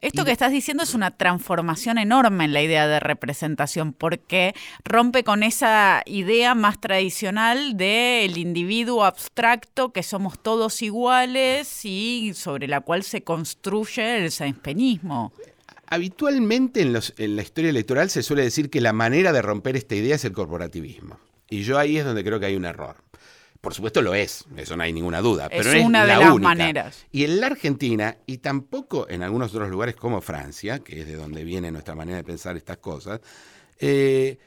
Esto 0.00 0.24
que 0.24 0.32
estás 0.32 0.50
diciendo 0.50 0.82
es 0.82 0.94
una 0.94 1.12
transformación 1.12 1.98
enorme 1.98 2.44
en 2.44 2.52
la 2.52 2.62
idea 2.62 2.88
de 2.88 2.98
representación, 2.98 3.92
porque 3.92 4.54
rompe 4.84 5.22
con 5.22 5.42
esa 5.42 6.02
idea 6.06 6.54
más 6.54 6.80
tradicional 6.80 7.76
del 7.76 8.38
individuo 8.38 9.04
abstracto, 9.04 9.92
que 9.92 10.02
somos 10.02 10.38
todos 10.40 10.82
iguales 10.82 11.84
y 11.84 12.32
sobre 12.34 12.66
la 12.66 12.80
cual 12.80 13.04
se 13.04 13.22
construye 13.22 14.24
el 14.24 14.32
senspeñismo. 14.32 15.32
Habitualmente 15.86 16.80
en, 16.80 16.98
en 17.18 17.36
la 17.36 17.42
historia 17.42 17.70
electoral 17.70 18.08
se 18.08 18.22
suele 18.22 18.42
decir 18.42 18.70
que 18.70 18.80
la 18.80 18.94
manera 18.94 19.32
de 19.32 19.42
romper 19.42 19.76
esta 19.76 19.94
idea 19.94 20.16
es 20.16 20.24
el 20.24 20.32
corporativismo. 20.32 21.20
Y 21.52 21.64
yo 21.64 21.78
ahí 21.78 21.98
es 21.98 22.04
donde 22.06 22.24
creo 22.24 22.40
que 22.40 22.46
hay 22.46 22.56
un 22.56 22.64
error. 22.64 22.96
Por 23.60 23.74
supuesto 23.74 24.00
lo 24.00 24.14
es, 24.14 24.46
eso 24.56 24.74
no 24.74 24.84
hay 24.84 24.92
ninguna 24.94 25.20
duda. 25.20 25.48
Es 25.50 25.66
pero 25.66 25.84
una 25.84 26.00
es 26.00 26.08
de 26.08 26.14
la 26.14 26.20
las 26.20 26.30
única. 26.30 26.48
maneras. 26.48 27.06
Y 27.12 27.24
en 27.24 27.40
la 27.40 27.48
Argentina, 27.48 28.16
y 28.24 28.38
tampoco 28.38 29.06
en 29.10 29.22
algunos 29.22 29.54
otros 29.54 29.68
lugares 29.68 29.94
como 29.94 30.22
Francia, 30.22 30.78
que 30.78 31.02
es 31.02 31.06
de 31.06 31.14
donde 31.14 31.44
viene 31.44 31.70
nuestra 31.70 31.94
manera 31.94 32.16
de 32.16 32.24
pensar 32.24 32.56
estas 32.56 32.78
cosas, 32.78 33.20
eh, 33.78 34.38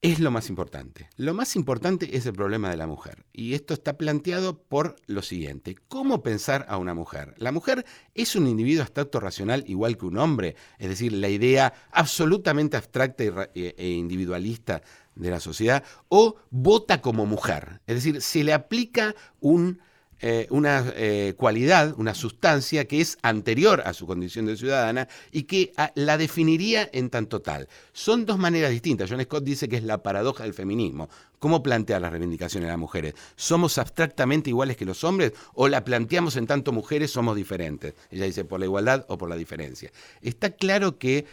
es 0.00 0.20
lo 0.20 0.30
más 0.30 0.48
importante. 0.48 1.08
Lo 1.16 1.32
más 1.32 1.56
importante 1.56 2.16
es 2.16 2.26
el 2.26 2.32
problema 2.32 2.70
de 2.70 2.76
la 2.76 2.86
mujer. 2.86 3.24
Y 3.32 3.54
esto 3.54 3.74
está 3.74 3.96
planteado 3.96 4.58
por 4.58 4.96
lo 5.06 5.22
siguiente. 5.22 5.76
¿Cómo 5.88 6.22
pensar 6.22 6.66
a 6.68 6.76
una 6.76 6.94
mujer? 6.94 7.34
La 7.38 7.52
mujer 7.52 7.84
es 8.14 8.36
un 8.36 8.46
individuo 8.46 8.82
abstracto 8.82 9.18
racional 9.18 9.64
igual 9.66 9.96
que 9.96 10.06
un 10.06 10.18
hombre. 10.18 10.56
Es 10.78 10.88
decir, 10.88 11.12
la 11.12 11.28
idea 11.28 11.72
absolutamente 11.90 12.76
abstracta 12.76 13.48
e 13.54 13.88
individualista 13.88 14.82
de 15.18 15.30
la 15.30 15.40
sociedad, 15.40 15.84
o 16.08 16.36
vota 16.50 17.00
como 17.00 17.26
mujer. 17.26 17.80
Es 17.86 17.96
decir, 17.96 18.22
se 18.22 18.44
le 18.44 18.52
aplica 18.52 19.14
un, 19.40 19.80
eh, 20.20 20.46
una 20.50 20.92
eh, 20.96 21.34
cualidad, 21.36 21.94
una 21.96 22.14
sustancia 22.14 22.86
que 22.86 23.00
es 23.00 23.18
anterior 23.22 23.82
a 23.84 23.92
su 23.92 24.06
condición 24.06 24.46
de 24.46 24.56
ciudadana 24.56 25.08
y 25.30 25.44
que 25.44 25.72
a, 25.76 25.92
la 25.94 26.18
definiría 26.18 26.88
en 26.92 27.10
tanto 27.10 27.40
tal. 27.40 27.68
Son 27.92 28.26
dos 28.26 28.38
maneras 28.38 28.70
distintas. 28.70 29.10
John 29.10 29.22
Scott 29.22 29.44
dice 29.44 29.68
que 29.68 29.76
es 29.76 29.84
la 29.84 30.02
paradoja 30.02 30.44
del 30.44 30.54
feminismo. 30.54 31.08
¿Cómo 31.38 31.62
plantea 31.62 32.00
las 32.00 32.10
reivindicaciones 32.10 32.66
de 32.66 32.72
las 32.72 32.80
mujeres? 32.80 33.14
¿Somos 33.36 33.78
abstractamente 33.78 34.50
iguales 34.50 34.76
que 34.76 34.84
los 34.84 35.04
hombres 35.04 35.34
o 35.54 35.68
la 35.68 35.84
planteamos 35.84 36.36
en 36.36 36.48
tanto 36.48 36.72
mujeres 36.72 37.12
somos 37.12 37.36
diferentes? 37.36 37.94
Ella 38.10 38.24
dice 38.24 38.44
por 38.44 38.58
la 38.58 38.66
igualdad 38.66 39.04
o 39.08 39.18
por 39.18 39.28
la 39.28 39.36
diferencia. 39.36 39.92
Está 40.20 40.50
claro 40.50 40.98
que 40.98 41.26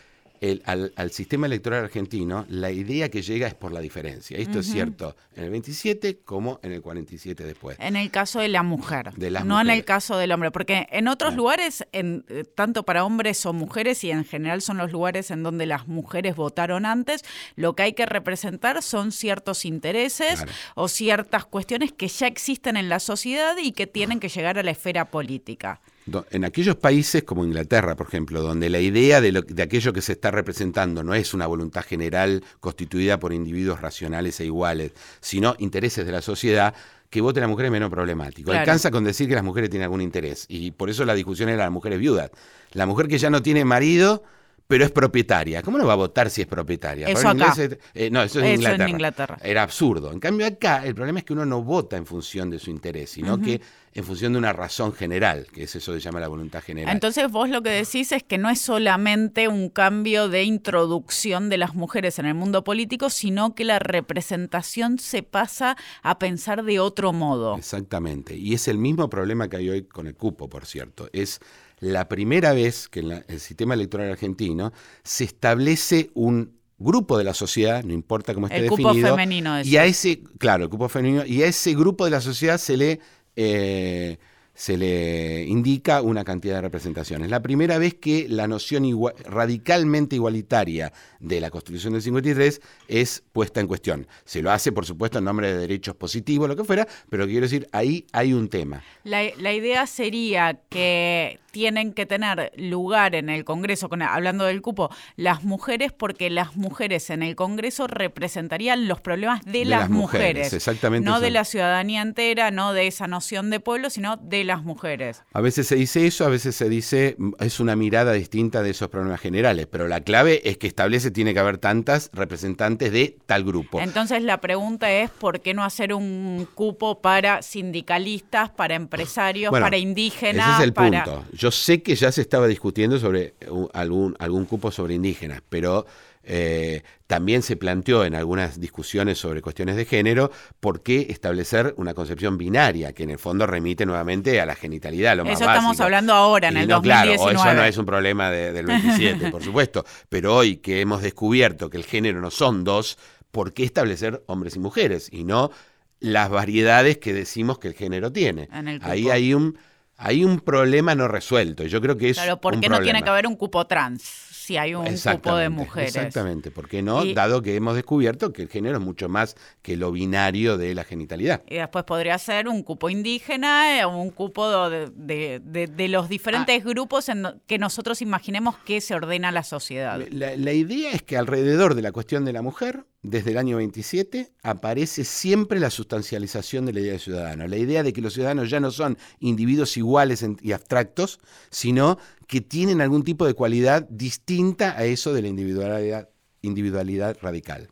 al, 0.66 1.12
sistema 1.12 1.48
electoral 1.48 1.86
argentino, 1.86 2.46
la 2.50 2.72
idea 2.72 3.10
que 3.10 3.22
llega 3.22 3.48
es 3.48 3.54
por 3.54 3.72
la 3.72 3.80
diferencia. 3.80 4.38
Esto 4.38 4.60
es 4.60 4.68
cierto 4.68 5.16
en 5.36 5.46
el 5.46 5.50
27 5.50 6.20
como 6.24 6.60
en 6.64 6.72
el 6.72 6.82
47 6.82 7.44
después. 7.44 7.78
En 7.80 7.96
el 7.96 8.12
caso 8.12 8.40
de 8.40 8.48
la 8.48 8.64
mujer, 8.64 9.12
no 9.46 9.62
en 9.62 9.70
el 9.70 9.86
caso 9.86 10.18
del 10.18 10.32
hombre, 10.32 10.52
porque 10.52 10.88
en 10.92 11.08
otros 11.08 11.36
lugares, 11.36 11.86
en, 11.92 12.26
eh, 12.30 12.44
tanto 12.44 12.84
para 12.84 13.06
hombres 13.06 13.46
o 13.46 13.54
mujeres, 13.54 14.04
y 14.04 14.12
en 14.12 14.26
general 14.26 14.62
son 14.62 14.78
los 14.78 14.92
lugares 14.92 15.32
en 15.32 15.44
donde 15.44 15.66
las 15.66 15.88
mujeres 15.88 16.36
votaron 16.36 16.86
antes, 16.86 17.24
lo 17.56 17.76
que 17.76 17.84
hay 17.84 17.94
que 17.94 18.06
representar 18.06 18.82
son 18.82 19.12
ciertos 19.12 19.66
intereses 19.66 20.44
o 20.76 20.88
ciertas 20.88 21.46
cuestiones 21.46 21.92
que 21.92 22.08
ya 22.08 22.28
existen 22.28 22.78
en 22.78 22.90
la 22.90 23.00
sociedad 23.00 23.56
y 23.62 23.72
que 23.72 23.88
tienen 23.88 24.20
que 24.20 24.30
llegar 24.30 24.58
a 24.58 24.64
la 24.64 24.72
esfera 24.72 25.10
política 25.12 25.82
en 26.30 26.46
aquellos 26.46 26.76
países 26.76 27.24
como 27.24 27.44
Inglaterra, 27.44 27.96
por 27.96 28.08
ejemplo, 28.08 28.42
donde 28.42 28.70
la 28.70 28.80
idea 28.80 29.22
de, 29.22 29.32
de, 29.32 29.64
aquello 29.64 29.92
que 29.92 30.02
se 30.02 30.12
está 30.12 30.30
representando 30.30 31.04
no 31.04 31.16
es 31.16 31.34
una 31.34 31.48
voluntad 31.48 31.84
general 31.84 32.44
constituida 32.60 33.20
por 33.20 33.34
individuos 33.34 33.82
racionales 33.82 34.40
e 34.40 34.46
iguales, 34.46 34.92
sino 35.20 35.56
intereses 35.58 36.06
de 36.06 36.12
la 36.12 36.22
sociedad, 36.22 36.76
que 37.10 37.22
vote 37.22 37.40
la 37.40 37.48
mujer 37.48 37.68
es 37.68 37.72
menos 37.72 37.90
problemático. 37.90 38.52
Alcanza 38.52 38.92
con 38.92 39.04
decir 39.04 39.28
que 39.28 39.36
las 39.36 39.44
mujeres 39.44 39.70
tienen 39.70 39.86
algún 39.86 40.02
interés. 40.02 40.46
Y 40.48 40.72
por 40.72 40.90
eso 40.90 41.06
la 41.06 41.14
discusión 41.14 41.50
era 41.50 41.64
las 41.64 41.72
mujeres 41.72 42.00
viudas. 42.00 42.30
La 42.72 42.86
mujer 42.86 43.08
que 43.08 43.18
ya 43.18 43.30
no 43.30 43.42
tiene 43.42 43.64
marido 43.64 44.24
pero 44.68 44.84
es 44.84 44.92
propietaria. 44.92 45.62
¿Cómo 45.62 45.78
no 45.78 45.86
va 45.86 45.94
a 45.94 45.98
votar 45.98 46.30
si 46.30 46.42
es 46.42 46.48
propietaria? 46.48 47.08
Eso 47.08 47.30
acá. 47.30 47.54
Eh, 47.94 48.10
no, 48.10 48.24
eso 48.24 48.42
es 48.42 48.60
en, 48.66 48.90
Inglaterra. 48.90 49.38
Era 49.44 49.64
absurdo. 49.64 50.12
En 50.12 50.20
cambio 50.20 50.48
acá 50.48 50.86
el 50.86 50.96
problema 50.96 51.20
es 51.20 51.26
que 51.26 51.34
uno 51.34 51.46
no 51.46 51.62
vota 51.62 51.98
en 51.98 52.06
función 52.06 52.50
de 52.50 52.58
su 52.60 52.72
interés, 52.72 53.12
sino 53.12 53.40
que 53.40 53.62
en 53.94 54.04
función 54.04 54.34
de 54.34 54.40
una 54.40 54.52
razón 54.52 54.92
general, 54.92 55.48
que 55.54 55.64
es 55.64 55.76
eso 55.76 55.94
que 55.94 56.00
se 56.00 56.06
llama 56.06 56.20
la 56.20 56.28
voluntad 56.28 56.62
general. 56.62 56.94
Entonces 56.94 57.32
vos 57.32 57.50
lo 57.50 57.62
que 57.62 57.70
decís 57.70 58.12
es 58.12 58.24
que 58.24 58.38
no 58.38 58.50
es 58.50 58.60
solamente 58.60 59.48
un 59.48 59.70
cambio 59.70 60.28
de 60.28 60.44
introducción 60.44 61.50
de 61.50 61.58
las 61.58 61.76
mujeres 61.76 62.20
en 62.20 62.26
el 62.26 62.34
mundo 62.34 62.64
político, 62.64 63.10
sino 63.10 63.56
que 63.56 63.64
la 63.64 63.80
representación 63.80 65.00
se 65.00 65.24
pasa 65.24 65.78
a 66.02 66.20
pensar 66.20 66.64
de 66.64 66.80
otro 66.80 67.14
modo. 67.14 67.56
Exactamente. 67.56 68.36
Y 68.36 68.54
es 68.54 68.68
el 68.68 68.78
mismo 68.78 69.10
problema 69.10 69.48
que 69.48 69.58
hay 69.58 69.70
hoy 69.70 69.84
con 69.84 70.08
el 70.08 70.16
cupo, 70.16 70.50
por 70.50 70.66
cierto. 70.66 71.08
Es 71.14 71.40
la 71.80 72.08
primera 72.08 72.54
vez 72.54 72.88
que 72.88 73.02
en 73.02 73.24
el 73.28 73.40
sistema 73.40 73.74
electoral 73.74 74.12
argentino 74.12 74.72
se 75.04 75.24
establece 75.26 76.12
un 76.14 76.56
grupo 76.78 77.18
de 77.18 77.24
la 77.24 77.34
sociedad, 77.34 77.84
no 77.84 77.94
importa 77.94 78.34
cómo 78.34 78.48
esté 78.48 78.60
el 78.60 78.70
definido, 78.70 78.94
cupo 78.94 79.04
femenino 79.04 79.62
y 79.62 79.78
a 79.78 79.86
ese, 79.86 80.22
claro, 80.38 80.66
el 80.66 80.70
cupo 80.70 80.90
femenino, 80.90 81.26
y 81.26 81.44
a 81.44 81.48
ese 81.48 81.74
grupo 81.74 82.06
de 82.06 82.12
la 82.12 82.22
sociedad 82.22 82.58
se 82.58 82.78
le 82.78 83.00
eh, 83.36 84.18
se 84.56 84.78
le 84.78 85.44
indica 85.44 86.02
una 86.02 86.24
cantidad 86.24 86.56
de 86.56 86.62
representaciones. 86.62 87.30
La 87.30 87.42
primera 87.42 87.78
vez 87.78 87.94
que 87.94 88.28
la 88.30 88.48
noción 88.48 88.86
radicalmente 89.26 90.16
igualitaria 90.16 90.94
de 91.20 91.42
la 91.42 91.52
Constitución 91.52 91.94
del 91.94 92.02
53 92.02 92.62
es 92.88 93.24
puesta 93.32 93.60
en 93.60 93.68
cuestión. 93.68 94.08
Se 94.24 94.42
lo 94.42 94.52
hace, 94.52 94.72
por 94.72 94.86
supuesto, 94.86 95.20
en 95.20 95.26
nombre 95.26 95.52
de 95.52 95.60
derechos 95.60 95.96
positivos, 95.96 96.48
lo 96.48 96.56
que 96.56 96.64
fuera, 96.64 96.88
pero 97.10 97.26
quiero 97.26 97.42
decir, 97.42 97.68
ahí 97.72 98.06
hay 98.14 98.34
un 98.34 98.48
tema. 98.48 98.82
La, 99.04 99.24
la 99.38 99.54
idea 99.54 99.86
sería 99.88 100.60
que 100.70 101.40
tienen 101.56 101.94
que 101.94 102.06
tener 102.06 102.52
lugar 102.58 103.16
en 103.16 103.30
el 103.30 103.46
Congreso, 103.46 103.90
hablando 104.10 104.44
del 104.44 104.62
cupo, 104.62 104.90
las 105.16 105.46
mujeres, 105.46 105.94
porque 105.94 106.30
las 106.30 106.58
mujeres 106.58 107.10
en 107.10 107.24
el 107.24 107.38
Congreso 107.38 107.88
representarían 107.88 108.90
los 108.90 109.00
problemas 109.00 109.42
de, 109.46 109.64
las, 109.64 109.90
mujeres, 109.90 110.52
exactamente 110.52 111.10
no 111.10 111.22
de 111.22 111.32
la 111.32 111.46
ciudadanía 111.46 112.02
entera, 112.02 112.52
no 112.52 112.74
de 112.74 112.88
esa 112.88 113.08
noción 113.08 113.52
de 113.52 113.62
pueblo, 113.62 113.90
sino 113.90 114.18
de 114.18 114.44
las 114.46 114.64
mujeres. 114.64 115.24
A 115.34 115.42
veces 115.42 115.68
se 115.68 115.76
dice 115.76 116.08
eso, 116.08 116.26
a 116.26 116.30
veces 116.30 116.56
se 116.56 116.70
dice 116.70 117.18
es 117.40 117.60
una 117.60 117.76
mirada 117.76 118.14
distinta 118.14 118.64
de 118.64 118.70
esos 118.70 118.90
problemas 118.90 119.20
generales, 119.20 119.68
pero 119.68 119.88
la 119.88 120.02
clave 120.02 120.48
es 120.50 120.58
que 120.58 120.68
establece 120.68 121.12
tiene 121.12 121.34
que 121.34 121.40
haber 121.40 121.58
tantas 121.58 122.10
representantes 122.14 122.92
de 122.92 123.18
tal 123.26 123.44
grupo. 123.44 123.80
Entonces 123.80 124.24
la 124.24 124.40
pregunta 124.40 124.92
es 124.92 125.10
por 125.10 125.42
qué 125.42 125.54
no 125.54 125.64
hacer 125.64 125.94
un 125.94 126.48
cupo 126.54 127.02
para 127.02 127.42
sindicalistas, 127.42 128.50
para 128.50 128.76
empresarios, 128.76 129.52
para 129.52 129.78
indígenas. 129.78 130.48
Ese 130.48 130.58
es 130.58 130.64
el 130.64 130.74
punto. 130.74 131.26
Yo 131.34 131.52
sé 131.52 131.82
que 131.82 131.96
ya 131.96 132.12
se 132.12 132.22
estaba 132.22 132.48
discutiendo 132.48 133.00
sobre 133.00 133.34
algún, 133.74 134.16
algún 134.20 134.46
cupo 134.46 134.72
sobre 134.72 134.96
indígenas, 134.96 135.42
pero 135.50 135.86
eh, 136.28 136.82
también 137.08 137.44
se 137.44 137.56
planteó 137.56 138.04
en 138.04 138.16
algunas 138.16 138.60
discusiones 138.60 139.20
sobre 139.20 139.42
cuestiones 139.42 139.76
de 139.76 139.86
género 139.86 140.32
por 140.60 140.82
qué 140.82 141.08
establecer 141.10 141.76
una 141.78 141.94
concepción 141.94 142.38
binaria, 142.38 142.94
que 142.94 143.04
en 143.04 143.12
el 143.12 143.20
fondo 143.20 143.46
remite 143.46 143.86
nuevamente 143.86 144.42
a 144.42 144.46
la 144.46 144.56
genitalidad, 144.56 145.16
lo 145.16 145.24
eso 145.24 145.32
más 145.32 145.42
estamos 145.42 145.80
hablando 145.80 146.14
ahora, 146.14 146.48
en 146.48 146.58
el 146.58 146.68
no, 146.68 146.76
2019. 146.76 147.18
Claro, 147.18 147.40
eso 147.40 147.54
no 147.54 147.64
es 147.64 147.78
un 147.78 147.86
problema 147.86 148.32
del 148.32 148.66
27, 148.66 149.30
por 149.30 149.44
supuesto, 149.44 149.86
pero 150.10 150.36
hoy 150.36 150.58
que 150.58 150.82
hemos 150.82 151.02
descubierto 151.02 151.70
que 151.70 151.78
el 151.78 151.86
género 151.86 152.22
no 152.22 152.32
son 152.32 152.64
dos, 152.64 152.98
¿por 153.32 153.54
qué 153.54 153.64
establecer 153.64 154.24
hombres 154.26 154.56
y 154.56 154.60
mujeres? 154.60 155.10
Y 155.12 155.24
no 155.24 155.52
las 156.00 156.30
variedades 156.30 156.98
que 156.98 157.14
decimos 157.14 157.60
que 157.60 157.68
el 157.68 157.74
género 157.74 158.12
tiene. 158.12 158.50
Ahí 158.82 159.10
hay 159.10 159.34
un 159.34 159.58
hay 159.98 160.24
un 160.24 160.40
problema 160.42 160.94
no 160.96 161.08
resuelto. 161.08 161.64
Yo 161.66 161.82
creo 161.82 161.98
que 161.98 162.10
es. 162.10 162.18
Claro, 162.18 162.42
¿por 162.42 162.60
qué 162.60 162.70
no 162.70 162.82
tiene 162.82 163.02
que 163.02 163.10
haber 163.10 163.28
un 163.28 163.36
cupo 163.36 163.66
trans? 163.66 164.04
Si 164.46 164.58
hay 164.58 164.76
un 164.76 164.86
cupo 164.86 165.36
de 165.38 165.50
mujeres. 165.50 165.96
Exactamente, 165.96 166.52
¿por 166.52 166.70
qué 166.70 166.84
no? 166.84 167.04
Dado 167.04 167.42
que 167.42 167.56
hemos 167.56 167.74
descubierto 167.74 168.32
que 168.32 168.44
el 168.44 168.48
género 168.48 168.78
es 168.78 168.84
mucho 168.84 169.10
más 169.10 169.36
que 169.64 169.76
lo 169.76 169.92
binario 169.92 170.58
de 170.58 170.76
la 170.76 170.84
genitalidad. 170.84 171.42
Y 171.50 171.56
después 171.56 171.84
podría 171.84 172.16
ser 172.20 172.48
un 172.48 172.62
cupo 172.62 172.92
indígena 172.92 173.88
o 173.88 173.98
un 173.98 174.12
cupo 174.12 174.70
de, 174.70 175.40
de, 175.42 175.88
los 175.88 176.10
diferentes 176.10 176.62
ah. 176.62 176.70
grupos 176.70 177.10
en 177.10 177.42
que 177.48 177.58
nosotros 177.58 178.04
imaginemos 178.04 178.56
que 178.60 178.82
se 178.82 178.94
ordena 178.94 179.32
la 179.32 179.42
sociedad. 179.42 180.00
La, 180.12 180.36
la 180.36 180.54
idea 180.54 180.92
es 180.92 181.02
que 181.02 181.18
alrededor 181.18 181.74
de 181.74 181.82
la 181.82 181.92
cuestión 181.92 182.24
de 182.24 182.34
la 182.34 182.44
mujer 182.44 182.86
desde 183.10 183.32
el 183.32 183.38
año 183.38 183.58
27 183.58 184.32
aparece 184.44 185.04
siempre 185.04 185.60
la 185.60 185.70
sustancialización 185.70 186.66
de 186.66 186.74
la 186.74 186.80
idea 186.80 186.94
de 186.94 187.00
ciudadano, 187.00 187.48
la 187.48 187.58
idea 187.58 187.84
de 187.84 187.94
que 187.94 188.02
los 188.02 188.14
ciudadanos 188.14 188.50
ya 188.50 188.60
no 188.60 188.72
son 188.72 188.98
individuos 189.20 189.78
iguales 189.78 190.26
y 190.42 190.52
abstractos, 190.52 191.20
sino 191.50 191.98
que 192.28 192.42
tienen 192.42 192.82
algún 192.82 193.04
tipo 193.04 193.26
de 193.26 193.34
cualidad 193.34 193.88
distinta 193.90 194.78
a 194.78 194.86
eso 194.86 195.14
de 195.14 195.22
la 195.22 195.28
individualidad, 195.28 196.10
individualidad 196.42 197.18
radical. 197.22 197.70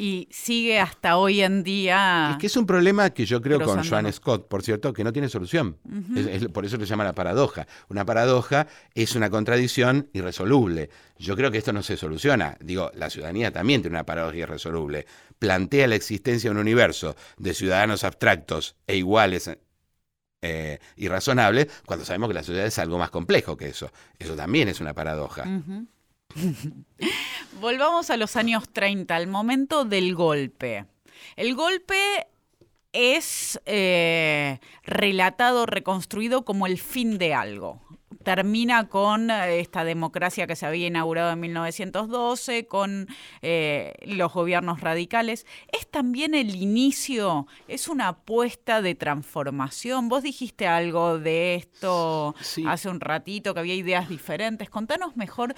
Y 0.00 0.28
sigue 0.30 0.78
hasta 0.78 1.16
hoy 1.16 1.40
en 1.42 1.64
día. 1.64 2.28
Es 2.30 2.36
que 2.38 2.46
es 2.46 2.56
un 2.56 2.66
problema 2.66 3.10
que 3.10 3.26
yo 3.26 3.42
creo 3.42 3.58
con 3.66 3.78
Joan. 3.90 4.12
Scott, 4.12 4.46
por 4.46 4.62
cierto, 4.62 4.92
que 4.92 5.02
no 5.02 5.12
tiene 5.12 5.28
solución. 5.28 5.76
Es- 6.14 6.26
es- 6.44 6.48
por 6.48 6.64
eso 6.64 6.76
le 6.76 6.86
llama 6.86 7.02
la 7.02 7.14
paradoja. 7.14 7.66
Una 7.88 8.04
paradoja 8.04 8.68
es 8.94 9.16
una 9.16 9.28
contradicción 9.28 10.08
irresoluble. 10.12 10.88
Yo 11.18 11.34
creo 11.34 11.50
que 11.50 11.58
esto 11.58 11.72
no 11.72 11.82
se 11.82 11.96
soluciona. 11.96 12.56
Digo, 12.60 12.92
la 12.94 13.10
ciudadanía 13.10 13.52
también 13.52 13.82
tiene 13.82 13.96
una 13.96 14.06
paradoja 14.06 14.36
irresoluble. 14.36 15.04
Plantea 15.40 15.88
la 15.88 15.96
existencia 15.96 16.48
de 16.48 16.54
un 16.54 16.60
universo 16.60 17.16
de 17.36 17.52
ciudadanos 17.54 18.04
abstractos 18.04 18.76
e 18.86 18.96
iguales 18.96 19.50
eh, 20.42 20.78
y 20.96 21.08
razonables 21.08 21.66
cuando 21.84 22.04
sabemos 22.04 22.28
que 22.28 22.34
la 22.34 22.44
sociedad 22.44 22.66
es 22.66 22.78
algo 22.78 22.98
más 22.98 23.10
complejo 23.10 23.56
que 23.56 23.66
eso. 23.70 23.90
Eso 24.16 24.36
también 24.36 24.68
es 24.68 24.80
una 24.80 24.94
paradoja. 24.94 25.42
Ujú. 25.42 25.86
Volvamos 27.60 28.10
a 28.10 28.16
los 28.16 28.36
años 28.36 28.68
30, 28.72 29.14
al 29.16 29.26
momento 29.26 29.84
del 29.84 30.14
golpe. 30.14 30.86
El 31.36 31.54
golpe 31.54 31.96
es 32.92 33.60
eh, 33.66 34.60
relatado, 34.84 35.66
reconstruido 35.66 36.44
como 36.44 36.66
el 36.66 36.78
fin 36.78 37.18
de 37.18 37.34
algo. 37.34 37.82
Termina 38.22 38.88
con 38.88 39.30
eh, 39.30 39.58
esta 39.60 39.84
democracia 39.84 40.46
que 40.46 40.54
se 40.54 40.66
había 40.66 40.86
inaugurado 40.86 41.32
en 41.32 41.40
1912, 41.40 42.66
con 42.66 43.08
eh, 43.42 43.94
los 44.06 44.32
gobiernos 44.32 44.80
radicales. 44.80 45.44
Es 45.72 45.90
también 45.90 46.34
el 46.34 46.54
inicio, 46.54 47.46
es 47.66 47.88
una 47.88 48.08
apuesta 48.08 48.82
de 48.82 48.94
transformación. 48.94 50.08
Vos 50.08 50.22
dijiste 50.22 50.66
algo 50.68 51.18
de 51.18 51.56
esto 51.56 52.34
Sí. 52.40 52.64
hace 52.68 52.88
un 52.88 53.00
ratito, 53.00 53.52
que 53.54 53.60
había 53.60 53.74
ideas 53.74 54.08
diferentes. 54.08 54.70
Contanos 54.70 55.16
mejor 55.16 55.54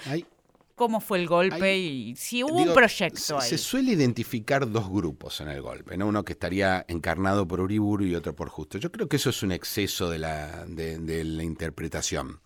cómo 0.81 0.99
fue 0.99 1.19
el 1.19 1.27
golpe 1.27 1.77
y 1.77 2.15
si 2.15 2.43
hubo 2.43 2.57
Digo, 2.57 2.71
un 2.71 2.73
proyecto 2.73 3.19
se, 3.19 3.35
ahí. 3.35 3.47
se 3.47 3.59
suele 3.59 3.91
identificar 3.91 4.67
dos 4.67 4.89
grupos 4.89 5.39
en 5.39 5.49
el 5.49 5.61
golpe, 5.61 5.95
¿no? 5.95 6.07
Uno 6.07 6.25
que 6.25 6.33
estaría 6.33 6.83
encarnado 6.87 7.47
por 7.47 7.59
Uriburu 7.59 8.03
y 8.03 8.15
otro 8.15 8.35
por 8.35 8.49
Justo. 8.49 8.79
Yo 8.79 8.91
creo 8.91 9.07
que 9.07 9.17
eso 9.17 9.29
es 9.29 9.43
un 9.43 9.51
exceso 9.51 10.09
de 10.09 10.17
la, 10.17 10.65
de, 10.65 10.97
de 10.97 11.23
la 11.23 11.43
interpretación. 11.43 12.39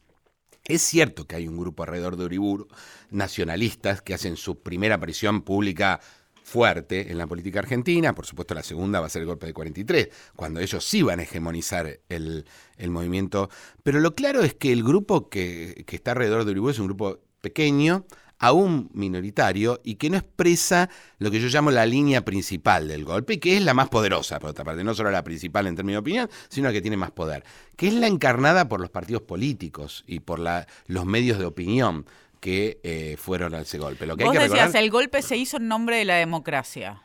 Es 0.65 0.81
cierto 0.81 1.25
que 1.25 1.37
hay 1.37 1.47
un 1.47 1.55
grupo 1.55 1.83
alrededor 1.83 2.17
de 2.17 2.25
Uriburu, 2.25 2.67
nacionalistas, 3.09 4.01
que 4.01 4.13
hacen 4.13 4.35
su 4.35 4.59
primera 4.61 4.95
aparición 4.95 5.41
pública 5.41 6.01
fuerte 6.43 7.09
en 7.09 7.17
la 7.17 7.25
política 7.27 7.59
argentina. 7.59 8.13
Por 8.13 8.25
supuesto, 8.25 8.53
la 8.53 8.63
segunda 8.63 8.99
va 8.99 9.05
a 9.05 9.09
ser 9.09 9.21
el 9.21 9.27
golpe 9.29 9.45
de 9.45 9.53
43, 9.53 10.09
cuando 10.35 10.59
ellos 10.59 10.83
sí 10.83 11.03
van 11.03 11.21
a 11.21 11.23
hegemonizar 11.23 12.01
el, 12.09 12.45
el 12.75 12.91
movimiento. 12.91 13.49
Pero 13.81 14.01
lo 14.01 14.13
claro 14.13 14.41
es 14.43 14.55
que 14.55 14.73
el 14.73 14.83
grupo 14.83 15.29
que, 15.29 15.85
que 15.87 15.95
está 15.95 16.11
alrededor 16.11 16.43
de 16.43 16.51
Uriburu 16.51 16.71
es 16.71 16.79
un 16.79 16.87
grupo 16.87 17.19
pequeño, 17.41 18.07
aún 18.39 18.89
minoritario, 18.93 19.79
y 19.83 19.95
que 19.95 20.09
no 20.09 20.17
expresa 20.17 20.89
lo 21.19 21.31
que 21.31 21.39
yo 21.39 21.47
llamo 21.47 21.71
la 21.71 21.85
línea 21.85 22.23
principal 22.25 22.87
del 22.87 23.05
golpe, 23.05 23.33
y 23.33 23.37
que 23.37 23.57
es 23.57 23.63
la 23.63 23.73
más 23.73 23.89
poderosa, 23.89 24.39
por 24.39 24.49
otra 24.51 24.65
parte, 24.65 24.83
no 24.83 24.93
solo 24.93 25.11
la 25.11 25.23
principal 25.23 25.67
en 25.67 25.75
términos 25.75 25.97
de 25.97 26.01
opinión, 26.01 26.29
sino 26.49 26.67
la 26.67 26.73
que 26.73 26.81
tiene 26.81 26.97
más 26.97 27.11
poder, 27.11 27.43
que 27.75 27.87
es 27.87 27.93
la 27.93 28.07
encarnada 28.07 28.67
por 28.67 28.79
los 28.81 28.89
partidos 28.89 29.21
políticos 29.21 30.03
y 30.07 30.19
por 30.19 30.39
la- 30.39 30.67
los 30.87 31.05
medios 31.05 31.39
de 31.39 31.45
opinión 31.45 32.05
que 32.39 32.79
eh, 32.83 33.15
fueron 33.17 33.55
a 33.55 33.61
ese 33.61 33.77
golpe. 33.79 34.05
Lo 34.05 34.15
que 34.17 34.23
hay 34.23 34.27
Vos 34.27 34.33
que 34.37 34.43
decías, 34.43 34.59
recordar- 34.67 34.83
el 34.83 34.91
golpe 34.91 35.21
se 35.21 35.37
hizo 35.37 35.57
en 35.57 35.67
nombre 35.67 35.97
de 35.97 36.05
la 36.05 36.15
democracia. 36.15 37.01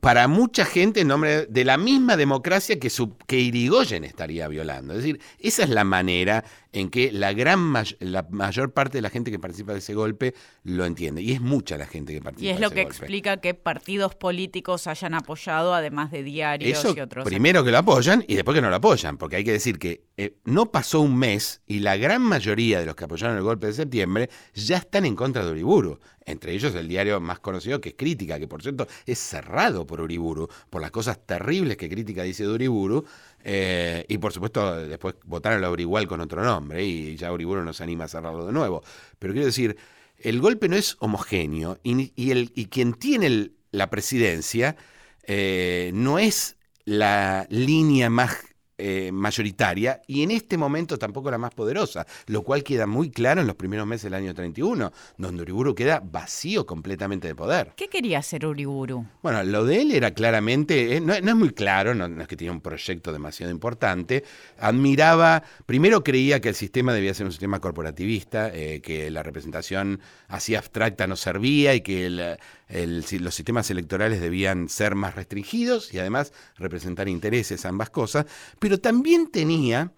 Para 0.00 0.28
mucha 0.28 0.64
gente 0.64 1.00
en 1.00 1.08
nombre 1.08 1.46
de 1.46 1.64
la 1.64 1.76
misma 1.76 2.16
democracia 2.16 2.78
que, 2.78 2.90
su, 2.90 3.16
que 3.26 3.38
Irigoyen 3.38 4.04
estaría 4.04 4.48
violando. 4.48 4.94
Es 4.94 4.98
decir, 5.00 5.20
esa 5.38 5.62
es 5.64 5.70
la 5.70 5.84
manera 5.84 6.44
en 6.72 6.90
que 6.90 7.10
la 7.12 7.32
gran 7.32 7.58
may- 7.60 7.96
la 8.00 8.26
mayor 8.30 8.72
parte 8.72 8.98
de 8.98 9.02
la 9.02 9.10
gente 9.10 9.30
que 9.30 9.38
participa 9.38 9.72
de 9.72 9.78
ese 9.78 9.94
golpe 9.94 10.34
lo 10.64 10.84
entiende. 10.84 11.22
Y 11.22 11.32
es 11.32 11.40
mucha 11.40 11.76
la 11.78 11.86
gente 11.86 12.12
que 12.12 12.20
participa 12.20 12.46
Y 12.46 12.50
es 12.50 12.56
de 12.56 12.60
lo 12.60 12.66
ese 12.66 12.74
que 12.74 12.82
golpe. 12.84 12.96
explica 12.98 13.36
que 13.38 13.54
partidos 13.54 14.14
políticos 14.14 14.86
hayan 14.86 15.14
apoyado, 15.14 15.74
además 15.74 16.10
de 16.10 16.22
diarios 16.22 16.78
Eso 16.78 16.94
y 16.96 17.00
otros. 17.00 17.24
primero 17.24 17.64
que 17.64 17.70
lo 17.70 17.78
apoyan 17.78 18.24
y 18.28 18.34
después 18.34 18.54
que 18.54 18.62
no 18.62 18.70
lo 18.70 18.76
apoyan, 18.76 19.16
porque 19.18 19.36
hay 19.36 19.44
que 19.44 19.52
decir 19.52 19.78
que 19.78 20.07
eh, 20.20 20.34
no 20.44 20.72
pasó 20.72 21.00
un 21.00 21.16
mes 21.16 21.62
y 21.64 21.78
la 21.78 21.96
gran 21.96 22.22
mayoría 22.22 22.80
de 22.80 22.86
los 22.86 22.96
que 22.96 23.04
apoyaron 23.04 23.36
el 23.36 23.44
golpe 23.44 23.68
de 23.68 23.72
septiembre 23.72 24.28
ya 24.52 24.78
están 24.78 25.06
en 25.06 25.14
contra 25.14 25.44
de 25.44 25.52
Uriburu. 25.52 26.00
Entre 26.26 26.52
ellos 26.54 26.74
el 26.74 26.88
diario 26.88 27.20
más 27.20 27.38
conocido 27.38 27.80
que 27.80 27.90
es 27.90 27.94
Crítica, 27.96 28.36
que 28.40 28.48
por 28.48 28.60
cierto 28.60 28.88
es 29.06 29.16
cerrado 29.16 29.86
por 29.86 30.00
Uriburu, 30.00 30.48
por 30.70 30.82
las 30.82 30.90
cosas 30.90 31.24
terribles 31.24 31.76
que 31.76 31.88
Crítica 31.88 32.24
dice 32.24 32.42
de 32.42 32.48
Uriburu. 32.48 33.04
eh, 33.44 34.04
y 34.08 34.18
por 34.18 34.32
supuesto 34.32 34.74
después 34.88 35.14
votaron 35.24 35.62
a 35.62 35.70
Urigual 35.70 36.08
con 36.08 36.20
otro 36.20 36.42
nombre 36.42 36.84
y 36.84 37.14
ya 37.14 37.32
Uriburu 37.32 37.62
no 37.62 37.72
se 37.72 37.84
anima 37.84 38.04
a 38.04 38.08
cerrarlo 38.08 38.44
de 38.44 38.52
nuevo. 38.52 38.82
Pero 39.20 39.32
quiero 39.32 39.46
decir, 39.46 39.76
el 40.18 40.40
golpe 40.40 40.68
no 40.68 40.74
es 40.74 40.96
homogéneo 40.98 41.78
y, 41.84 42.66
quien 42.66 42.94
tiene 42.94 43.52
la 43.70 43.88
presidencia 43.88 44.74
eh, 45.22 45.92
no 45.94 46.18
es 46.18 46.56
la 46.84 47.46
línea 47.50 48.10
más 48.10 48.47
eh, 48.78 49.10
mayoritaria 49.12 50.00
y 50.06 50.22
en 50.22 50.30
este 50.30 50.56
momento 50.56 50.98
tampoco 50.98 51.30
la 51.30 51.38
más 51.38 51.52
poderosa, 51.52 52.06
lo 52.26 52.42
cual 52.42 52.62
queda 52.62 52.86
muy 52.86 53.10
claro 53.10 53.40
en 53.40 53.46
los 53.46 53.56
primeros 53.56 53.86
meses 53.86 54.04
del 54.04 54.14
año 54.14 54.32
31, 54.34 54.92
donde 55.16 55.42
Uriburu 55.42 55.74
queda 55.74 56.00
vacío 56.02 56.64
completamente 56.64 57.28
de 57.28 57.34
poder. 57.34 57.72
¿Qué 57.76 57.88
quería 57.88 58.20
hacer 58.20 58.46
Uriburu? 58.46 59.04
Bueno, 59.22 59.42
lo 59.42 59.64
de 59.64 59.82
él 59.82 59.90
era 59.92 60.12
claramente, 60.12 60.96
eh, 60.96 61.00
no, 61.00 61.18
no 61.20 61.30
es 61.30 61.36
muy 61.36 61.50
claro, 61.50 61.94
no, 61.94 62.08
no 62.08 62.22
es 62.22 62.28
que 62.28 62.36
tenía 62.36 62.52
un 62.52 62.60
proyecto 62.60 63.12
demasiado 63.12 63.50
importante. 63.52 64.24
Admiraba, 64.58 65.42
primero 65.66 66.04
creía 66.04 66.40
que 66.40 66.50
el 66.50 66.54
sistema 66.54 66.92
debía 66.92 67.14
ser 67.14 67.26
un 67.26 67.32
sistema 67.32 67.60
corporativista, 67.60 68.50
eh, 68.54 68.80
que 68.80 69.10
la 69.10 69.22
representación 69.22 70.00
así 70.28 70.54
abstracta 70.54 71.06
no 71.06 71.16
servía 71.16 71.74
y 71.74 71.80
que 71.80 72.06
el- 72.06 72.38
los 72.68 73.34
sistemas 73.34 73.70
electorales 73.70 74.20
debían 74.20 74.68
ser 74.68 74.94
más 74.94 75.14
restringidos 75.14 75.92
y 75.92 75.98
además 75.98 76.32
representar 76.56 77.08
intereses, 77.08 77.64
ambas 77.64 77.90
cosas. 77.90 78.26
Pero 78.58 78.78
también 78.78 79.30
tenía 79.30 79.92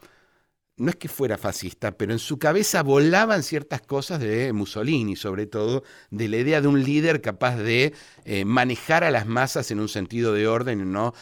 no 0.81 0.89
es 0.89 0.97
que 0.97 1.09
fuera 1.09 1.37
fascista, 1.37 1.93
pero 1.93 2.13
en 2.13 2.19
su 2.19 2.39
cabeza 2.39 2.83
volaban 2.83 3.43
ciertas 3.43 3.83
cosas 3.83 4.19
de 4.19 4.51
Mussolini, 4.55 5.15
sobre 5.15 5.47
todo 5.47 5.83
de 6.11 6.27
la 6.27 6.39
idea 6.39 6.63
de 6.63 6.69
un 6.69 6.83
líder 6.83 7.21
capaz 7.21 7.57
de 7.57 7.93
eh, 8.25 8.47
manejar 8.47 9.05
a 9.05 9.11
las 9.11 9.27
masas 9.27 9.71
en 9.71 9.79
un 9.79 9.91
sentido 9.91 10.33
de 10.33 10.49
orden 10.49 10.91
no 10.91 11.13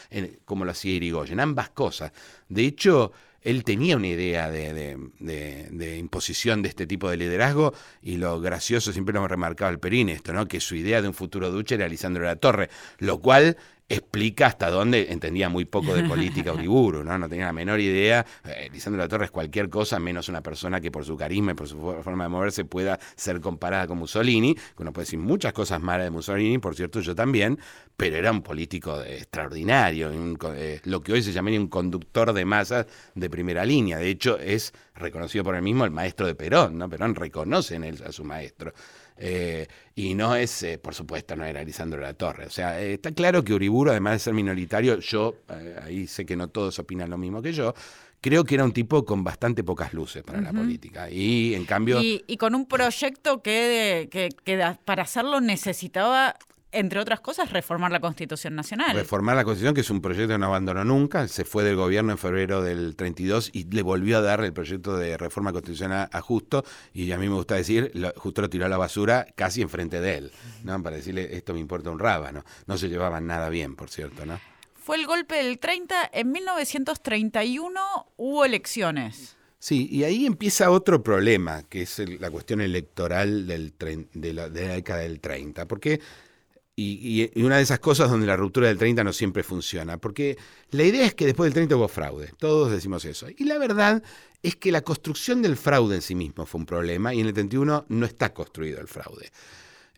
como 0.45 0.65
lo 0.65 0.71
hacía 0.71 0.93
Irigoyen, 0.93 1.41
ambas 1.41 1.71
cosas. 1.71 2.13
De 2.49 2.65
hecho, 2.67 3.11
él 3.43 3.65
tenía 3.65 3.97
una 3.97 4.09
idea 4.09 4.51
de, 4.51 4.75
de- 5.21 5.99
imposición 5.99 6.63
de 6.63 6.69
este 6.69 6.87
tipo 6.87 7.09
de 7.11 7.17
liderazgo 7.17 7.73
y 8.03 8.17
lo 8.17 8.41
gracioso, 8.41 8.93
siempre 8.93 9.13
lo 9.13 9.21
hemos 9.21 9.31
remarcado 9.31 9.71
el 9.71 9.79
Perín 9.79 10.09
esto, 10.09 10.33
¿no? 10.33 10.47
que 10.47 10.61
su 10.61 10.75
idea 10.75 11.03
de 11.03 11.09
un 11.09 11.15
futuro 11.15 11.51
duche 11.51 11.75
era 11.77 11.89
Lisandro 11.89 12.23
de 12.25 12.29
la 12.31 12.37
Torre, 12.37 12.71
lo 12.99 13.21
cual 13.21 13.57
explica 13.89 14.47
hasta 14.47 14.71
dónde 14.71 15.07
entendía 15.11 15.49
muy 15.49 15.65
poco 15.65 15.95
de 15.95 16.05
política 16.05 16.53
Uriburu, 16.53 17.03
¿no? 17.03 17.17
No 17.17 17.29
tenía 17.29 17.47
la 17.47 17.53
menor 17.53 17.81
idea. 17.81 18.25
Eh, 18.45 18.69
Lisandro 18.71 19.07
la 19.07 19.25
es 19.25 19.31
cualquier 19.31 19.71
cosa 19.71 19.99
menos 19.99 20.29
una 20.29 20.43
persona 20.43 20.81
que 20.81 20.91
por 20.91 21.05
su 21.05 21.17
carisma 21.17 21.53
y 21.53 21.55
por 21.55 21.69
su 21.69 21.79
fo- 21.79 22.03
forma 22.03 22.25
de 22.25 22.29
moverse 22.31 22.65
pueda 22.67 22.99
ser 23.17 23.41
comparada 23.41 23.87
con 23.87 23.99
Mussolini, 23.99 24.55
que 24.55 24.63
uno 24.83 24.93
puede 24.93 25.07
decir 25.07 25.19
muchas 25.19 25.53
cosas 25.55 25.81
malas 25.81 26.05
de 26.05 26.11
Mussolini, 26.11 26.59
por 26.59 26.75
cierto, 26.75 27.01
yo 27.01 27.15
también, 27.15 27.59
pero 27.97 28.17
era 28.17 28.31
un 28.31 28.43
político 28.43 29.03
extraordinario, 29.03 30.11
eh, 30.55 30.81
lo 30.85 31.01
que 31.01 31.13
hoy 31.15 31.23
se 31.23 31.33
llamaría 31.33 31.59
un 31.59 31.69
conductor 31.69 32.33
de 32.33 32.45
masas 32.45 32.87
de 33.15 33.31
primera 33.31 33.65
línea. 33.65 33.99
De 33.99 34.09
hecho, 34.11 34.39
es 34.39 34.73
reconocido 34.99 35.45
por 35.45 35.55
él 35.57 35.63
mismo 35.63 35.85
el 35.85 35.91
maestro 35.91 36.27
de 36.27 36.35
Perón, 36.35 36.77
¿no? 36.79 36.89
Perón 36.89 37.15
reconoce 37.15 37.77
en 37.77 37.85
él 37.85 38.03
a 38.07 38.13
su 38.13 38.25
maestro. 38.25 38.73
Eh, 39.21 39.67
y 39.97 40.15
no 40.15 40.37
es, 40.37 40.63
eh, 40.63 40.79
por 40.79 40.95
supuesto, 40.95 41.35
no 41.35 41.45
era 41.45 41.63
Lisandro 41.65 42.01
la 42.01 42.15
Torre. 42.15 42.47
O 42.47 42.51
sea, 42.51 42.81
eh, 42.81 42.95
está 42.95 43.11
claro 43.13 43.43
que 43.43 43.53
Uriburu, 43.53 43.91
además 43.91 44.13
de 44.15 44.19
ser 44.21 44.35
minoritario, 44.35 44.99
yo, 45.01 45.35
ahí 45.83 46.07
sé 46.07 46.25
que 46.25 46.37
no 46.37 46.49
todos 46.49 46.79
opinan 46.79 47.11
lo 47.11 47.19
mismo 47.19 47.43
que 47.43 47.53
yo, 47.53 47.75
creo 48.21 48.45
que 48.45 48.55
era 48.55 48.65
un 48.65 48.73
tipo 48.73 49.05
con 49.05 49.25
bastante 49.25 49.65
pocas 49.65 49.93
luces 49.93 50.23
para 50.23 50.41
la 50.41 50.53
política. 50.53 51.11
Y 51.11 51.55
en 51.55 51.65
cambio... 51.65 52.01
Y, 52.01 52.23
y 52.29 52.37
con 52.37 52.55
un 52.55 52.67
proyecto 52.67 53.43
que, 53.43 54.09
que- 54.11 54.29
que 54.45 54.57
da- 54.57 54.79
para 54.85 55.03
hacerlo 55.03 55.41
necesitaba, 55.41 56.37
entre 56.73 57.01
otras 57.01 57.21
cosas, 57.21 57.51
reformar 57.51 57.91
la 57.91 58.01
Constitución 58.01 58.55
Nacional. 58.55 58.95
Reformar 58.95 59.37
la 59.37 59.45
Constitución, 59.45 59.75
que 59.75 59.81
es 59.81 59.91
un 59.91 60.01
proyecto 60.01 60.35
que 60.35 60.39
no 60.39 60.47
abandonó 60.47 60.85
nunca, 60.85 61.27
se 61.29 61.45
fue 61.45 61.65
del 61.65 61.77
gobierno 61.77 62.13
en 62.13 62.19
febrero 62.19 62.63
del 62.63 62.95
32 62.97 63.51
y 63.53 63.65
le 63.65 63.83
volvió 63.83 64.19
a 64.19 64.21
dar 64.21 64.45
el 64.45 64.53
proyecto 64.53 64.97
de 64.97 65.17
reforma 65.17 65.53
constitucional 65.53 66.09
a 66.13 66.21
Justo, 66.21 66.65
y 66.93 67.11
a 67.13 67.19
mí 67.19 67.29
me 67.29 67.35
gusta 67.35 67.55
decir, 67.55 67.91
lo- 67.95 68.13
Justo 68.17 68.43
lo 68.43 68.51
tiró 68.51 68.67
a 68.67 68.69
la 68.69 68.77
basura 68.79 69.27
casi 69.35 69.63
enfrente 69.63 70.01
de 70.01 70.17
él, 70.19 70.33
¿no? 70.65 70.83
para 70.83 70.97
decirle, 70.97 71.35
esto 71.37 71.55
me 71.55 71.61
importa 71.61 71.91
un 71.91 71.99
rábano. 71.99 72.45
No 72.67 72.77
se 72.77 72.89
llevaban 72.89 73.27
nada 73.27 73.49
bien, 73.49 73.75
por 73.77 73.89
cierto, 73.91 74.27
¿no? 74.27 74.39
Fue 74.75 74.97
el 74.97 75.07
golpe 75.07 75.35
del 75.37 75.59
30. 75.59 76.11
En 76.13 76.33
1931 76.33 77.81
hubo 78.17 78.45
elecciones. 78.45 79.37
Sí, 79.59 79.89
y 79.91 80.05
ahí 80.05 80.25
empieza 80.25 80.71
otro 80.71 81.03
problema, 81.03 81.63
que 81.65 81.83
es 81.83 81.99
el- 81.99 82.21
la 82.21 82.31
cuestión 82.31 82.61
electoral 82.61 83.47
del 83.47 83.77
tren- 83.77 84.09
de, 84.15 84.33
la, 84.33 84.49
de 84.49 84.67
la 84.69 84.75
década 84.75 85.01
del 85.01 85.21
30. 85.21 85.67
Porque, 85.67 86.01
y, 86.81 87.43
una 87.43 87.57
de 87.57 87.63
esas 87.63 87.81
cosas 87.81 88.09
donde 88.09 88.27
la 88.27 88.37
ruptura 88.37 88.69
del 88.69 88.79
30 88.79 89.03
no 89.03 89.13
siempre 89.13 89.43
funciona, 89.43 89.97
porque 89.97 90.39
la 90.71 90.85
idea 90.85 91.05
es 91.05 91.15
que 91.15 91.27
después 91.27 91.49
del 91.49 91.55
30 91.55 91.75
hubo 91.77 91.89
fraude, 91.89 92.31
todos 92.39 92.71
decimos 92.71 93.05
eso. 93.05 93.27
Y 93.37 93.45
la 93.45 93.59
verdad 93.59 94.01
es 94.45 94.55
que 94.55 94.71
la 94.71 94.83
construcción 94.83 95.43
del 95.43 95.57
fraude 95.57 95.97
en 95.97 96.03
sí 96.03 96.15
mismo 96.15 96.47
fue 96.47 96.61
un 96.61 96.67
problema 96.67 97.13
y 97.13 97.21
en 97.21 97.27
el 97.27 97.35
31 97.35 97.87
no 97.89 98.07
está 98.07 98.33
construido 98.33 98.81
el 98.81 98.87
fraude. 98.87 99.33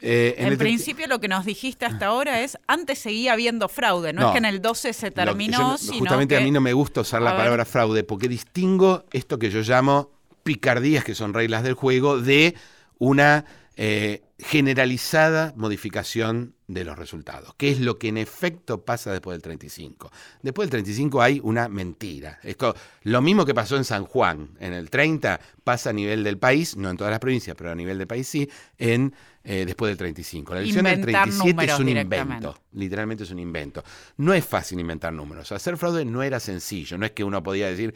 Eh, 0.01 0.37
En, 0.39 0.47
el 0.47 0.57
principio 0.57 1.07
lo 1.07 1.21
que 1.21 1.29
nos 1.29 1.45
dijiste 1.45 1.85
hasta 1.85 2.07
ahora 2.07 2.41
es, 2.41 2.57
antes 2.67 2.99
seguía 2.99 3.35
habiendo 3.35 3.69
fraude, 3.69 4.15
no, 4.15 4.23
No. 4.23 4.27
es 4.29 4.33
que 4.33 4.39
en 4.39 4.47
el 4.47 4.63
12 4.63 4.95
se 4.95 5.09
Lo 5.09 5.13
terminó, 5.13 5.73
yo 5.73 5.79
sino 5.79 5.99
justamente 5.99 6.35
que... 6.37 6.41
a 6.41 6.45
mí 6.45 6.51
no 6.51 6.63
me 6.63 6.73
gusta 6.73 7.03
usar 7.03 7.21
la 7.21 7.33
ver. 7.33 7.41
palabra 7.41 7.67
fraude 7.67 8.05
porque 8.05 8.27
distingo 8.27 9.05
esto 9.13 9.39
que 9.39 9.51
yo 9.51 9.61
llamo 9.61 10.11
picardías, 10.45 11.05
que 11.05 11.15
son 11.15 11.35
reglas 11.35 11.63
del 11.63 11.75
juego, 11.75 12.19
de 12.19 12.55
una 12.99 13.45
eh, 13.83 14.21
generalizada 14.39 15.55
modificación 15.57 16.55
de 16.67 16.85
los 16.85 16.99
resultados, 16.99 17.55
que 17.55 17.71
es 17.71 17.81
lo 17.81 17.99
que 17.99 18.09
en 18.09 18.19
efecto 18.19 18.85
pasa 18.85 19.11
después 19.11 19.37
del 19.37 19.41
35. 19.41 20.13
Después 20.43 20.67
del 20.67 20.83
35 20.83 21.23
hay 21.23 21.41
una 21.43 21.67
mentira. 21.67 22.39
Esto, 22.43 22.77
lo 23.05 23.23
mismo 23.23 23.47
que 23.47 23.55
pasó 23.55 23.79
en 23.79 23.85
San 23.85 24.05
Juan 24.05 24.51
en 24.61 24.75
el 24.75 24.91
30 24.91 25.41
pasa 25.65 25.89
a 25.89 25.93
nivel 25.95 26.23
del 26.23 26.37
país, 26.37 26.77
no 26.77 26.91
en 26.91 26.99
todas 26.99 27.11
las 27.11 27.21
provincias, 27.21 27.57
pero 27.57 27.71
a 27.71 27.75
nivel 27.75 27.97
del 27.97 28.07
país 28.07 28.29
sí, 28.29 28.47
en 28.77 29.15
eh, 29.43 29.65
después 29.65 29.89
del 29.89 29.97
35. 29.97 30.53
La 30.53 30.61
elección 30.61 30.85
del 30.85 30.99
Inventar 30.99 31.23
37 31.31 31.65
es 31.65 31.79
un 31.79 31.89
invento. 31.89 32.59
Literalmente 32.73 33.25
es 33.25 33.31
un 33.31 33.39
invento. 33.39 33.83
No 34.19 34.35
es 34.35 34.45
fácil 34.45 34.79
inventar 34.79 35.11
números. 35.15 35.53
Hacer 35.53 35.79
fraude 35.79 36.05
no 36.05 36.23
era 36.23 36.39
sencillo. 36.39 36.99
No 36.99 37.07
es 37.07 37.13
que 37.13 37.25
uno 37.25 37.43
podía 37.43 37.69
decir, 37.69 37.95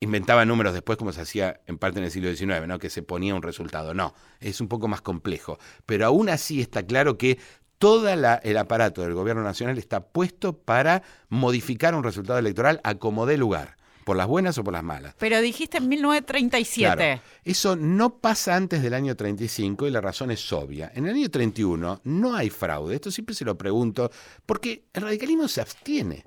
inventaba 0.00 0.44
números 0.46 0.72
después 0.72 0.98
como 0.98 1.12
se 1.12 1.20
hacía 1.20 1.60
en 1.66 1.78
parte 1.78 1.98
en 1.98 2.06
el 2.06 2.10
siglo 2.10 2.34
XIX, 2.34 2.66
¿no? 2.66 2.78
que 2.78 2.90
se 2.90 3.02
ponía 3.02 3.34
un 3.34 3.42
resultado. 3.42 3.94
No, 3.94 4.14
es 4.40 4.60
un 4.60 4.68
poco 4.68 4.88
más 4.88 5.02
complejo. 5.02 5.58
Pero 5.86 6.06
aún 6.06 6.28
así 6.28 6.60
está 6.60 6.84
claro 6.84 7.18
que 7.18 7.38
todo 7.78 8.08
el 8.10 8.56
aparato 8.58 9.02
del 9.02 9.14
gobierno 9.14 9.42
nacional 9.42 9.78
está 9.78 10.00
puesto 10.00 10.54
para 10.54 11.02
modificar 11.28 11.94
un 11.94 12.04
resultado 12.04 12.38
electoral 12.38 12.80
a 12.84 12.96
como 12.96 13.24
dé 13.24 13.38
lugar, 13.38 13.76
por 14.04 14.16
las 14.16 14.26
buenas 14.26 14.58
o 14.58 14.64
por 14.64 14.74
las 14.74 14.82
malas. 14.82 15.14
Pero 15.18 15.40
dijiste 15.40 15.78
en 15.78 15.88
1937. 15.88 16.94
Claro. 16.94 17.22
Eso 17.42 17.76
no 17.76 18.18
pasa 18.18 18.54
antes 18.54 18.82
del 18.82 18.92
año 18.92 19.16
35 19.16 19.86
y 19.86 19.90
la 19.90 20.02
razón 20.02 20.30
es 20.30 20.52
obvia. 20.52 20.92
En 20.94 21.06
el 21.06 21.14
año 21.14 21.30
31 21.30 22.02
no 22.04 22.34
hay 22.34 22.50
fraude. 22.50 22.96
Esto 22.96 23.10
siempre 23.10 23.34
se 23.34 23.46
lo 23.46 23.56
pregunto 23.56 24.10
porque 24.44 24.84
el 24.92 25.02
radicalismo 25.02 25.48
se 25.48 25.62
abstiene. 25.62 26.24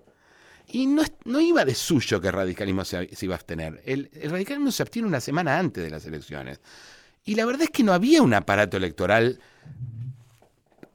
Y 0.67 0.87
no, 0.87 1.03
no 1.25 1.39
iba 1.39 1.65
de 1.65 1.75
suyo 1.75 2.19
que 2.19 2.27
el 2.27 2.33
radicalismo 2.33 2.83
se, 2.85 3.09
iba 3.21 3.35
a 3.35 3.37
abstener. 3.37 3.81
El, 3.85 4.09
radicalismo 4.29 4.71
se 4.71 4.83
abstiene 4.83 5.07
una 5.07 5.19
semana 5.19 5.57
antes 5.57 5.83
de 5.83 5.89
las 5.89 6.05
elecciones. 6.05 6.59
Y 7.25 7.35
la 7.35 7.45
verdad 7.45 7.63
es 7.63 7.69
que 7.69 7.83
no 7.83 7.93
había 7.93 8.21
un 8.21 8.33
aparato 8.33 8.77
electoral 8.77 9.39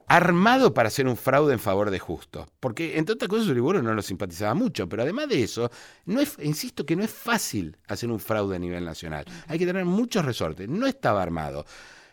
armado 0.07 0.73
para 0.73 0.87
hacer 0.87 1.07
un 1.07 1.15
fraude 1.15 1.53
en 1.53 1.59
favor 1.59 1.91
de 1.91 1.99
Justo. 1.99 2.47
Porque, 2.59 2.97
entre 2.97 3.13
otras 3.13 3.29
cosas, 3.29 3.47
Uriburu 3.47 3.81
no 3.81 3.93
lo 3.93 4.01
simpatizaba 4.01 4.55
mucho, 4.55 4.89
pero 4.89 5.03
además 5.03 5.29
de 5.29 5.43
eso, 5.43 5.71
no 6.05 6.19
es, 6.19 6.35
insisto 6.41 6.85
que 6.85 6.95
no 6.95 7.03
es 7.03 7.11
fácil 7.11 7.77
hacer 7.87 8.09
un 8.09 8.19
fraude 8.19 8.55
a 8.55 8.59
nivel 8.59 8.83
nacional. 8.83 9.25
Hay 9.47 9.59
que 9.59 9.67
tener 9.67 9.85
muchos 9.85 10.25
resortes. 10.25 10.67
No 10.67 10.87
estaba 10.87 11.21
armado. 11.21 11.65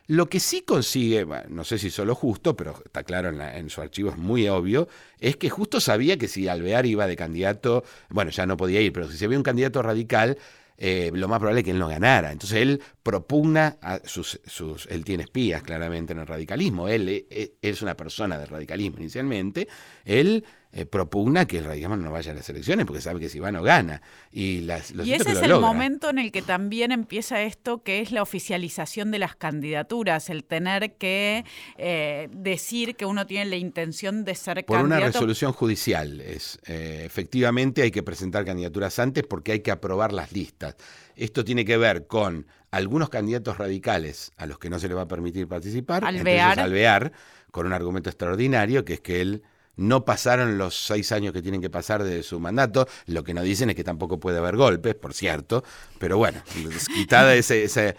Lo 0.09 0.29
que 0.29 0.39
sí 0.39 0.63
consigue, 0.63 1.27
no 1.49 1.65
sé 1.65 1.79
si 1.79 1.91
solo 1.91 2.15
Justo, 2.15 2.57
pero 2.57 2.81
está 2.85 3.03
claro 3.03 3.29
en, 3.29 3.71
su 3.71 3.81
archivo, 3.81 4.11
es 4.11 4.17
muy 4.17 4.49
obvio, 4.49 4.89
es 5.19 5.37
que 5.37 5.51
Justo 5.51 5.81
sabía 5.81 6.17
que 6.17 6.29
si 6.29 6.47
Alvear 6.47 6.87
iba 6.87 7.07
de 7.07 7.17
candidato, 7.17 7.83
bueno, 8.09 8.31
ya 8.31 8.47
no 8.47 8.57
podía 8.57 8.81
ir, 8.81 8.93
pero 8.93 9.11
si 9.11 9.25
había 9.25 9.37
un 9.37 9.43
candidato 9.43 9.83
radical, 9.83 10.39
eh, 10.79 11.11
lo 11.15 11.27
más 11.27 11.39
probable 11.39 11.61
es 11.61 11.65
que 11.65 11.71
él 11.71 11.79
no 11.79 11.89
ganara. 11.89 12.33
Entonces 12.33 12.59
él 12.61 12.83
propugna 13.03 13.79
a 13.81 14.01
sus, 14.05 14.41
sus 14.47 14.87
él 14.87 15.05
tiene 15.05 15.25
espías 15.25 15.63
claramente 15.63 16.13
en 16.13 16.21
el 16.21 16.27
radicalismo. 16.27 16.89
Él 16.89 17.09
eh, 17.09 17.27
eh, 17.31 17.55
es 17.63 17.83
una 17.83 17.97
persona 17.97 18.39
del 18.39 18.49
radicalismo 18.49 18.99
inicialmente. 18.99 19.69
Él 20.05 20.45
eh, 20.73 20.85
propugna 20.85 21.47
que 21.47 21.59
el 21.59 21.65
radicalismo 21.65 21.97
no 21.97 22.13
vaya 22.13 22.33
a 22.33 22.35
las 22.35 22.49
elecciones 22.51 22.85
porque 22.85 23.01
sabe 23.01 23.21
que 23.21 23.29
si 23.29 23.39
va 23.39 23.51
no 23.51 23.63
gana. 23.63 24.03
Y, 24.31 24.61
las, 24.61 24.91
ese 24.91 25.15
es 25.15 25.43
el 25.43 25.51
logra. 25.51 25.67
momento 25.67 26.11
en 26.11 26.19
el 26.19 26.31
que 26.33 26.43
también 26.43 26.93
empieza 26.93 27.43
esto, 27.43 27.83
que 27.83 28.01
es 28.01 28.13
la 28.13 28.23
oficialización 28.23 29.11
de 29.11 29.19
las 29.19 29.37
candidaturas, 29.37 30.29
el 30.29 30.45
tener 30.45 30.97
que 30.97 31.45
eh, 31.79 32.29
decir 32.33 32.97
que 32.97 33.07
uno 33.07 33.27
tiene 33.27 33.47
la 33.47 33.57
intención 33.57 34.25
de 34.25 34.35
ser 34.35 34.65
Por 34.67 34.79
una 34.79 34.97
candidato. 34.97 35.19
resolución 35.19 35.53
judicial. 35.53 36.21
Es, 36.21 36.59
eh, 36.67 37.03
efectivamente 37.07 37.83
hay 37.83 37.91
que 37.91 38.03
presentar 38.03 38.45
candidaturas 38.45 38.99
antes 38.99 39.25
porque 39.25 39.53
hay 39.53 39.61
que 39.61 39.71
aprobar 39.71 40.13
las 40.13 40.33
listas. 40.33 40.77
Esto 41.15 41.45
tiene 41.45 41.65
que 41.65 41.79
ver 41.79 42.07
con 42.07 42.47
algunos 42.71 43.09
candidatos 43.09 43.57
radicales 43.57 44.33
a 44.37 44.45
los 44.45 44.59
que 44.59 44.69
no 44.69 44.79
se 44.79 44.89
les 44.89 44.97
va 44.97 45.03
a 45.03 45.09
permitir 45.09 45.49
participar. 45.49 46.05
Alvear. 46.05 46.61
Alvear, 46.61 47.13
con 47.51 47.67
un 47.67 47.73
argumento 47.73 48.11
extraordinario, 48.11 48.85
que 48.85 48.95
es 48.95 49.01
que 49.01 49.23
él 49.23 49.43
no 49.77 50.05
pasaron 50.05 50.59
los 50.59 50.75
seis 50.87 51.13
años 51.13 51.33
que 51.33 51.43
tienen 51.43 51.61
que 51.61 51.71
pasar 51.71 52.03
de 52.03 52.23
su 52.23 52.41
mandato. 52.41 52.89
Lo 53.07 53.23
que 53.25 53.35
no 53.35 53.43
dicen 53.43 53.71
es 53.71 53.77
que 53.77 53.85
tampoco 53.85 54.19
puede 54.19 54.39
haber 54.39 54.57
golpes, 54.57 54.95
por 54.95 55.13
cierto. 55.15 55.65
Pero 55.99 56.17
bueno, 56.19 56.41
quitada 56.95 57.35
ese, 57.35 57.65
ese- 57.65 57.95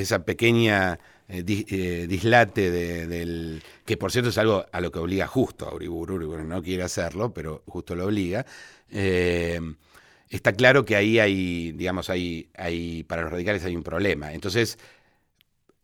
esa 0.00 0.24
pequeña 0.24 0.98
eh, 1.28 1.44
eh, 1.46 2.06
dislate 2.08 2.70
de- 2.70 3.06
del... 3.06 3.62
que 3.84 3.96
por 3.96 4.12
cierto 4.12 4.30
es 4.30 4.38
algo 4.38 4.66
a 4.72 4.80
lo 4.80 4.90
que 4.92 4.98
obliga 5.00 5.26
justo 5.26 5.68
a 5.68 5.74
Uriburu. 5.74 6.14
Uriburu 6.16 6.44
no 6.44 6.62
quiere 6.62 6.82
hacerlo, 6.84 7.32
pero 7.34 7.62
justo 7.66 7.94
lo 7.94 8.06
obliga. 8.06 8.46
Eh, 8.90 9.60
está 10.28 10.52
claro 10.52 10.84
que 10.84 10.96
ahí 10.96 11.18
hay, 11.18 11.72
digamos, 11.72 12.08
hay, 12.10 12.48
hay, 12.56 13.02
para 13.04 13.22
los 13.22 13.32
radicales 13.32 13.64
hay 13.64 13.74
un 13.76 13.82
problema. 13.82 14.32
Entonces, 14.32 14.78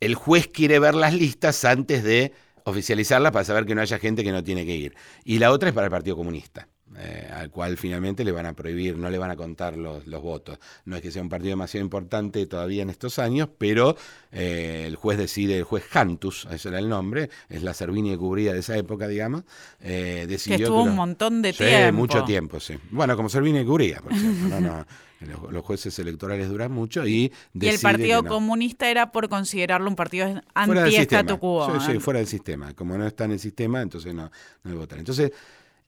el 0.00 0.14
juez 0.14 0.48
quiere 0.48 0.78
ver 0.78 0.94
las 0.94 1.14
listas 1.14 1.64
antes 1.64 2.02
de 2.04 2.32
oficializarlas 2.66 3.32
para 3.32 3.44
saber 3.44 3.64
que 3.64 3.74
no 3.74 3.80
haya 3.80 3.98
gente 3.98 4.24
que 4.24 4.32
no 4.32 4.42
tiene 4.42 4.66
que 4.66 4.74
ir. 4.74 4.94
Y 5.24 5.38
la 5.38 5.52
otra 5.52 5.68
es 5.68 5.74
para 5.74 5.86
el 5.86 5.90
Partido 5.90 6.16
Comunista, 6.16 6.68
eh, 6.98 7.28
al 7.32 7.50
cual 7.50 7.76
finalmente 7.76 8.24
le 8.24 8.32
van 8.32 8.46
a 8.46 8.52
prohibir, 8.54 8.96
no 8.96 9.10
le 9.10 9.18
van 9.18 9.30
a 9.30 9.36
contar 9.36 9.76
los, 9.76 10.06
los 10.06 10.22
votos. 10.22 10.58
No 10.84 10.96
es 10.96 11.02
que 11.02 11.10
sea 11.10 11.22
un 11.22 11.28
partido 11.28 11.50
demasiado 11.50 11.84
importante 11.84 12.44
todavía 12.46 12.82
en 12.82 12.90
estos 12.90 13.18
años, 13.18 13.48
pero 13.58 13.96
eh, 14.32 14.84
el 14.86 14.96
juez 14.96 15.18
decide, 15.18 15.56
el 15.58 15.64
juez 15.64 15.84
Jantus, 15.84 16.46
ese 16.50 16.68
era 16.68 16.78
el 16.78 16.88
nombre, 16.88 17.30
es 17.48 17.62
la 17.62 17.74
Servini 17.74 18.16
cubría 18.16 18.52
de 18.52 18.60
esa 18.60 18.76
época, 18.76 19.08
digamos, 19.08 19.42
eh, 19.80 20.20
que 20.22 20.26
decidió 20.26 20.56
estuvo 20.68 20.76
que 20.78 20.82
un 20.84 20.88
lo- 20.90 20.96
montón 20.96 21.42
de 21.42 21.52
Sí, 21.52 21.64
tiempo. 21.64 21.92
mucho 21.92 22.24
tiempo, 22.24 22.60
sí. 22.60 22.76
Bueno, 22.90 23.16
como 23.16 23.28
Servini 23.28 23.64
cubría, 23.64 24.00
por. 24.00 24.12
No, 24.12 24.60
no, 24.60 24.86
los, 25.20 25.52
los 25.52 25.64
jueces 25.64 25.98
electorales 25.98 26.48
duran 26.48 26.70
mucho 26.72 27.06
y 27.06 27.12
Y 27.14 27.28
el 27.54 27.60
decide 27.60 27.82
Partido 27.82 28.22
no. 28.22 28.28
Comunista 28.28 28.90
era 28.90 29.12
por 29.12 29.28
considerarlo 29.28 29.88
un 29.88 29.96
partido 29.96 30.42
anti-statu 30.54 31.38
quo. 31.38 31.80
Sí, 31.80 31.92
sí, 31.92 31.98
fuera 31.98 32.18
del 32.18 32.28
sistema. 32.28 32.74
Como 32.74 32.96
no 32.98 33.06
está 33.06 33.24
en 33.24 33.32
el 33.32 33.38
sistema, 33.40 33.80
entonces 33.82 34.14
no, 34.14 34.30
no 34.64 34.70
hay 34.70 34.76
votar. 34.76 34.98
Entonces, 34.98 35.32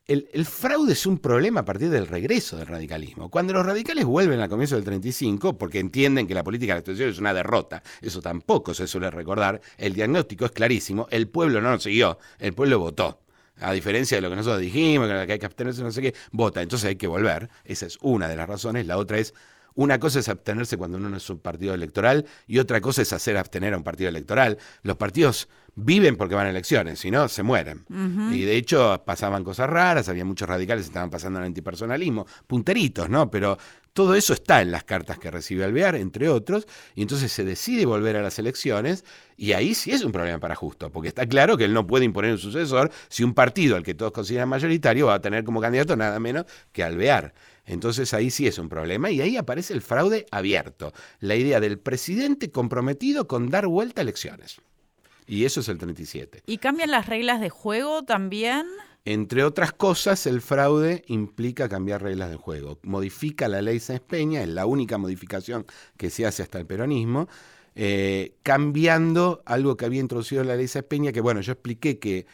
el, 0.09 0.47
fraude 0.47 0.95
es 0.95 1.05
un 1.05 1.19
problema 1.19 1.61
a 1.61 1.65
partir 1.67 1.91
del 1.91 2.07
regreso 2.07 2.57
del 2.57 2.67
radicalismo. 2.67 3.31
Cuando 3.31 3.53
los 3.53 3.65
radicales 3.65 4.07
vuelven 4.07 4.41
al 4.41 4.49
comienzo 4.49 4.75
del 4.75 4.85
35, 4.85 5.59
porque 5.59 5.81
entienden 5.81 6.27
que 6.27 6.33
la 6.33 6.43
política 6.43 6.73
de 6.73 6.77
la 6.77 6.81
extensión 6.81 7.11
es 7.11 7.19
una 7.19 7.35
derrota, 7.35 7.83
eso 8.01 8.23
tampoco 8.23 8.73
se 8.73 8.87
suele 8.87 9.11
recordar, 9.11 9.61
el 9.77 9.93
diagnóstico 9.93 10.47
es 10.47 10.53
clarísimo, 10.53 11.09
el 11.11 11.29
pueblo 11.29 11.61
no 11.61 11.73
lo 11.73 11.79
siguió, 11.79 12.19
el 12.39 12.55
pueblo 12.55 12.79
votó. 12.79 13.21
A 13.61 13.73
diferencia 13.73 14.17
de 14.17 14.23
lo 14.23 14.31
que 14.31 14.37
nosotros 14.37 14.63
dijimos, 14.63 15.09
que 15.09 15.33
hay 15.33 15.39
que 15.39 15.47
abstenerse, 15.47 15.83
no 15.83 15.91
sé 15.91 16.01
qué, 16.01 16.15
vota. 16.31 16.63
Entonces 16.63 16.89
hay 16.89 16.97
que 16.97 17.09
volver. 17.09 17.51
Esa 17.65 17.87
es 17.87 17.99
una 18.01 18.29
de 18.29 18.37
las 18.37 18.49
razones. 18.49 18.87
La 18.87 18.97
otra 18.97 19.19
es 19.19 19.35
una 19.75 20.01
cosa 20.01 20.19
es 20.19 20.29
abstenerse 20.29 20.77
cuando 20.77 20.97
uno 20.97 21.09
no 21.09 21.17
es 21.17 21.31
un 21.31 21.39
partido 21.39 21.73
electoral 21.75 22.27
y 22.47 22.59
otra 22.59 22.81
cosa 22.81 23.03
es 23.03 23.13
hacer 23.13 23.37
abstener 23.37 23.75
a 23.75 23.77
un 23.77 23.85
partido 23.85 24.09
electoral. 24.09 24.59
Los 24.83 24.97
partidos 24.97 25.49
viven 25.81 26.17
porque 26.17 26.35
van 26.35 26.47
a 26.47 26.51
elecciones, 26.51 26.99
si 26.99 27.11
no, 27.11 27.29
se 27.29 27.43
mueren. 27.43 27.85
Y 28.33 28.43
de 28.43 28.57
hecho 28.57 29.03
pasaban 29.07 29.45
cosas 29.45 29.71
raras, 29.71 30.09
había 30.09 30.25
muchos 30.25 30.49
radicales 30.49 30.85
que 30.85 30.89
estaban 30.89 31.11
pasando 31.11 31.39
al 31.39 31.45
antipersonalismo, 31.47 32.27
punteritos, 32.47 33.09
¿no? 33.09 33.31
Pero 33.31 33.59
todo 33.93 34.15
eso 34.15 34.33
está 34.33 34.61
en 34.61 34.71
las 34.71 34.85
cartas 34.85 35.19
que 35.19 35.31
recibe 35.31 35.65
Alvear, 35.65 35.95
entre 35.95 36.29
otros, 36.29 36.67
y 36.95 37.03
entonces 37.03 37.33
se 37.33 37.45
decide 37.45 37.87
volver 37.87 38.17
a 38.17 38.23
las 38.23 38.39
elecciones, 38.39 39.05
y 39.37 39.53
ahí 39.53 39.75
sí 39.75 39.93
es 39.93 40.05
un 40.05 40.13
problema 40.13 40.39
para 40.41 40.57
Justo, 40.57 40.91
porque 40.91 41.09
está 41.09 41.27
claro 41.27 41.57
que 41.57 41.65
él 41.65 41.73
no 41.73 41.87
puede 41.87 42.05
imponer 42.05 42.33
un 42.33 42.39
sucesor 42.39 42.91
si 43.09 43.23
un 43.23 43.35
partido 43.35 43.77
al 43.77 43.85
que 43.85 43.95
todos 43.95 44.13
consideran 44.13 44.49
mayoritario 44.49 45.07
va 45.07 45.15
a 45.15 45.21
tener 45.21 45.45
como 45.45 45.61
candidato 45.61 45.97
nada 45.97 46.19
menos 46.19 46.45
que 46.73 46.83
Alvear. 46.83 47.35
Entonces 47.65 48.15
ahí 48.15 48.31
sí 48.31 48.47
es 48.47 48.59
un 48.59 48.69
problema 48.69 49.11
y 49.11 49.21
ahí 49.21 49.37
aparece 49.37 49.75
el 49.75 49.83
fraude 49.83 50.27
abierto, 50.31 50.93
la 51.21 51.37
idea 51.37 51.61
del 51.61 51.79
presidente 51.79 52.51
comprometido 52.51 53.29
con 53.29 53.51
dar 53.51 53.67
vuelta 53.67 54.01
a 54.01 54.03
elecciones. 54.03 54.61
Y 55.29 55.45
eso 55.45 55.61
es 55.61 55.69
el 55.69 55.79
37. 55.79 56.43
¿Y 56.47 56.59
cambian 56.59 56.91
las 56.91 57.07
reglas 57.07 57.41
de 57.41 57.51
juego 57.51 58.03
también? 58.03 58.67
Entre 59.05 59.45
otras 59.45 59.73
cosas, 59.73 60.27
el 60.27 60.41
fraude 60.41 61.05
implica 61.07 61.69
cambiar 61.69 62.03
reglas 62.03 62.31
del 62.31 62.39
juego. 62.39 62.79
Modifica 62.83 63.47
la 63.47 63.63
ley 63.63 63.79
Sáenz 63.79 64.03
Peña, 64.03 64.43
es 64.43 64.49
la 64.49 64.67
única 64.67 64.99
modificación 64.99 65.67
que 65.97 66.11
se 66.11 66.27
hace 66.27 66.43
hasta 66.43 66.59
el 66.59 66.67
peronismo, 66.67 67.29
eh, 67.75 68.37
cambiando 68.43 69.43
algo 69.45 69.77
que 69.77 69.85
había 69.85 70.01
introducido 70.01 70.43
la 70.45 70.57
ley 70.57 70.67
Sáenz 70.67 70.89
Peña, 70.89 71.13
que 71.13 71.21
bueno, 71.21 71.43
yo 71.43 71.53
expliqué 71.53 71.99
que 71.99 72.27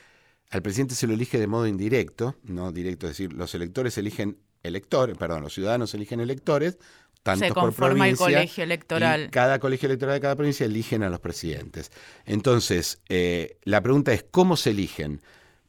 al 0.51 0.63
presidente 0.63 0.95
se 0.95 1.07
lo 1.09 1.15
elige 1.15 1.39
de 1.39 1.49
modo 1.49 1.67
indirecto, 1.67 2.37
no 2.45 2.71
directo, 2.71 3.07
es 3.07 3.19
decir, 3.19 3.33
los 3.33 3.55
electores 3.55 3.99
eligen 3.99 4.39
electores, 4.63 5.17
perdón, 5.19 5.43
los 5.43 5.53
ciudadanos 5.53 5.95
eligen 5.95 6.21
electores, 6.21 6.79
tantos 7.25 7.49
Se 7.49 7.55
por 7.55 7.65
conforma 7.65 8.09
el 8.09 8.17
colegio 8.17 8.63
electoral. 8.63 9.25
y 9.25 9.31
cada 9.31 9.59
colegio 9.59 9.87
electoral 9.87 10.15
de 10.15 10.21
cada 10.21 10.37
provincia 10.37 10.67
eligen 10.67 11.03
a 11.03 11.09
los 11.09 11.19
presidentes. 11.19 11.91
Entonces, 12.27 13.01
eh, 13.09 13.57
la 13.65 13.81
pregunta 13.81 14.13
es, 14.13 14.25
¿cómo 14.31 14.57
se 14.57 14.71
eligen? 14.71 15.21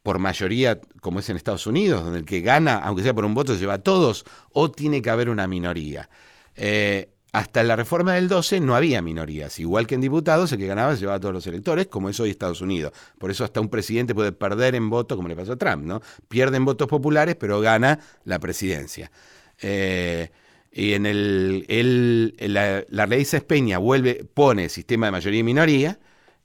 ¿Por 0.04 0.20
mayoría, 0.20 0.80
como 1.00 1.18
es 1.18 1.28
en 1.30 1.36
Estados 1.36 1.66
Unidos, 1.66 2.04
donde 2.04 2.20
el 2.20 2.24
que 2.26 2.42
gana, 2.42 2.76
aunque 2.76 3.02
sea 3.02 3.14
por 3.14 3.24
un 3.24 3.34
voto, 3.34 3.54
se 3.54 3.58
lleva 3.58 3.74
a 3.74 3.82
todos? 3.82 4.24
¿O 4.52 4.70
tiene 4.70 5.02
que 5.02 5.10
haber 5.10 5.30
una 5.30 5.48
minoría? 5.48 6.08
Eh, 6.54 7.08
hasta 7.32 7.62
la 7.64 7.74
reforma 7.74 8.14
del 8.14 8.28
12 8.28 8.60
no 8.60 8.76
había 8.76 9.00
minorías. 9.02 9.58
Igual 9.58 9.86
que 9.86 9.94
en 9.94 10.02
diputados, 10.02 10.52
el 10.52 10.58
que 10.58 10.66
ganaba 10.66 10.94
se 10.94 11.00
llevaba 11.00 11.16
a 11.16 11.20
todos 11.20 11.34
los 11.34 11.46
electores, 11.46 11.86
como 11.86 12.08
es 12.10 12.20
hoy 12.20 12.30
Estados 12.30 12.60
Unidos. 12.60 12.92
Por 13.18 13.30
eso 13.30 13.44
hasta 13.44 13.60
un 13.60 13.68
presidente 13.68 14.14
puede 14.14 14.32
perder 14.32 14.74
en 14.74 14.88
votos, 14.90 15.16
como 15.16 15.28
le 15.28 15.36
pasó 15.36 15.52
a 15.52 15.56
Trump, 15.56 15.84
¿no? 15.84 16.02
Pierde 16.28 16.58
en 16.58 16.66
votos 16.66 16.86
populares, 16.86 17.34
pero 17.34 17.60
gana 17.60 17.98
la 18.24 18.38
presidencia. 18.38 19.10
Eh, 19.60 20.30
y 20.76 20.92
en 20.92 21.06
el, 21.06 22.34
la, 22.38 22.84
la 22.90 23.06
ley 23.06 23.26
Peña 23.46 23.78
vuelve, 23.78 24.26
pone 24.34 24.68
sistema 24.68 25.06
de 25.06 25.12
mayoría 25.12 25.40
y 25.40 25.42
minoría, 25.42 25.98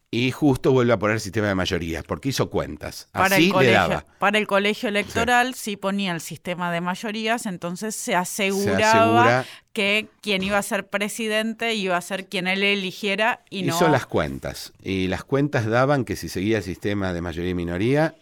y 0.10 0.32
justo 0.32 0.72
vuelve 0.72 0.94
a 0.94 1.00
poner 1.00 1.20
sistema 1.20 1.48
de 1.48 1.56
mayoría, 1.56 2.02
porque 2.02 2.30
hizo 2.30 2.50
cuentas. 2.50 3.10
Para 3.12 3.36
Así 3.36 3.48
el 3.48 3.52
colegio, 3.52 3.72
le 3.72 3.78
daba. 3.78 4.06
Para 4.20 4.38
el 4.38 4.48
colegio 4.48 4.88
electoral 4.88 5.54
sí. 5.54 5.76
ponía 5.76 6.14
el 6.14 6.22
sistema 6.22 6.72
de 6.72 6.80
mayorías, 6.80 7.46
entonces 7.46 7.94
se 7.94 8.16
aseguraba 8.16 9.46
que 9.74 10.08
quien 10.22 10.44
iba 10.44 10.58
a 10.58 10.64
ser 10.64 10.88
presidente 10.88 11.74
iba 11.76 11.98
a 11.98 12.02
ser 12.02 12.28
quien 12.28 12.48
él 12.48 12.64
eligiera 12.64 13.44
y 13.50 13.64
no... 13.64 13.76
Hizo 13.76 13.90
las 13.90 14.06
cuentas, 14.06 14.72
y 14.82 15.08
las 15.08 15.26
cuentas 15.26 15.66
daban 15.66 16.06
que 16.06 16.16
si 16.16 16.30
seguía 16.30 16.60
el 16.60 16.64
sistema 16.64 17.12
de 17.12 17.22
mayoría 17.22 17.52
y 17.52 17.56
minoría, 17.56 18.16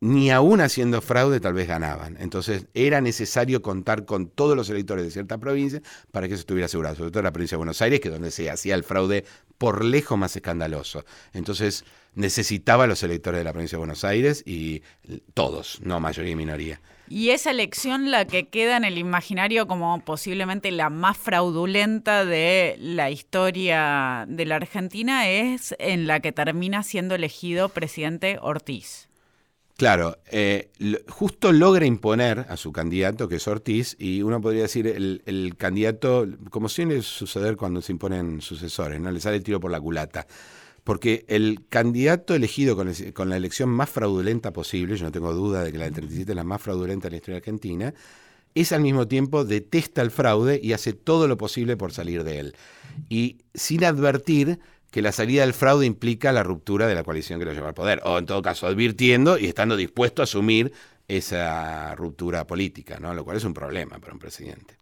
ni 0.00 0.30
aún 0.30 0.60
haciendo 0.60 1.00
fraude 1.00 1.40
tal 1.40 1.54
vez 1.54 1.66
ganaban. 1.68 2.16
Entonces 2.20 2.66
era 2.74 3.00
necesario 3.00 3.62
contar 3.62 4.04
con 4.04 4.28
todos 4.28 4.56
los 4.56 4.70
electores 4.70 5.04
de 5.04 5.10
cierta 5.10 5.38
provincia 5.38 5.82
para 6.12 6.28
que 6.28 6.34
eso 6.34 6.40
estuviera 6.40 6.66
asegurado, 6.66 6.96
sobre 6.96 7.10
todo 7.10 7.22
la 7.22 7.32
provincia 7.32 7.56
de 7.56 7.58
Buenos 7.58 7.82
Aires, 7.82 8.00
que 8.00 8.08
es 8.08 8.14
donde 8.14 8.30
se 8.30 8.50
hacía 8.50 8.74
el 8.74 8.84
fraude 8.84 9.24
por 9.58 9.84
lejos 9.84 10.16
más 10.16 10.36
escandaloso. 10.36 11.04
Entonces 11.32 11.84
necesitaba 12.14 12.86
los 12.86 13.02
electores 13.02 13.38
de 13.38 13.44
la 13.44 13.52
provincia 13.52 13.76
de 13.76 13.80
Buenos 13.80 14.04
Aires 14.04 14.42
y 14.46 14.82
todos, 15.34 15.80
no 15.82 16.00
mayoría 16.00 16.32
y 16.32 16.36
minoría. 16.36 16.80
Y 17.08 17.30
esa 17.30 17.50
elección 17.50 18.10
la 18.10 18.26
que 18.26 18.48
queda 18.48 18.76
en 18.76 18.84
el 18.84 18.98
imaginario 18.98 19.66
como 19.66 20.04
posiblemente 20.04 20.70
la 20.70 20.90
más 20.90 21.16
fraudulenta 21.16 22.24
de 22.24 22.76
la 22.78 23.10
historia 23.10 24.26
de 24.28 24.44
la 24.44 24.56
Argentina 24.56 25.28
es 25.28 25.74
en 25.78 26.06
la 26.06 26.20
que 26.20 26.32
termina 26.32 26.82
siendo 26.82 27.14
elegido 27.14 27.70
presidente 27.70 28.38
Ortiz. 28.42 29.07
Claro, 29.78 30.18
eh, 30.32 30.72
justo 31.08 31.52
logra 31.52 31.86
imponer 31.86 32.46
a 32.48 32.56
su 32.56 32.72
candidato, 32.72 33.28
que 33.28 33.36
es 33.36 33.46
Ortiz, 33.46 33.94
y 33.96 34.22
uno 34.22 34.40
podría 34.40 34.62
decir 34.62 34.88
el, 34.88 35.54
candidato, 35.56 36.26
como 36.50 36.68
suele 36.68 37.00
suceder 37.02 37.56
cuando 37.56 37.80
se 37.80 37.92
imponen 37.92 38.40
sucesores, 38.40 39.00
¿no? 39.00 39.12
Le 39.12 39.20
sale 39.20 39.36
el 39.36 39.44
tiro 39.44 39.60
por 39.60 39.70
la 39.70 39.80
culata. 39.80 40.26
Porque 40.82 41.24
el 41.28 41.64
candidato 41.68 42.34
elegido 42.34 42.74
con, 42.74 43.30
la 43.30 43.36
elección 43.36 43.68
más 43.68 43.88
fraudulenta 43.88 44.52
posible, 44.52 44.96
yo 44.96 45.04
no 45.04 45.12
tengo 45.12 45.32
duda 45.32 45.62
de 45.62 45.70
que 45.70 45.78
la 45.78 45.84
del 45.84 45.94
37 45.94 46.32
es 46.32 46.36
la 46.36 46.42
más 46.42 46.60
fraudulenta 46.60 47.06
de 47.06 47.12
la 47.12 47.16
historia 47.18 47.38
argentina, 47.38 47.94
es 48.56 48.72
al 48.72 48.80
mismo 48.80 49.06
tiempo 49.06 49.44
detesta 49.44 50.02
el 50.02 50.10
fraude 50.10 50.58
y 50.60 50.72
hace 50.72 50.92
todo 50.92 51.28
lo 51.28 51.36
posible 51.36 51.76
por 51.76 51.92
salir 51.92 52.24
de 52.24 52.40
él. 52.40 52.56
Y 53.08 53.36
sin 53.54 53.84
advertir 53.84 54.58
que 54.90 55.02
la 55.02 55.12
salida 55.12 55.42
del 55.42 55.52
fraude 55.52 55.86
implica 55.86 56.32
la 56.32 56.42
ruptura 56.42 56.86
de 56.86 56.94
la 56.94 57.04
coalición 57.04 57.38
que 57.38 57.44
lo 57.44 57.52
lleva 57.52 57.68
al 57.68 57.74
poder, 57.74 58.00
o 58.04 58.18
en 58.18 58.26
todo 58.26 58.40
caso 58.42 58.66
advirtiendo 58.66 59.38
y 59.38 59.46
estando 59.46 59.76
dispuesto 59.76 60.22
a 60.22 60.24
asumir 60.24 60.72
esa 61.06 61.94
ruptura 61.94 62.46
política, 62.46 62.98
¿no? 63.00 63.14
lo 63.14 63.24
cual 63.24 63.36
es 63.36 63.44
un 63.44 63.54
problema 63.54 63.98
para 63.98 64.12
un 64.12 64.18
presidente. 64.18 64.76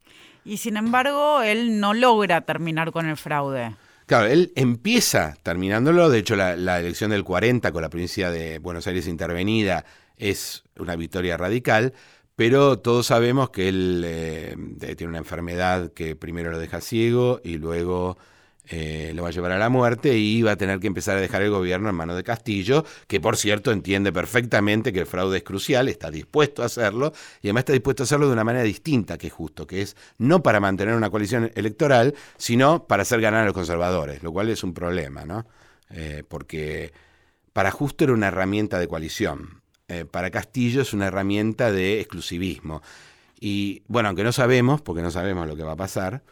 Y 0.44 0.58
sin 0.58 0.76
embargo, 0.76 1.42
él 1.42 1.80
no 1.80 1.92
logra 1.92 2.42
terminar 2.42 2.92
con 2.92 3.06
el 3.06 3.16
fraude. 3.16 3.74
Claro, 4.06 4.26
él 4.26 4.52
empieza 4.54 5.36
terminándolo, 5.42 6.08
de 6.08 6.20
hecho 6.20 6.36
la, 6.36 6.52
elección 6.78 7.10
del 7.10 7.24
40 7.24 7.72
con 7.72 7.82
la 7.82 7.88
provincia 7.88 8.30
de 8.30 8.60
Buenos 8.60 8.86
Aires 8.86 9.08
intervenida 9.08 9.84
es 10.16 10.62
una 10.78 10.94
victoria 10.94 11.36
radical, 11.36 11.92
pero 12.36 12.78
todos 12.78 13.08
sabemos 13.08 13.50
que 13.50 13.68
él 13.68 14.04
eh, 14.06 14.54
tiene 14.96 15.08
una 15.08 15.18
enfermedad 15.18 15.92
que 15.92 16.14
primero 16.14 16.52
lo 16.52 16.58
deja 16.60 16.80
ciego 16.80 17.40
y 17.42 17.58
luego 17.58 18.16
eh, 18.68 19.12
lo 19.14 19.22
va 19.22 19.28
a 19.28 19.32
llevar 19.32 19.52
a 19.52 19.58
la 19.58 19.68
muerte 19.68 20.16
y 20.16 20.42
va 20.42 20.52
a 20.52 20.56
tener 20.56 20.80
que 20.80 20.86
empezar 20.86 21.16
a 21.16 21.20
dejar 21.20 21.42
el 21.42 21.50
gobierno 21.50 21.88
en 21.88 21.94
manos 21.94 22.16
de 22.16 22.24
Castillo, 22.24 22.84
que 23.06 23.20
por 23.20 23.36
cierto 23.36 23.72
entiende 23.72 24.12
perfectamente 24.12 24.92
que 24.92 25.00
el 25.00 25.06
fraude 25.06 25.38
es 25.38 25.44
crucial, 25.44 25.88
está 25.88 26.10
dispuesto 26.10 26.62
a 26.62 26.66
hacerlo 26.66 27.12
y 27.42 27.48
además 27.48 27.62
está 27.62 27.72
dispuesto 27.72 28.02
a 28.02 28.04
hacerlo 28.04 28.26
de 28.26 28.32
una 28.32 28.44
manera 28.44 28.64
distinta 28.64 29.18
que 29.18 29.30
justo, 29.30 29.66
que 29.66 29.82
es 29.82 29.96
no 30.18 30.42
para 30.42 30.60
mantener 30.60 30.94
una 30.94 31.10
coalición 31.10 31.50
electoral, 31.54 32.14
sino 32.36 32.86
para 32.86 33.02
hacer 33.02 33.20
ganar 33.20 33.42
a 33.42 33.46
los 33.46 33.54
conservadores, 33.54 34.22
lo 34.22 34.32
cual 34.32 34.48
es 34.48 34.64
un 34.64 34.74
problema, 34.74 35.24
¿no? 35.24 35.46
Eh, 35.90 36.24
porque 36.28 36.92
para 37.52 37.70
Justo 37.70 38.04
era 38.04 38.12
una 38.12 38.28
herramienta 38.28 38.78
de 38.78 38.88
coalición, 38.88 39.62
eh, 39.88 40.04
para 40.04 40.30
Castillo 40.30 40.82
es 40.82 40.92
una 40.92 41.06
herramienta 41.06 41.70
de 41.70 42.00
exclusivismo. 42.00 42.82
Y 43.38 43.82
bueno, 43.86 44.08
aunque 44.08 44.24
no 44.24 44.32
sabemos, 44.32 44.82
porque 44.82 45.02
no 45.02 45.10
sabemos 45.10 45.46
lo 45.46 45.56
que 45.56 45.62
va 45.62 45.72
a 45.72 45.76
pasar, 45.76 46.22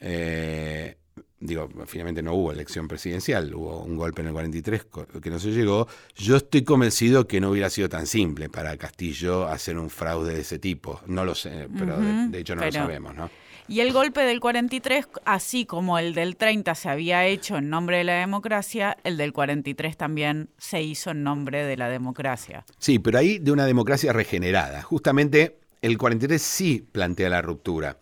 eh, 0.00 0.96
digo, 1.42 1.68
finalmente 1.86 2.22
no 2.22 2.34
hubo 2.34 2.52
elección 2.52 2.88
presidencial, 2.88 3.52
hubo 3.54 3.82
un 3.82 3.96
golpe 3.96 4.22
en 4.22 4.28
el 4.28 4.32
43 4.32 4.86
que 5.20 5.30
no 5.30 5.38
se 5.38 5.50
llegó, 5.50 5.88
yo 6.16 6.36
estoy 6.36 6.62
convencido 6.62 7.26
que 7.26 7.40
no 7.40 7.50
hubiera 7.50 7.68
sido 7.68 7.88
tan 7.88 8.06
simple 8.06 8.48
para 8.48 8.76
Castillo 8.76 9.48
hacer 9.48 9.76
un 9.76 9.90
fraude 9.90 10.34
de 10.34 10.40
ese 10.40 10.58
tipo. 10.58 11.00
No 11.06 11.24
lo 11.24 11.34
sé, 11.34 11.68
pero 11.76 11.98
de, 11.98 12.38
hecho 12.38 12.54
no 12.54 12.64
lo 12.64 12.72
sabemos, 12.72 13.14
¿no? 13.14 13.30
Y 13.68 13.80
el 13.80 13.92
golpe 13.92 14.22
del 14.22 14.40
43, 14.40 15.06
así 15.24 15.66
como 15.66 15.98
el 15.98 16.14
del 16.14 16.36
30 16.36 16.74
se 16.74 16.88
había 16.88 17.26
hecho 17.26 17.56
en 17.56 17.70
nombre 17.70 17.98
de 17.98 18.04
la 18.04 18.14
democracia, 18.14 18.96
el 19.04 19.16
del 19.16 19.32
43 19.32 19.96
también 19.96 20.50
se 20.58 20.82
hizo 20.82 21.10
en 21.10 21.22
nombre 21.22 21.64
de 21.64 21.76
la 21.76 21.88
democracia. 21.88 22.64
Sí, 22.78 22.98
pero 22.98 23.18
ahí 23.18 23.38
de 23.38 23.52
una 23.52 23.64
democracia 23.64 24.12
regenerada. 24.12 24.82
Justamente 24.82 25.58
el 25.80 25.96
43 25.96 26.42
sí 26.42 26.84
plantea 26.92 27.28
la 27.28 27.40
ruptura. 27.40 27.98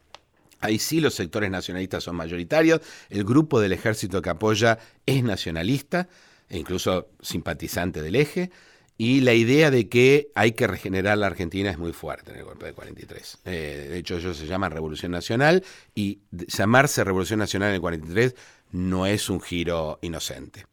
Ahí 0.61 0.78
sí 0.78 1.00
los 1.00 1.14
sectores 1.14 1.50
nacionalistas 1.50 2.04
son 2.04 2.16
mayoritarios, 2.16 2.80
el 3.08 3.24
grupo 3.24 3.61
del 3.61 3.72
ejército 3.72 4.22
que 4.22 4.30
apoya 4.30 4.78
es 5.06 5.22
nacionalista 5.22 6.08
e 6.48 6.58
incluso 6.58 7.08
simpatizante 7.20 8.02
del 8.02 8.16
eje, 8.16 8.50
y 8.98 9.22
la 9.22 9.32
idea 9.32 9.70
de 9.70 9.88
que 9.88 10.28
hay 10.34 10.52
que 10.52 10.66
regenerar 10.66 11.16
la 11.16 11.28
Argentina 11.28 11.70
es 11.70 11.78
muy 11.78 11.94
fuerte 11.94 12.32
en 12.32 12.36
el 12.36 12.44
golpe 12.44 12.66
de 12.66 12.74
43. 12.74 13.38
Eh, 13.46 13.86
de 13.88 13.96
hecho, 13.96 14.18
ellos 14.18 14.36
se 14.36 14.46
llaman 14.46 14.72
Revolución 14.72 15.11
Nacional 15.11 15.64
y 15.94 16.18
llamarse 16.30 17.02
Revolución 17.02 17.38
Nacional 17.38 17.70
en 17.70 17.76
el 17.76 17.80
43 17.80 18.34
no 18.72 19.06
es 19.06 19.30
un 19.30 19.40
giro 19.40 19.98
inocente. 20.02 20.66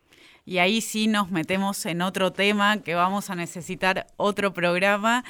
Y 0.43 0.57
ahí 0.57 0.81
sí 0.81 1.07
nos 1.07 1.31
metemos 1.31 1.85
en 1.85 2.01
otro 2.01 2.33
tema 2.33 2.81
que 2.81 2.95
vamos 2.95 3.29
a 3.29 3.35
necesitar 3.35 4.07
otro 4.17 4.51
programa 4.53 5.23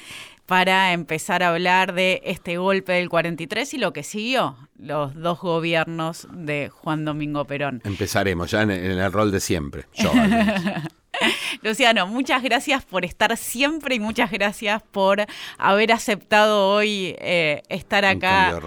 para 0.47 0.93
empezar 0.93 1.43
a 1.43 1.49
hablar 1.49 1.93
de 1.93 2.21
este 2.23 2.57
golpe 2.57 2.93
del 2.93 3.09
43 3.09 3.73
y 3.73 3.77
lo 3.77 3.91
que 3.91 4.01
siguió, 4.01 4.55
los 4.79 5.13
dos 5.13 5.39
gobiernos 5.41 6.25
de 6.31 6.69
Juan 6.69 7.03
Domingo 7.03 7.45
Perón. 7.45 7.81
Empezaremos 7.83 8.51
ya 8.51 8.61
en, 8.61 8.71
el 8.71 9.11
rol 9.11 9.31
de 9.31 9.41
siempre. 9.41 9.85
Luciano, 11.61 12.07
muchas 12.07 12.41
gracias 12.43 12.85
por 12.85 13.03
estar 13.03 13.35
siempre 13.35 13.95
y 13.95 13.99
muchas 13.99 14.31
gracias 14.31 14.81
por 14.83 15.25
haber 15.57 15.91
aceptado 15.91 16.69
hoy 16.69 17.15
eh, 17.19 17.61
estar 17.67 18.05
acá 18.05 18.57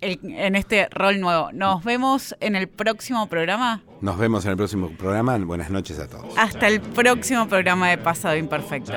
en 0.00 0.54
este 0.54 0.88
rol 0.90 1.18
nuevo. 1.18 1.50
Nos 1.52 1.82
vemos 1.82 2.36
en 2.38 2.54
el 2.54 2.68
próximo 2.68 3.28
programa. 3.28 3.82
Nos 4.00 4.18
vemos 4.18 4.44
en 4.44 4.52
el 4.52 4.56
próximo 4.56 4.90
programa. 4.90 5.38
Buenas 5.38 5.70
noches 5.70 5.98
a 5.98 6.08
todos. 6.08 6.36
Hasta 6.36 6.68
el 6.68 6.80
próximo 6.80 7.48
programa 7.48 7.88
de 7.90 7.98
Pasado 7.98 8.36
Imperfecto. 8.36 8.92